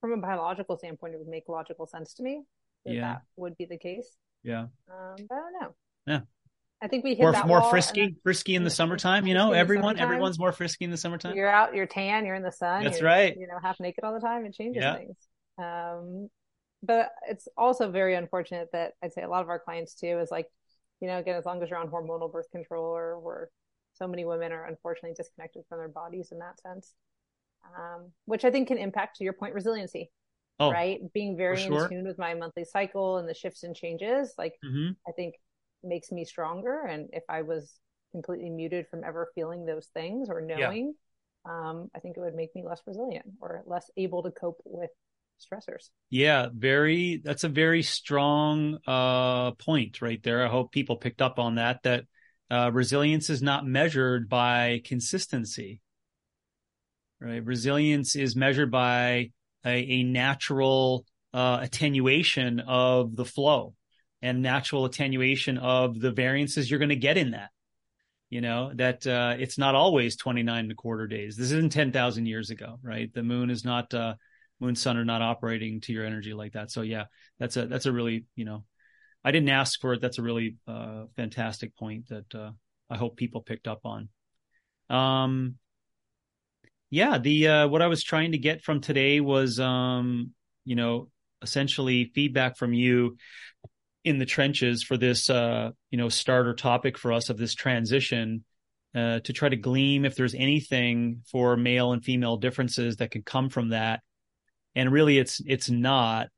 From 0.00 0.12
a 0.12 0.16
biological 0.16 0.78
standpoint, 0.78 1.14
it 1.14 1.18
would 1.18 1.28
make 1.28 1.48
logical 1.48 1.86
sense 1.86 2.14
to 2.14 2.22
me 2.22 2.42
that 2.84 2.94
yeah. 2.94 3.00
that 3.00 3.22
would 3.36 3.56
be 3.56 3.66
the 3.66 3.78
case. 3.78 4.08
Yeah. 4.42 4.66
Um, 4.90 5.16
but 5.28 5.34
I 5.34 5.38
don't 5.38 5.60
know. 5.60 5.74
Yeah. 6.06 6.20
I 6.82 6.88
think 6.88 7.04
we 7.04 7.14
hit 7.14 7.22
more, 7.22 7.32
that 7.32 7.46
more 7.46 7.62
frisky, 7.70 8.02
then, 8.02 8.16
frisky 8.22 8.54
in 8.54 8.64
the 8.64 8.70
summertime. 8.70 9.26
You 9.26 9.34
know, 9.34 9.52
everyone, 9.52 9.98
everyone's 9.98 10.38
more 10.38 10.52
frisky 10.52 10.84
in 10.84 10.90
the 10.90 10.98
summertime. 10.98 11.34
You're 11.34 11.48
out, 11.48 11.74
you're 11.74 11.86
tan, 11.86 12.26
you're 12.26 12.34
in 12.34 12.42
the 12.42 12.52
sun. 12.52 12.84
That's 12.84 13.00
right. 13.00 13.34
You 13.38 13.46
know, 13.46 13.58
half 13.62 13.80
naked 13.80 14.04
all 14.04 14.12
the 14.12 14.20
time. 14.20 14.44
It 14.44 14.54
changes 14.54 14.82
yeah. 14.82 14.96
things. 14.96 15.16
Um, 15.58 16.28
but 16.82 17.10
it's 17.28 17.48
also 17.56 17.90
very 17.90 18.14
unfortunate 18.14 18.68
that 18.72 18.92
I'd 19.02 19.14
say 19.14 19.22
a 19.22 19.28
lot 19.28 19.42
of 19.42 19.48
our 19.48 19.58
clients 19.58 19.94
too 19.94 20.18
is 20.20 20.30
like 20.30 20.46
you 21.00 21.08
know, 21.08 21.18
again, 21.18 21.36
as 21.36 21.44
long 21.44 21.62
as 21.62 21.70
you're 21.70 21.78
on 21.78 21.88
hormonal 21.88 22.30
birth 22.30 22.50
control 22.50 22.84
or 22.84 23.18
where 23.18 23.50
so 23.94 24.06
many 24.08 24.24
women 24.24 24.52
are 24.52 24.66
unfortunately 24.66 25.14
disconnected 25.16 25.62
from 25.68 25.78
their 25.78 25.88
bodies 25.88 26.30
in 26.32 26.38
that 26.38 26.60
sense, 26.60 26.94
um, 27.78 28.10
which 28.24 28.44
I 28.44 28.50
think 28.50 28.68
can 28.68 28.78
impact, 28.78 29.16
to 29.16 29.24
your 29.24 29.32
point, 29.32 29.54
resiliency. 29.54 30.10
Oh, 30.60 30.70
right. 30.70 31.00
Being 31.12 31.36
very 31.36 31.58
sure. 31.58 31.84
in 31.84 31.90
tune 31.90 32.06
with 32.06 32.18
my 32.18 32.34
monthly 32.34 32.64
cycle 32.64 33.18
and 33.18 33.28
the 33.28 33.34
shifts 33.34 33.64
and 33.64 33.74
changes, 33.74 34.34
like 34.38 34.54
mm-hmm. 34.64 34.92
I 35.06 35.12
think 35.12 35.34
makes 35.82 36.12
me 36.12 36.24
stronger. 36.24 36.86
And 36.86 37.08
if 37.12 37.24
I 37.28 37.42
was 37.42 37.78
completely 38.12 38.50
muted 38.50 38.86
from 38.88 39.02
ever 39.04 39.30
feeling 39.34 39.66
those 39.66 39.88
things 39.94 40.28
or 40.30 40.40
knowing, 40.40 40.94
yeah. 41.46 41.70
um, 41.70 41.90
I 41.94 41.98
think 41.98 42.16
it 42.16 42.20
would 42.20 42.36
make 42.36 42.54
me 42.54 42.62
less 42.64 42.80
resilient 42.86 43.26
or 43.40 43.64
less 43.66 43.90
able 43.96 44.22
to 44.22 44.30
cope 44.30 44.60
with 44.64 44.90
stressors. 45.40 45.90
Yeah, 46.10 46.48
very 46.52 47.20
that's 47.22 47.44
a 47.44 47.48
very 47.48 47.82
strong 47.82 48.78
uh 48.86 49.52
point 49.52 50.02
right 50.02 50.22
there. 50.22 50.44
I 50.44 50.48
hope 50.48 50.72
people 50.72 50.96
picked 50.96 51.22
up 51.22 51.38
on 51.38 51.56
that 51.56 51.82
that 51.84 52.04
uh 52.50 52.70
resilience 52.72 53.30
is 53.30 53.42
not 53.42 53.66
measured 53.66 54.28
by 54.28 54.82
consistency. 54.84 55.80
Right? 57.20 57.44
Resilience 57.44 58.16
is 58.16 58.36
measured 58.36 58.70
by 58.70 59.30
a, 59.64 59.70
a 59.70 60.02
natural 60.02 61.06
uh 61.32 61.58
attenuation 61.62 62.60
of 62.60 63.16
the 63.16 63.24
flow 63.24 63.74
and 64.22 64.40
natural 64.40 64.84
attenuation 64.84 65.58
of 65.58 66.00
the 66.00 66.10
variances 66.10 66.70
you're 66.70 66.78
going 66.78 66.88
to 66.88 66.96
get 66.96 67.18
in 67.18 67.32
that 67.32 67.50
you 68.30 68.40
know 68.40 68.72
that 68.74 69.06
uh, 69.06 69.36
it's 69.38 69.58
not 69.58 69.74
always 69.74 70.16
29 70.16 70.58
and 70.58 70.72
a 70.72 70.74
quarter 70.74 71.06
days 71.06 71.36
this 71.36 71.52
isn't 71.52 71.70
10,000 71.70 72.26
years 72.26 72.50
ago 72.50 72.78
right 72.82 73.12
the 73.14 73.22
moon 73.22 73.48
is 73.50 73.64
not 73.64 73.92
uh, 73.94 74.14
moon 74.60 74.74
sun 74.76 74.96
are 74.96 75.04
not 75.04 75.22
operating 75.22 75.80
to 75.82 75.92
your 75.92 76.04
energy 76.04 76.32
like 76.32 76.52
that. 76.52 76.70
So 76.70 76.82
yeah 76.82 77.04
that's 77.38 77.56
a 77.56 77.66
that's 77.66 77.86
a 77.86 77.92
really 77.92 78.26
you 78.36 78.44
know 78.44 78.64
i 79.24 79.30
didn't 79.30 79.48
ask 79.48 79.80
for 79.80 79.94
it. 79.94 80.00
That's 80.00 80.18
a 80.18 80.22
really 80.22 80.56
uh, 80.68 81.04
fantastic 81.16 81.76
point 81.76 82.08
that 82.08 82.34
uh, 82.34 82.50
i 82.90 82.96
hope 82.96 83.16
people 83.16 83.42
picked 83.42 83.68
up 83.68 83.80
on. 83.84 84.08
Um 84.90 85.56
yeah 86.90 87.18
the 87.18 87.48
uh, 87.48 87.68
what 87.68 87.82
i 87.82 87.86
was 87.86 88.04
trying 88.04 88.32
to 88.32 88.38
get 88.38 88.62
from 88.62 88.80
today 88.80 89.20
was 89.20 89.58
um 89.58 90.32
you 90.64 90.76
know 90.76 91.08
essentially 91.42 92.12
feedback 92.14 92.56
from 92.56 92.72
you 92.72 93.16
in 94.04 94.18
the 94.18 94.26
trenches 94.26 94.82
for 94.82 94.96
this 94.96 95.30
uh 95.30 95.70
you 95.90 95.98
know 95.98 96.08
starter 96.10 96.54
topic 96.54 96.98
for 96.98 97.12
us 97.12 97.30
of 97.30 97.38
this 97.38 97.54
transition 97.54 98.44
uh, 98.94 99.18
to 99.20 99.32
try 99.32 99.48
to 99.48 99.56
glean 99.56 100.04
if 100.04 100.14
there's 100.14 100.34
anything 100.34 101.22
for 101.30 101.56
male 101.56 101.92
and 101.92 102.04
female 102.04 102.36
differences 102.36 102.96
that 102.96 103.10
could 103.10 103.26
come 103.26 103.48
from 103.48 103.70
that. 103.70 104.00
And 104.74 104.92
really, 104.92 105.18
it's 105.18 105.40
it's 105.46 105.70
not. 105.70 106.28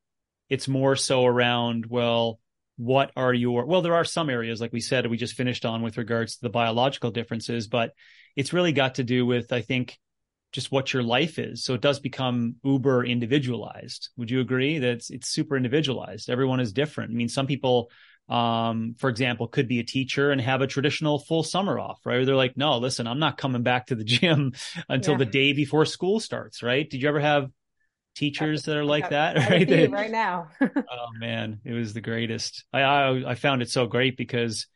It's 0.49 0.69
more 0.69 0.95
so 0.95 1.25
around 1.25 1.87
well, 1.87 2.39
what 2.77 3.11
are 3.17 3.35
your 3.35 3.65
well, 3.65 3.83
there 3.83 3.95
are 3.95 4.05
some 4.05 4.31
areas 4.31 4.61
like 4.61 4.73
we 4.73 4.81
said 4.81 5.07
we 5.07 5.17
just 5.17 5.35
finished 5.35 5.65
on 5.65 5.83
with 5.83 5.99
regards 5.99 6.35
to 6.37 6.43
the 6.43 6.51
biological 6.51 7.11
differences, 7.11 7.67
but 7.67 7.93
it's 8.37 8.53
really 8.53 8.73
got 8.73 8.97
to 8.97 9.05
do 9.05 9.27
with 9.27 9.53
I 9.53 9.63
think 9.63 9.99
just 10.53 10.71
what 10.71 10.93
your 10.93 11.03
life 11.03 11.39
is. 11.39 11.65
So 11.65 11.75
it 11.75 11.81
does 11.81 11.99
become 12.01 12.57
uber 12.63 13.05
individualized. 13.05 14.11
Would 14.17 14.31
you 14.31 14.41
agree 14.41 14.79
that 14.79 14.91
it's, 14.91 15.11
it's 15.11 15.29
super 15.29 15.57
individualized? 15.57 16.31
Everyone 16.31 16.61
is 16.61 16.73
different. 16.73 17.11
I 17.11 17.15
mean, 17.15 17.29
some 17.29 17.47
people 17.47 17.91
um, 18.29 18.97
for 18.99 19.09
example, 19.09 19.47
could 19.47 19.69
be 19.69 19.79
a 19.79 19.85
teacher 19.85 20.33
and 20.33 20.41
have 20.41 20.61
a 20.61 20.67
traditional 20.67 21.19
full 21.19 21.45
summer 21.45 21.79
off, 21.79 22.01
right? 22.05 22.19
Or 22.19 22.25
they're 22.25 22.35
like, 22.35 22.57
no, 22.57 22.79
listen, 22.79 23.07
I'm 23.07 23.21
not 23.21 23.39
coming 23.39 23.63
back 23.63 23.87
to 23.87 23.95
the 23.95 24.05
gym 24.05 24.53
until 24.89 25.13
yeah. 25.13 25.19
the 25.19 25.27
day 25.27 25.53
before 25.53 25.85
school 25.85 26.19
starts, 26.19 26.63
right? 26.63 26.89
Did 26.89 27.03
you 27.03 27.09
ever 27.09 27.21
have 27.21 27.51
teachers 28.17 28.65
that 28.65 28.77
are 28.77 28.85
like 28.85 29.11
that? 29.11 29.37
Right, 29.51 29.91
right 29.91 30.11
now. 30.11 30.49
oh 30.61 31.09
man, 31.19 31.61
it 31.65 31.73
was 31.73 31.93
the 31.95 32.01
greatest. 32.01 32.65
I, 32.73 32.83
I 32.83 33.31
I 33.31 33.35
found 33.35 33.63
it 33.63 33.71
so 33.71 33.87
great 33.87 34.17
because 34.17 34.67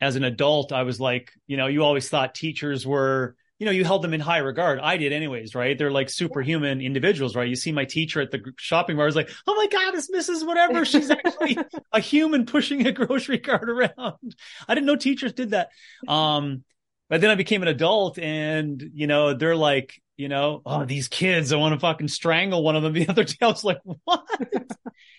as 0.00 0.16
an 0.16 0.24
adult, 0.24 0.72
I 0.72 0.82
was 0.82 1.00
like, 1.00 1.32
you 1.46 1.56
know, 1.56 1.66
you 1.66 1.82
always 1.82 2.08
thought 2.08 2.34
teachers 2.34 2.86
were 2.86 3.36
you 3.58 3.64
know, 3.64 3.72
you 3.72 3.84
held 3.84 4.02
them 4.02 4.14
in 4.14 4.20
high 4.20 4.38
regard. 4.38 4.78
I 4.78 4.96
did 4.98 5.12
anyways, 5.12 5.54
right? 5.54 5.76
They're 5.76 5.90
like 5.90 6.10
superhuman 6.10 6.80
individuals, 6.80 7.34
right? 7.34 7.48
You 7.48 7.56
see 7.56 7.72
my 7.72 7.84
teacher 7.84 8.20
at 8.20 8.30
the 8.30 8.40
shopping 8.56 8.96
bar 8.96 9.08
is 9.08 9.16
like, 9.16 9.30
oh 9.48 9.54
my 9.56 9.66
God, 9.66 9.94
it's 9.94 10.08
Mrs. 10.10 10.46
Whatever. 10.46 10.84
She's 10.84 11.10
actually 11.10 11.58
a 11.92 11.98
human 11.98 12.46
pushing 12.46 12.86
a 12.86 12.92
grocery 12.92 13.38
cart 13.38 13.68
around. 13.68 14.36
I 14.68 14.74
didn't 14.74 14.86
know 14.86 14.94
teachers 14.94 15.32
did 15.32 15.50
that. 15.50 15.70
Um, 16.06 16.62
but 17.08 17.20
then 17.20 17.30
I 17.30 17.34
became 17.34 17.62
an 17.62 17.68
adult 17.68 18.18
and, 18.18 18.82
you 18.94 19.08
know, 19.08 19.34
they're 19.34 19.56
like, 19.56 20.00
you 20.18 20.28
know, 20.28 20.60
oh, 20.66 20.84
these 20.84 21.08
kids, 21.08 21.52
I 21.52 21.56
want 21.56 21.72
to 21.72 21.80
fucking 21.80 22.08
strangle 22.08 22.62
one 22.62 22.76
of 22.76 22.82
them 22.82 22.92
the 22.94 23.08
other 23.08 23.24
day. 23.24 23.36
I 23.40 23.46
was 23.46 23.64
like, 23.64 23.78
what? 24.04 24.26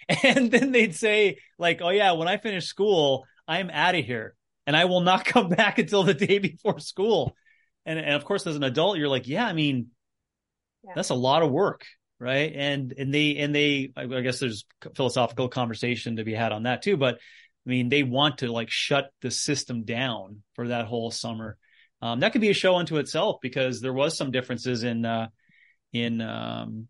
and 0.24 0.52
then 0.52 0.72
they'd 0.72 0.96
say 0.96 1.40
like, 1.58 1.82
oh 1.82 1.90
yeah, 1.90 2.12
when 2.12 2.28
I 2.28 2.38
finish 2.38 2.68
school, 2.68 3.26
I'm 3.48 3.72
out 3.72 3.96
of 3.96 4.06
here 4.06 4.36
and 4.68 4.78
I 4.78 4.86
will 4.86 5.02
not 5.02 5.26
come 5.26 5.50
back 5.50 5.80
until 5.80 6.04
the 6.04 6.14
day 6.14 6.38
before 6.38 6.80
school 6.80 7.36
and 7.86 7.98
and 7.98 8.14
of 8.14 8.24
course 8.24 8.46
as 8.46 8.56
an 8.56 8.64
adult 8.64 8.98
you're 8.98 9.10
like 9.10 9.28
yeah 9.28 9.46
i 9.46 9.54
mean 9.54 9.88
yeah. 10.84 10.92
that's 10.96 11.10
a 11.10 11.16
lot 11.16 11.42
of 11.42 11.52
work 11.52 11.86
right 12.20 12.54
and 12.54 12.94
and 12.98 13.14
they 13.14 13.38
and 13.38 13.54
they 13.54 13.92
i 13.96 14.06
guess 14.22 14.40
there's 14.40 14.66
philosophical 14.96 15.50
conversation 15.50 16.18
to 16.18 16.24
be 16.24 16.34
had 16.34 16.52
on 16.52 16.64
that 16.64 16.82
too 16.82 16.98
but 16.98 17.16
i 17.16 17.70
mean 17.70 17.90
they 17.90 18.04
want 18.04 18.40
to 18.40 18.52
like 18.52 18.70
shut 18.70 19.10
the 19.22 19.32
system 19.32 19.84
down 19.84 20.44
for 20.54 20.68
that 20.68 20.86
whole 20.86 21.10
summer 21.10 21.58
um, 22.02 22.22
that 22.22 22.32
could 22.32 22.42
be 22.42 22.50
a 22.50 22.54
show 22.54 22.76
unto 22.76 22.98
itself 22.98 23.38
because 23.42 23.82
there 23.82 23.94
was 23.94 24.18
some 24.18 24.32
differences 24.32 24.84
in 24.84 25.06
uh 25.06 25.28
in 25.94 26.22
um 26.22 26.88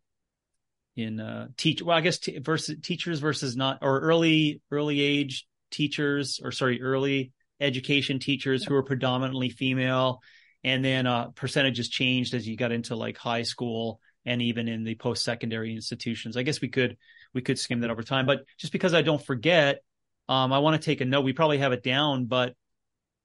in 0.96 1.20
uh 1.20 1.48
teach 1.58 1.82
well 1.82 1.98
i 1.98 2.02
guess 2.02 2.20
t- 2.20 2.40
versus 2.40 2.78
teachers 2.82 3.20
versus 3.20 3.56
not 3.56 3.80
or 3.82 4.00
early 4.00 4.62
early 4.72 5.00
age 5.00 5.48
teachers 5.72 6.40
or 6.44 6.52
sorry 6.52 6.82
early 6.82 7.32
education 7.60 8.20
teachers 8.20 8.64
who 8.64 8.76
are 8.76 8.84
predominantly 8.84 9.50
female 9.50 10.22
and 10.64 10.84
then 10.84 11.08
uh, 11.08 11.30
percentages 11.30 11.90
changed 11.90 12.34
as 12.34 12.48
you 12.48 12.58
got 12.58 12.72
into 12.72 12.96
like 12.96 13.18
high 13.18 13.44
school 13.44 14.00
and 14.26 14.42
even 14.42 14.68
in 14.68 14.84
the 14.84 14.96
post 14.96 15.24
secondary 15.24 15.74
institutions. 15.74 16.36
I 16.36 16.44
guess 16.44 16.62
we 16.62 16.68
could 16.68 16.98
we 17.34 17.42
could 17.42 17.60
skim 17.60 17.82
that 17.82 17.90
over 17.90 18.04
time, 18.04 18.26
but 18.26 18.44
just 18.58 18.74
because 18.74 18.94
I 18.94 19.02
don't 19.02 19.24
forget, 19.24 19.82
um, 20.28 20.52
I 20.52 20.60
want 20.60 20.82
to 20.82 20.86
take 20.86 21.02
a 21.02 21.06
note. 21.06 21.22
We 21.22 21.34
probably 21.34 21.60
have 21.60 21.72
it 21.72 21.84
down, 21.84 22.26
but 22.26 22.54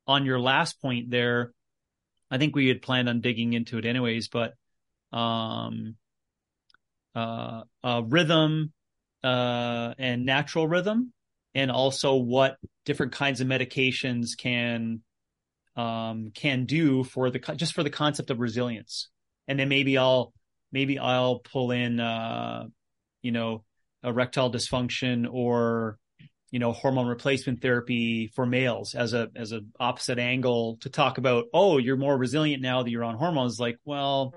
on 0.06 0.26
your 0.26 0.38
last 0.38 0.80
point 0.80 1.10
there, 1.10 1.52
I 2.34 2.38
think 2.38 2.56
we 2.56 2.66
had 2.66 2.82
planned 2.82 3.08
on 3.08 3.20
digging 3.20 3.52
into 3.52 3.78
it 3.78 3.84
anyways. 3.84 4.26
But 4.26 4.54
um, 5.12 5.94
uh, 7.14 7.62
uh, 7.84 8.02
rhythm 8.04 8.72
uh, 9.22 9.94
and 9.96 10.26
natural 10.26 10.66
rhythm, 10.66 11.12
and 11.54 11.70
also 11.70 12.16
what 12.16 12.56
different 12.84 13.12
kinds 13.12 13.40
of 13.40 13.46
medications 13.46 14.36
can 14.36 15.02
um, 15.76 16.32
can 16.34 16.64
do 16.64 17.04
for 17.04 17.30
the 17.30 17.38
just 17.54 17.72
for 17.72 17.84
the 17.84 17.90
concept 17.90 18.30
of 18.30 18.40
resilience. 18.40 19.10
And 19.46 19.56
then 19.56 19.68
maybe 19.68 19.96
I'll 19.96 20.32
maybe 20.72 20.98
I'll 20.98 21.38
pull 21.38 21.70
in 21.70 22.00
uh, 22.00 22.64
you 23.22 23.30
know 23.30 23.62
erectile 24.02 24.50
dysfunction 24.50 25.28
or 25.30 25.98
you 26.50 26.58
know 26.58 26.72
hormone 26.72 27.06
replacement 27.06 27.60
therapy 27.60 28.28
for 28.28 28.46
males 28.46 28.94
as 28.94 29.12
a 29.12 29.30
as 29.34 29.52
a 29.52 29.60
opposite 29.80 30.18
angle 30.18 30.76
to 30.80 30.88
talk 30.88 31.18
about 31.18 31.46
oh 31.52 31.78
you're 31.78 31.96
more 31.96 32.16
resilient 32.16 32.62
now 32.62 32.82
that 32.82 32.90
you're 32.90 33.04
on 33.04 33.16
hormones 33.16 33.58
like 33.58 33.78
well 33.84 34.34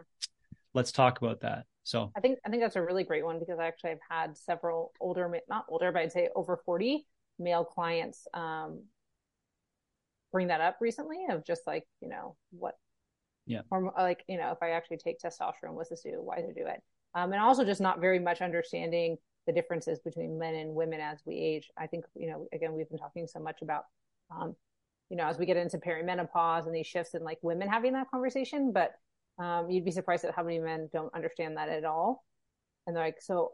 let's 0.74 0.92
talk 0.92 1.20
about 1.20 1.42
that. 1.42 1.66
So 1.84 2.12
i 2.18 2.20
think 2.20 2.40
i 2.46 2.50
think 2.50 2.62
that's 2.62 2.76
a 2.76 2.82
really 2.82 3.04
great 3.04 3.24
one 3.24 3.40
because 3.40 3.60
i 3.60 3.68
actually 3.68 3.92
have 3.92 4.00
had 4.10 4.38
several 4.38 4.92
older 5.00 5.32
not 5.48 5.66
older 5.70 5.92
but 5.92 6.02
i'd 6.02 6.12
say 6.12 6.30
over 6.36 6.60
40 6.66 7.06
male 7.40 7.64
clients 7.64 8.28
um, 8.34 8.84
bring 10.32 10.48
that 10.48 10.60
up 10.60 10.78
recently 10.82 11.28
of 11.30 11.46
just 11.46 11.62
like 11.66 11.84
you 12.02 12.10
know 12.10 12.36
what 12.52 12.76
yeah. 13.46 13.62
or 13.72 13.94
like 13.98 14.24
you 14.28 14.38
know 14.38 14.52
if 14.52 14.58
i 14.62 14.72
actually 14.72 14.98
take 14.98 15.20
testosterone 15.20 15.74
what's 15.74 15.90
this 15.90 16.02
do 16.02 16.12
why 16.22 16.42
do 16.42 16.48
to 16.48 16.54
do 16.54 16.68
it? 16.68 16.82
Um, 17.16 17.32
and 17.32 17.42
also 17.42 17.64
just 17.64 17.82
not 17.82 18.00
very 18.00 18.20
much 18.20 18.42
understanding 18.42 19.18
the 19.48 19.54
differences 19.54 20.00
between 20.00 20.38
men 20.38 20.54
and 20.56 20.76
women 20.76 21.00
as 21.00 21.20
we 21.26 21.36
age. 21.36 21.72
I 21.78 21.88
think 21.88 22.06
you 22.14 22.30
know 22.30 22.48
again 22.54 22.74
we've 22.74 22.90
been 22.90 23.00
talking 23.00 23.26
so 23.28 23.40
much 23.40 23.62
about 23.62 23.86
um, 24.30 24.56
you 25.10 25.18
know 25.18 25.26
as 25.26 25.40
we 25.40 25.46
get 25.46 25.58
into 25.58 25.78
perimenopause 25.78 26.68
and 26.68 26.76
these 26.76 26.88
shifts 26.88 27.16
and 27.16 27.26
like 27.26 27.40
women 27.42 27.68
having 27.70 27.94
that 27.94 28.12
conversation 28.12 28.72
but 28.72 28.92
um, 29.40 29.70
you'd 29.70 29.86
be 29.86 29.92
surprised 29.92 30.26
at 30.26 30.36
how 30.36 30.44
many 30.44 30.60
men 30.60 30.90
don't 30.92 31.14
understand 31.14 31.58
that 31.58 31.70
at 31.70 31.86
all. 31.86 32.26
And 32.86 32.96
they're 32.96 33.04
like 33.04 33.22
so 33.22 33.52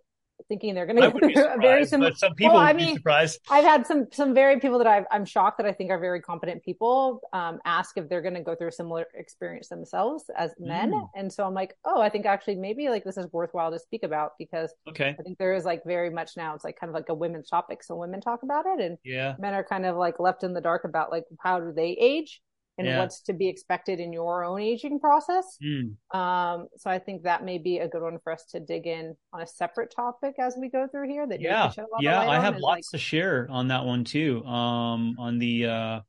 thinking 0.48 0.76
they're 0.76 0.86
going 0.86 1.02
to 1.02 1.12
go 1.12 1.20
through 1.20 1.46
a 1.46 1.58
very 1.58 1.86
similar. 1.86 2.14
Some 2.16 2.34
people 2.36 2.56
well, 2.56 2.64
I 2.64 2.74
mean, 2.74 2.96
surprised. 2.96 3.40
I've 3.50 3.64
had 3.64 3.86
some 3.88 4.08
some 4.12 4.34
very 4.34 4.60
people 4.60 4.78
that 4.80 4.88
i 4.88 5.04
am 5.12 5.26
shocked 5.26 5.58
that 5.58 5.66
I 5.66 5.72
think 5.72 5.92
are 5.92 6.00
very 6.00 6.22
competent 6.22 6.64
people 6.64 7.22
um, 7.34 7.60
ask 7.66 7.98
if 7.98 8.10
they're 8.10 8.22
going 8.22 8.34
to 8.36 8.42
go 8.42 8.56
through 8.56 8.70
a 8.70 8.72
similar 8.72 9.06
experience 9.16 9.70
themselves 9.70 10.26
as 10.38 10.52
men, 10.60 10.92
mm. 10.92 11.10
and 11.16 11.32
so 11.32 11.46
I'm 11.46 11.54
like, 11.54 11.76
oh, 11.86 12.02
I 12.02 12.10
think 12.10 12.26
actually 12.26 12.56
maybe 12.56 12.90
like 12.90 13.04
this 13.04 13.18
is 13.18 13.28
worthwhile 13.32 13.72
to 13.72 13.80
speak 13.80 14.04
about 14.04 14.32
because 14.38 14.74
okay, 14.88 15.16
I 15.20 15.24
think 15.24 15.38
there 15.38 15.54
is 15.54 15.66
like 15.66 15.84
very 15.86 16.10
much 16.10 16.32
now 16.38 16.56
it's 16.56 16.64
like 16.64 16.80
kind 16.80 16.90
of 16.90 16.96
like 16.96 17.10
a 17.10 17.14
women's 17.14 17.50
topic, 17.50 17.84
so 17.84 17.96
women 17.96 18.22
talk 18.22 18.44
about 18.44 18.66
it, 18.66 18.80
and 18.80 18.98
yeah, 19.04 19.36
men 19.40 19.54
are 19.54 19.64
kind 19.64 19.86
of 19.86 19.96
like 19.96 20.20
left 20.20 20.44
in 20.44 20.54
the 20.54 20.62
dark 20.62 20.84
about 20.84 21.12
like 21.12 21.26
how 21.40 21.60
do 21.60 21.72
they 21.72 21.92
age 22.00 22.42
and 22.78 22.88
yeah. 22.88 23.00
what's 23.00 23.22
to 23.22 23.34
be 23.34 23.48
expected 23.48 24.00
in 24.00 24.12
your 24.12 24.44
own 24.44 24.60
aging 24.60 25.00
process. 25.00 25.58
Mm. 25.64 25.96
Um, 26.16 26.68
so 26.78 26.90
I 26.90 27.00
think 27.00 27.24
that 27.24 27.44
may 27.44 27.58
be 27.58 27.78
a 27.78 27.88
good 27.88 28.02
one 28.02 28.18
for 28.24 28.34
us 28.34 28.46
to 28.52 28.60
dig 28.60 28.88
in 28.88 29.16
on 29.32 29.42
a 29.42 29.48
separate 29.48 29.94
topic 29.96 30.36
as 30.40 30.56
we 30.60 30.70
go 30.70 30.88
through 30.88 31.10
here. 31.10 31.28
That 31.28 31.40
yeah, 31.40 31.72
yeah, 32.00 32.28
I 32.28 32.40
have 32.40 32.58
lots 32.58 32.64
like... 32.66 32.84
to 32.92 32.98
share 32.98 33.48
on 33.50 33.68
that 33.68 33.86
one 33.86 34.04
too. 34.04 34.44
Um, 34.44 35.16
on 35.20 35.38
the 35.38 35.68
uh, 35.68 36.00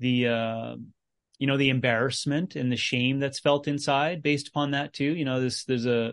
the 0.00 0.28
uh, 0.28 0.76
you 1.38 1.46
know 1.46 1.56
the 1.56 1.70
embarrassment 1.70 2.56
and 2.56 2.70
the 2.70 2.76
shame 2.76 3.18
that's 3.18 3.40
felt 3.40 3.66
inside 3.66 4.22
based 4.22 4.48
upon 4.48 4.72
that 4.72 4.92
too. 4.92 5.14
You 5.14 5.24
know, 5.24 5.40
this 5.40 5.64
there's 5.64 5.86
a 5.86 6.12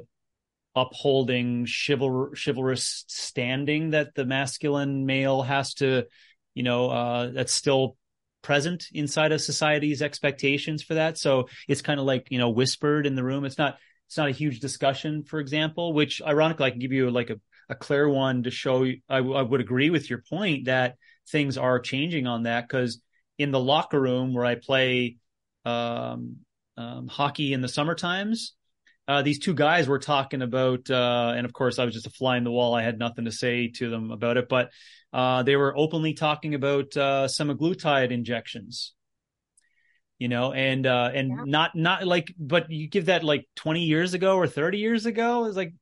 upholding 0.73 1.65
chivalr- 1.65 2.33
chivalrous 2.33 3.03
standing 3.09 3.89
that 3.89 4.15
the 4.15 4.25
masculine 4.25 5.05
male 5.05 5.41
has 5.41 5.73
to 5.73 6.05
you 6.53 6.63
know 6.63 6.89
uh, 6.89 7.31
that's 7.31 7.53
still 7.53 7.97
present 8.41 8.85
inside 8.93 9.31
of 9.31 9.41
society's 9.41 10.01
expectations 10.01 10.83
for 10.83 10.95
that. 10.95 11.17
So 11.17 11.47
it's 11.67 11.81
kind 11.81 11.99
of 11.99 12.05
like, 12.05 12.27
you 12.29 12.37
know, 12.37 12.49
whispered 12.49 13.05
in 13.05 13.15
the 13.15 13.23
room. 13.23 13.45
It's 13.45 13.57
not, 13.57 13.77
it's 14.07 14.17
not 14.17 14.29
a 14.29 14.33
huge 14.33 14.59
discussion, 14.59 15.23
for 15.23 15.39
example, 15.39 15.93
which 15.93 16.21
ironically, 16.21 16.65
I 16.65 16.71
can 16.71 16.79
give 16.79 16.91
you 16.91 17.09
like 17.09 17.29
a, 17.29 17.39
a 17.69 17.75
clear 17.75 18.09
one 18.09 18.43
to 18.43 18.51
show 18.51 18.83
you, 18.83 18.97
I, 19.07 19.21
would 19.21 19.61
agree 19.61 19.89
with 19.89 20.09
your 20.09 20.23
point 20.29 20.65
that 20.65 20.95
things 21.29 21.57
are 21.57 21.79
changing 21.79 22.27
on 22.27 22.43
that 22.43 22.67
because 22.67 23.01
in 23.37 23.51
the 23.51 23.59
locker 23.59 23.99
room 23.99 24.33
where 24.33 24.45
I 24.45 24.55
play 24.55 25.17
um, 25.65 26.37
um, 26.77 27.07
hockey 27.07 27.53
in 27.53 27.61
the 27.61 27.67
summer 27.67 27.95
times, 27.95 28.53
uh, 29.11 29.21
these 29.23 29.39
two 29.39 29.53
guys 29.53 29.89
were 29.89 29.99
talking 29.99 30.41
about, 30.41 30.89
uh, 30.89 31.33
and 31.35 31.45
of 31.45 31.51
course, 31.51 31.79
I 31.79 31.83
was 31.85 31.93
just 31.93 32.07
a 32.07 32.11
fly 32.11 32.37
in 32.37 32.45
the 32.45 32.51
wall. 32.51 32.73
I 32.73 32.81
had 32.81 32.97
nothing 32.97 33.25
to 33.25 33.31
say 33.31 33.67
to 33.75 33.89
them 33.89 34.09
about 34.09 34.37
it, 34.37 34.47
but 34.47 34.71
uh, 35.11 35.43
they 35.43 35.57
were 35.57 35.77
openly 35.77 36.13
talking 36.13 36.55
about 36.55 36.95
uh, 36.95 37.27
semaglutide 37.27 38.11
injections. 38.11 38.93
You 40.17 40.29
know, 40.29 40.53
and 40.53 40.87
uh, 40.87 41.09
and 41.13 41.29
yeah. 41.29 41.43
not 41.45 41.75
not 41.75 42.07
like, 42.07 42.33
but 42.39 42.71
you 42.71 42.87
give 42.87 43.07
that 43.07 43.21
like 43.21 43.47
twenty 43.55 43.83
years 43.83 44.13
ago 44.13 44.37
or 44.37 44.47
thirty 44.47 44.77
years 44.77 45.05
ago, 45.05 45.43
it's 45.43 45.57
like 45.57 45.73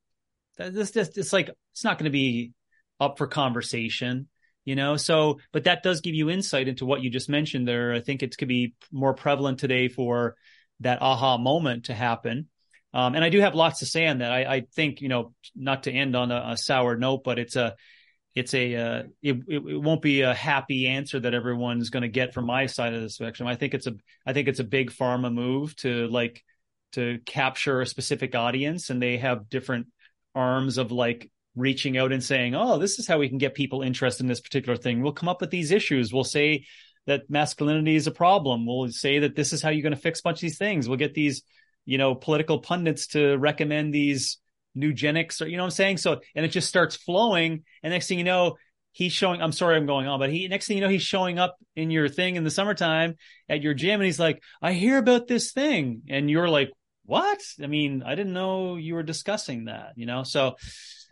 this 0.57 0.89
just 0.89 1.17
it's 1.19 1.32
like 1.32 1.51
it's 1.73 1.84
not 1.84 1.99
going 1.99 2.05
to 2.05 2.09
be 2.09 2.53
up 2.99 3.17
for 3.17 3.27
conversation 3.27 4.27
you 4.65 4.75
know 4.75 4.97
so 4.97 5.39
but 5.53 5.63
that 5.63 5.84
does 5.84 6.01
give 6.01 6.15
you 6.15 6.30
insight 6.30 6.67
into 6.67 6.86
what 6.86 7.01
you 7.01 7.09
just 7.09 7.30
mentioned 7.30 7.65
there 7.65 7.93
i 7.93 8.01
think 8.01 8.21
it 8.21 8.38
could 8.38 8.49
be 8.49 8.73
more 8.91 9.13
prevalent 9.13 9.57
today 9.57 9.88
for 9.88 10.36
that 10.82 11.01
aha 11.01 11.38
moment 11.38 11.86
to 11.86 11.93
happen 11.93 12.49
um, 12.93 13.15
and 13.15 13.23
I 13.23 13.29
do 13.29 13.39
have 13.39 13.55
lots 13.55 13.79
to 13.79 13.85
say 13.85 14.07
on 14.07 14.19
that. 14.19 14.31
I, 14.31 14.55
I, 14.55 14.61
think, 14.73 15.01
you 15.01 15.09
know, 15.09 15.33
not 15.55 15.83
to 15.83 15.91
end 15.91 16.15
on 16.15 16.31
a, 16.31 16.51
a, 16.51 16.57
sour 16.57 16.97
note, 16.97 17.23
but 17.23 17.37
it's 17.37 17.55
a, 17.55 17.75
it's 18.35 18.53
a 18.53 18.75
uh, 18.75 19.03
it, 19.21 19.37
it, 19.47 19.57
it 19.57 19.81
won't 19.81 20.01
be 20.01 20.21
a 20.21 20.33
happy 20.33 20.87
answer 20.87 21.19
that 21.19 21.33
everyone's 21.33 21.89
going 21.89 22.03
to 22.03 22.09
get 22.09 22.33
from 22.33 22.45
my 22.45 22.67
side 22.67 22.93
of 22.93 23.01
the 23.01 23.09
spectrum. 23.09 23.47
I 23.47 23.55
think 23.55 23.73
it's 23.73 23.87
a 23.87 23.95
I 24.25 24.33
think 24.33 24.47
it's 24.47 24.59
a 24.59 24.63
big 24.63 24.91
pharma 24.91 25.33
move 25.33 25.75
to 25.77 26.07
like 26.07 26.43
to 26.93 27.19
capture 27.25 27.81
a 27.81 27.87
specific 27.87 28.35
audience, 28.35 28.89
and 28.89 29.01
they 29.01 29.17
have 29.17 29.49
different 29.49 29.87
arms 30.35 30.77
of 30.77 30.91
like 30.91 31.31
reaching 31.55 31.97
out 31.97 32.11
and 32.11 32.23
saying, 32.23 32.55
"Oh, 32.55 32.77
this 32.77 32.99
is 32.99 33.07
how 33.07 33.17
we 33.17 33.29
can 33.29 33.39
get 33.39 33.55
people 33.55 33.81
interested 33.81 34.23
in 34.23 34.29
this 34.29 34.41
particular 34.41 34.77
thing. 34.77 35.01
We'll 35.01 35.11
come 35.11 35.29
up 35.29 35.41
with 35.41 35.49
these 35.49 35.71
issues. 35.71 36.13
We'll 36.13 36.23
say 36.23 36.65
that 37.07 37.29
masculinity 37.29 37.95
is 37.95 38.07
a 38.07 38.11
problem. 38.11 38.65
We'll 38.65 38.89
say 38.89 39.19
that 39.19 39.35
this 39.35 39.53
is 39.53 39.61
how 39.61 39.69
you're 39.69 39.81
going 39.81 39.95
to 39.95 39.99
fix 40.01 40.19
a 40.19 40.23
bunch 40.23 40.37
of 40.37 40.41
these 40.41 40.57
things. 40.57 40.87
We'll 40.87 40.97
get 40.97 41.15
these, 41.15 41.41
you 41.89 41.97
know, 41.97 42.13
political 42.13 42.59
pundits 42.59 43.07
to 43.07 43.35
recommend 43.37 43.91
these 43.91 44.37
eugenics 44.75 45.41
or 45.41 45.47
you 45.47 45.57
know 45.57 45.63
what 45.63 45.67
I'm 45.67 45.71
saying? 45.71 45.97
So 45.97 46.21
and 46.35 46.45
it 46.45 46.49
just 46.49 46.69
starts 46.69 46.95
flowing 46.95 47.63
and 47.81 47.91
next 47.91 48.07
thing 48.07 48.19
you 48.19 48.23
know 48.23 48.57
he's 48.91 49.11
showing 49.11 49.41
I'm 49.41 49.51
sorry 49.51 49.75
I'm 49.75 49.87
going 49.87 50.07
on 50.07 50.19
but 50.19 50.29
he 50.29 50.47
next 50.47 50.67
thing 50.67 50.77
you 50.77 50.83
know 50.83 50.89
he's 50.89 51.01
showing 51.01 51.39
up 51.39 51.57
in 51.75 51.89
your 51.89 52.07
thing 52.07 52.35
in 52.35 52.43
the 52.43 52.51
summertime 52.51 53.15
at 53.47 53.63
your 53.63 53.73
gym 53.73 53.99
and 53.99 54.05
he's 54.05 54.19
like 54.19 54.41
I 54.61 54.73
hear 54.73 54.99
about 54.99 55.27
this 55.27 55.51
thing 55.51 56.03
and 56.09 56.29
you're 56.29 56.47
like 56.47 56.71
what? 57.05 57.41
I 57.61 57.65
mean, 57.65 58.03
I 58.05 58.13
didn't 58.13 58.33
know 58.33 58.75
you 58.75 58.93
were 58.93 59.01
discussing 59.01 59.65
that, 59.65 59.93
you 59.95 60.05
know? 60.05 60.21
So 60.21 60.57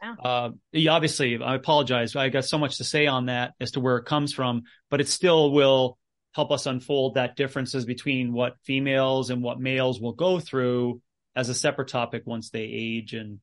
yeah. 0.04 0.14
uh 0.24 0.50
obviously 0.92 1.42
I 1.42 1.56
apologize. 1.56 2.16
I 2.16 2.30
got 2.30 2.46
so 2.46 2.60
much 2.60 2.78
to 2.78 2.84
say 2.84 3.08
on 3.08 3.26
that 3.26 3.54
as 3.60 3.72
to 3.72 3.80
where 3.80 3.98
it 3.98 4.06
comes 4.06 4.32
from, 4.32 4.62
but 4.92 5.02
it 5.02 5.08
still 5.08 5.52
will 5.52 5.98
help 6.38 6.52
us 6.52 6.68
unfold 6.68 7.16
that 7.16 7.36
differences 7.36 7.84
between 7.84 8.32
what 8.32 8.58
females 8.62 9.32
and 9.32 9.42
what 9.42 9.60
males 9.60 10.00
will 10.00 10.14
go 10.14 10.40
through 10.40 11.02
as 11.36 11.50
a 11.50 11.54
separate 11.56 11.88
topic 11.88 12.28
once 12.28 12.52
they 12.52 12.62
age 12.62 13.16
and 13.16 13.40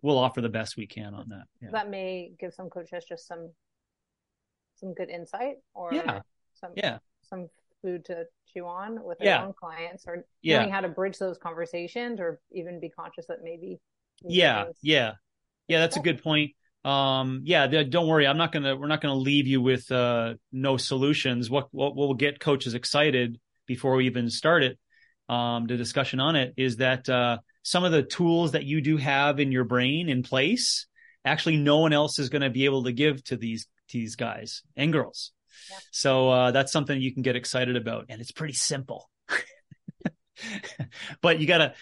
we'll 0.00 0.16
offer 0.16 0.40
the 0.40 0.48
best 0.48 0.78
we 0.78 0.86
can 0.86 1.12
on 1.12 1.28
that. 1.28 1.44
Yeah. 1.60 1.68
That 1.72 1.90
may 1.90 2.32
give 2.40 2.54
some 2.54 2.70
coaches 2.70 3.04
just 3.06 3.28
some 3.28 3.50
some 4.76 4.94
good 4.94 5.10
insight 5.10 5.56
or 5.74 5.92
yeah. 5.92 6.20
some 6.54 6.72
yeah 6.74 6.98
some 7.28 7.50
food 7.82 8.06
to 8.06 8.24
chew 8.54 8.64
on 8.64 9.04
with 9.04 9.18
their 9.18 9.28
yeah. 9.28 9.44
own 9.44 9.52
clients 9.52 10.04
or 10.06 10.24
yeah. 10.40 10.60
knowing 10.60 10.72
how 10.72 10.80
to 10.80 10.88
bridge 10.88 11.18
those 11.18 11.36
conversations 11.36 12.18
or 12.18 12.40
even 12.50 12.80
be 12.80 12.88
conscious 12.88 13.26
that 13.26 13.40
maybe 13.42 13.78
yeah 14.22 14.64
yeah 14.80 15.12
yeah 15.68 15.80
that's 15.80 15.98
a 15.98 16.00
good 16.00 16.22
point 16.22 16.52
um 16.84 17.40
yeah 17.44 17.66
don't 17.66 18.06
worry 18.06 18.26
i'm 18.26 18.36
not 18.36 18.52
gonna 18.52 18.76
we're 18.76 18.86
not 18.86 19.00
gonna 19.00 19.14
leave 19.14 19.46
you 19.46 19.62
with 19.62 19.90
uh 19.90 20.34
no 20.52 20.76
solutions 20.76 21.48
what 21.48 21.68
what 21.70 21.96
will 21.96 22.14
get 22.14 22.38
coaches 22.38 22.74
excited 22.74 23.40
before 23.66 23.94
we 23.96 24.06
even 24.06 24.28
start 24.28 24.62
it 24.62 24.78
um 25.28 25.66
the 25.66 25.76
discussion 25.76 26.20
on 26.20 26.36
it 26.36 26.52
is 26.58 26.76
that 26.76 27.08
uh 27.08 27.38
some 27.64 27.82
of 27.82 27.92
the 27.92 28.02
tools 28.02 28.52
that 28.52 28.64
you 28.64 28.80
do 28.80 28.98
have 28.98 29.40
in 29.40 29.50
your 29.50 29.64
brain 29.64 30.08
in 30.08 30.22
place, 30.22 30.86
actually 31.24 31.56
no 31.56 31.78
one 31.78 31.92
else 31.92 32.18
is 32.18 32.28
going 32.28 32.42
to 32.42 32.50
be 32.50 32.66
able 32.66 32.84
to 32.84 32.92
give 32.92 33.24
to 33.24 33.36
these 33.36 33.66
these 33.90 34.16
guys 34.16 34.62
and 34.76 34.92
girls. 34.92 35.32
Yeah. 35.70 35.78
So 35.90 36.30
uh, 36.30 36.50
that's 36.52 36.72
something 36.72 37.00
you 37.00 37.12
can 37.12 37.22
get 37.22 37.36
excited 37.36 37.76
about, 37.76 38.06
and 38.10 38.20
it's 38.20 38.32
pretty 38.32 38.54
simple. 38.54 39.10
but 41.22 41.40
you 41.40 41.46
gotta, 41.46 41.74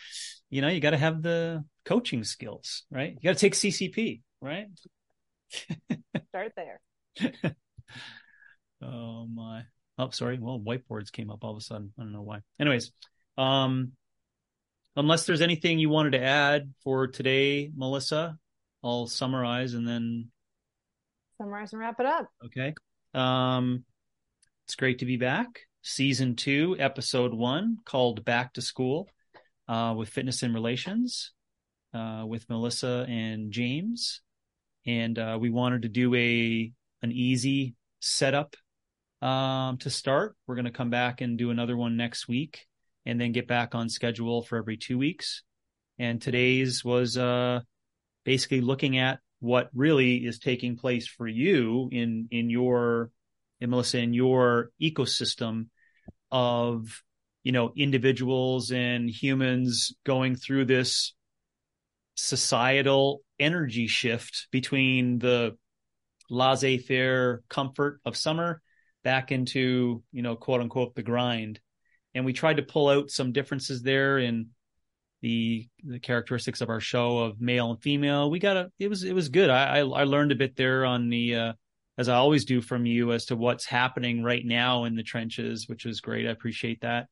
you 0.51 0.63
know, 0.63 0.69
you 0.69 0.81
gotta 0.81 0.99
have 0.99 1.23
the 1.23 1.65
coaching 1.85 2.23
skills, 2.23 2.85
right? 2.91 3.13
You 3.13 3.21
gotta 3.23 3.39
take 3.39 3.55
CCP, 3.55 4.21
right? 4.43 4.67
Start 6.29 6.53
there. 6.57 6.81
oh 8.83 9.27
my. 9.27 9.63
Oh, 9.99 10.11
sorry. 10.11 10.39
Well, 10.41 10.61
whiteboards 10.61 11.13
came 11.13 11.31
up 11.31 11.45
all 11.45 11.53
of 11.53 11.59
a 11.59 11.61
sudden. 11.61 11.93
I 11.99 12.03
don't 12.03 12.13
know 12.13 12.23
why. 12.23 12.41
Anyways, 12.61 12.93
um, 13.39 13.93
unless 14.97 15.27
there's 15.27 15.43
anything 15.43 15.79
you 15.79 15.89
wanted 15.89 16.13
to 16.13 16.23
add 16.23 16.73
for 16.83 17.07
today, 17.07 17.71
Melissa, 17.75 18.37
I'll 18.83 19.07
summarize 19.07 19.75
and 19.75 19.87
then 19.87 20.31
summarize 21.39 21.73
and 21.73 21.81
wrap 21.81 22.01
it 22.01 22.07
up. 22.07 22.29
Okay. 22.47 22.75
Um, 23.15 23.85
it's 24.67 24.75
great 24.75 25.01
to 25.01 25.07
be 25.07 25.17
back. 25.17 25.61
Season 25.83 26.37
two, 26.37 26.77
episode 26.79 27.35
one, 27.35 27.79
called 27.85 28.25
Back 28.25 28.55
to 28.55 28.63
School, 28.63 29.09
uh, 29.69 29.95
with 29.97 30.09
Fitness 30.09 30.43
and 30.43 30.55
Relations, 30.55 31.33
uh, 31.93 32.25
with 32.27 32.49
Melissa 32.49 33.05
and 33.09 33.51
James, 33.53 34.21
and 34.87 35.19
uh, 35.19 35.39
we 35.41 35.51
wanted 35.51 35.83
to 35.83 35.89
do 35.89 36.15
a 36.15 36.73
an 37.03 37.13
easy 37.13 37.75
setup 38.01 38.57
um, 39.21 39.79
to 39.79 39.91
start. 39.91 40.37
We're 40.47 40.57
going 40.57 40.67
to 40.67 40.71
come 40.71 40.91
back 40.91 41.21
and 41.21 41.39
do 41.39 41.51
another 41.51 41.77
one 41.77 41.97
next 41.97 42.29
week 42.29 42.67
and 43.07 43.21
then 43.21 43.33
get 43.33 43.49
back 43.49 43.75
on 43.75 43.89
schedule 43.89 44.43
for 44.43 44.59
every 44.59 44.77
two 44.77 44.99
weeks. 44.99 45.43
And 45.99 46.21
today's 46.21 46.85
was 46.85 47.17
uh, 47.17 47.61
basically 48.25 48.61
looking 48.61 48.99
at 48.99 49.21
what 49.41 49.71
really 49.75 50.19
is 50.19 50.39
taking 50.39 50.77
place 50.77 51.07
for 51.07 51.27
you 51.27 51.89
in 51.91 52.29
in 52.31 52.49
your 52.49 53.11
in 53.61 53.71
Melissa 53.71 53.99
in 53.99 54.15
your 54.15 54.71
ecosystem 54.81 55.67
of 56.31 57.03
you 57.43 57.53
know 57.53 57.73
individuals 57.77 58.71
and 58.71 59.11
humans 59.11 59.95
going 60.05 60.37
through 60.37 60.67
this 60.67 61.15
societal 62.15 63.23
energy 63.43 63.87
shift 63.87 64.49
between 64.51 65.19
the 65.19 65.57
laissez-faire 66.31 67.43
comfort 67.49 68.01
of 68.05 68.17
summer 68.17 68.63
back 69.05 69.33
into 69.33 70.03
you 70.13 70.23
know 70.23 70.37
quote 70.37 70.61
unquote 70.61 70.95
the 70.95 71.03
grind 71.03 71.61
and 72.15 72.25
we 72.25 72.33
tried 72.33 72.57
to 72.57 72.63
pull 72.63 72.89
out 72.89 73.11
some 73.11 73.33
differences 73.33 73.83
there 73.83 74.19
in 74.19 74.49
the 75.23 75.69
the 75.85 76.01
characteristics 76.01 76.61
of 76.61 76.69
our 76.69 76.81
show 76.81 77.19
of 77.19 77.41
male 77.41 77.71
and 77.71 77.81
female. 77.81 78.31
We 78.31 78.39
got 78.39 78.57
a 78.57 78.73
it 78.79 78.89
was 78.89 79.05
it 79.05 79.15
was 79.15 79.29
good. 79.29 79.51
I 79.51 79.79
I, 79.79 79.81
I 79.81 80.05
learned 80.05 80.33
a 80.33 80.37
bit 80.37 80.57
there 80.57 80.85
on 80.85 81.09
the 81.09 81.37
uh, 81.37 81.53
as 81.97 82.09
I 82.09 82.17
always 82.17 82.45
do 82.45 82.61
from 82.61 82.87
you 82.87 83.13
as 83.13 83.27
to 83.27 83.37
what's 83.37 83.65
happening 83.65 84.23
right 84.23 84.45
now 84.45 84.85
in 84.85 84.97
the 84.97 85.03
trenches, 85.03 85.69
which 85.69 85.85
was 85.85 86.01
great. 86.01 86.27
I 86.27 86.31
appreciate 86.31 86.81
that. 86.83 87.07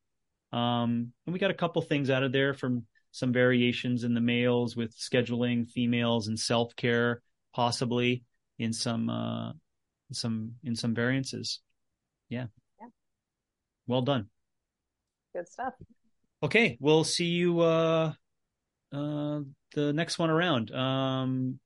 Um, 0.52 1.12
and 1.26 1.32
we 1.32 1.38
got 1.38 1.52
a 1.52 1.54
couple 1.54 1.80
things 1.82 2.10
out 2.10 2.24
of 2.24 2.32
there 2.32 2.54
from 2.54 2.84
some 3.12 3.32
variations 3.32 4.04
in 4.04 4.14
the 4.14 4.20
males 4.20 4.76
with 4.76 4.96
scheduling 4.96 5.68
females 5.70 6.28
and 6.28 6.38
self 6.38 6.74
care, 6.76 7.22
possibly 7.54 8.24
in 8.58 8.72
some 8.72 9.08
uh, 9.08 9.50
in 9.50 10.14
some 10.14 10.52
in 10.64 10.76
some 10.76 10.94
variances. 10.94 11.60
Yeah. 12.28 12.46
Yeah. 12.80 12.88
Well 13.86 14.02
done. 14.02 14.26
Good 15.34 15.48
stuff. 15.48 15.74
Okay, 16.42 16.76
we'll 16.80 17.04
see 17.04 17.26
you 17.26 17.60
uh 17.60 18.12
uh 18.92 19.40
the 19.74 19.92
next 19.92 20.18
one 20.18 20.30
around. 20.30 20.70
Um 20.72 21.60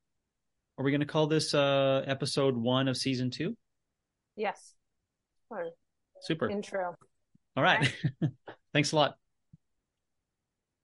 are 0.77 0.85
we 0.85 0.91
going 0.91 1.01
to 1.01 1.07
call 1.07 1.29
this 1.29 1.55
uh 1.55 2.03
episode 2.07 2.57
1 2.57 2.89
of 2.89 2.97
season 2.97 3.31
2? 3.31 3.57
Yes. 4.37 4.75
Super. 6.23 6.51
Intro. 6.51 6.97
All 7.57 7.63
right. 7.63 7.93
Thanks 8.73 8.93
a 8.93 8.97
lot. 8.97 9.17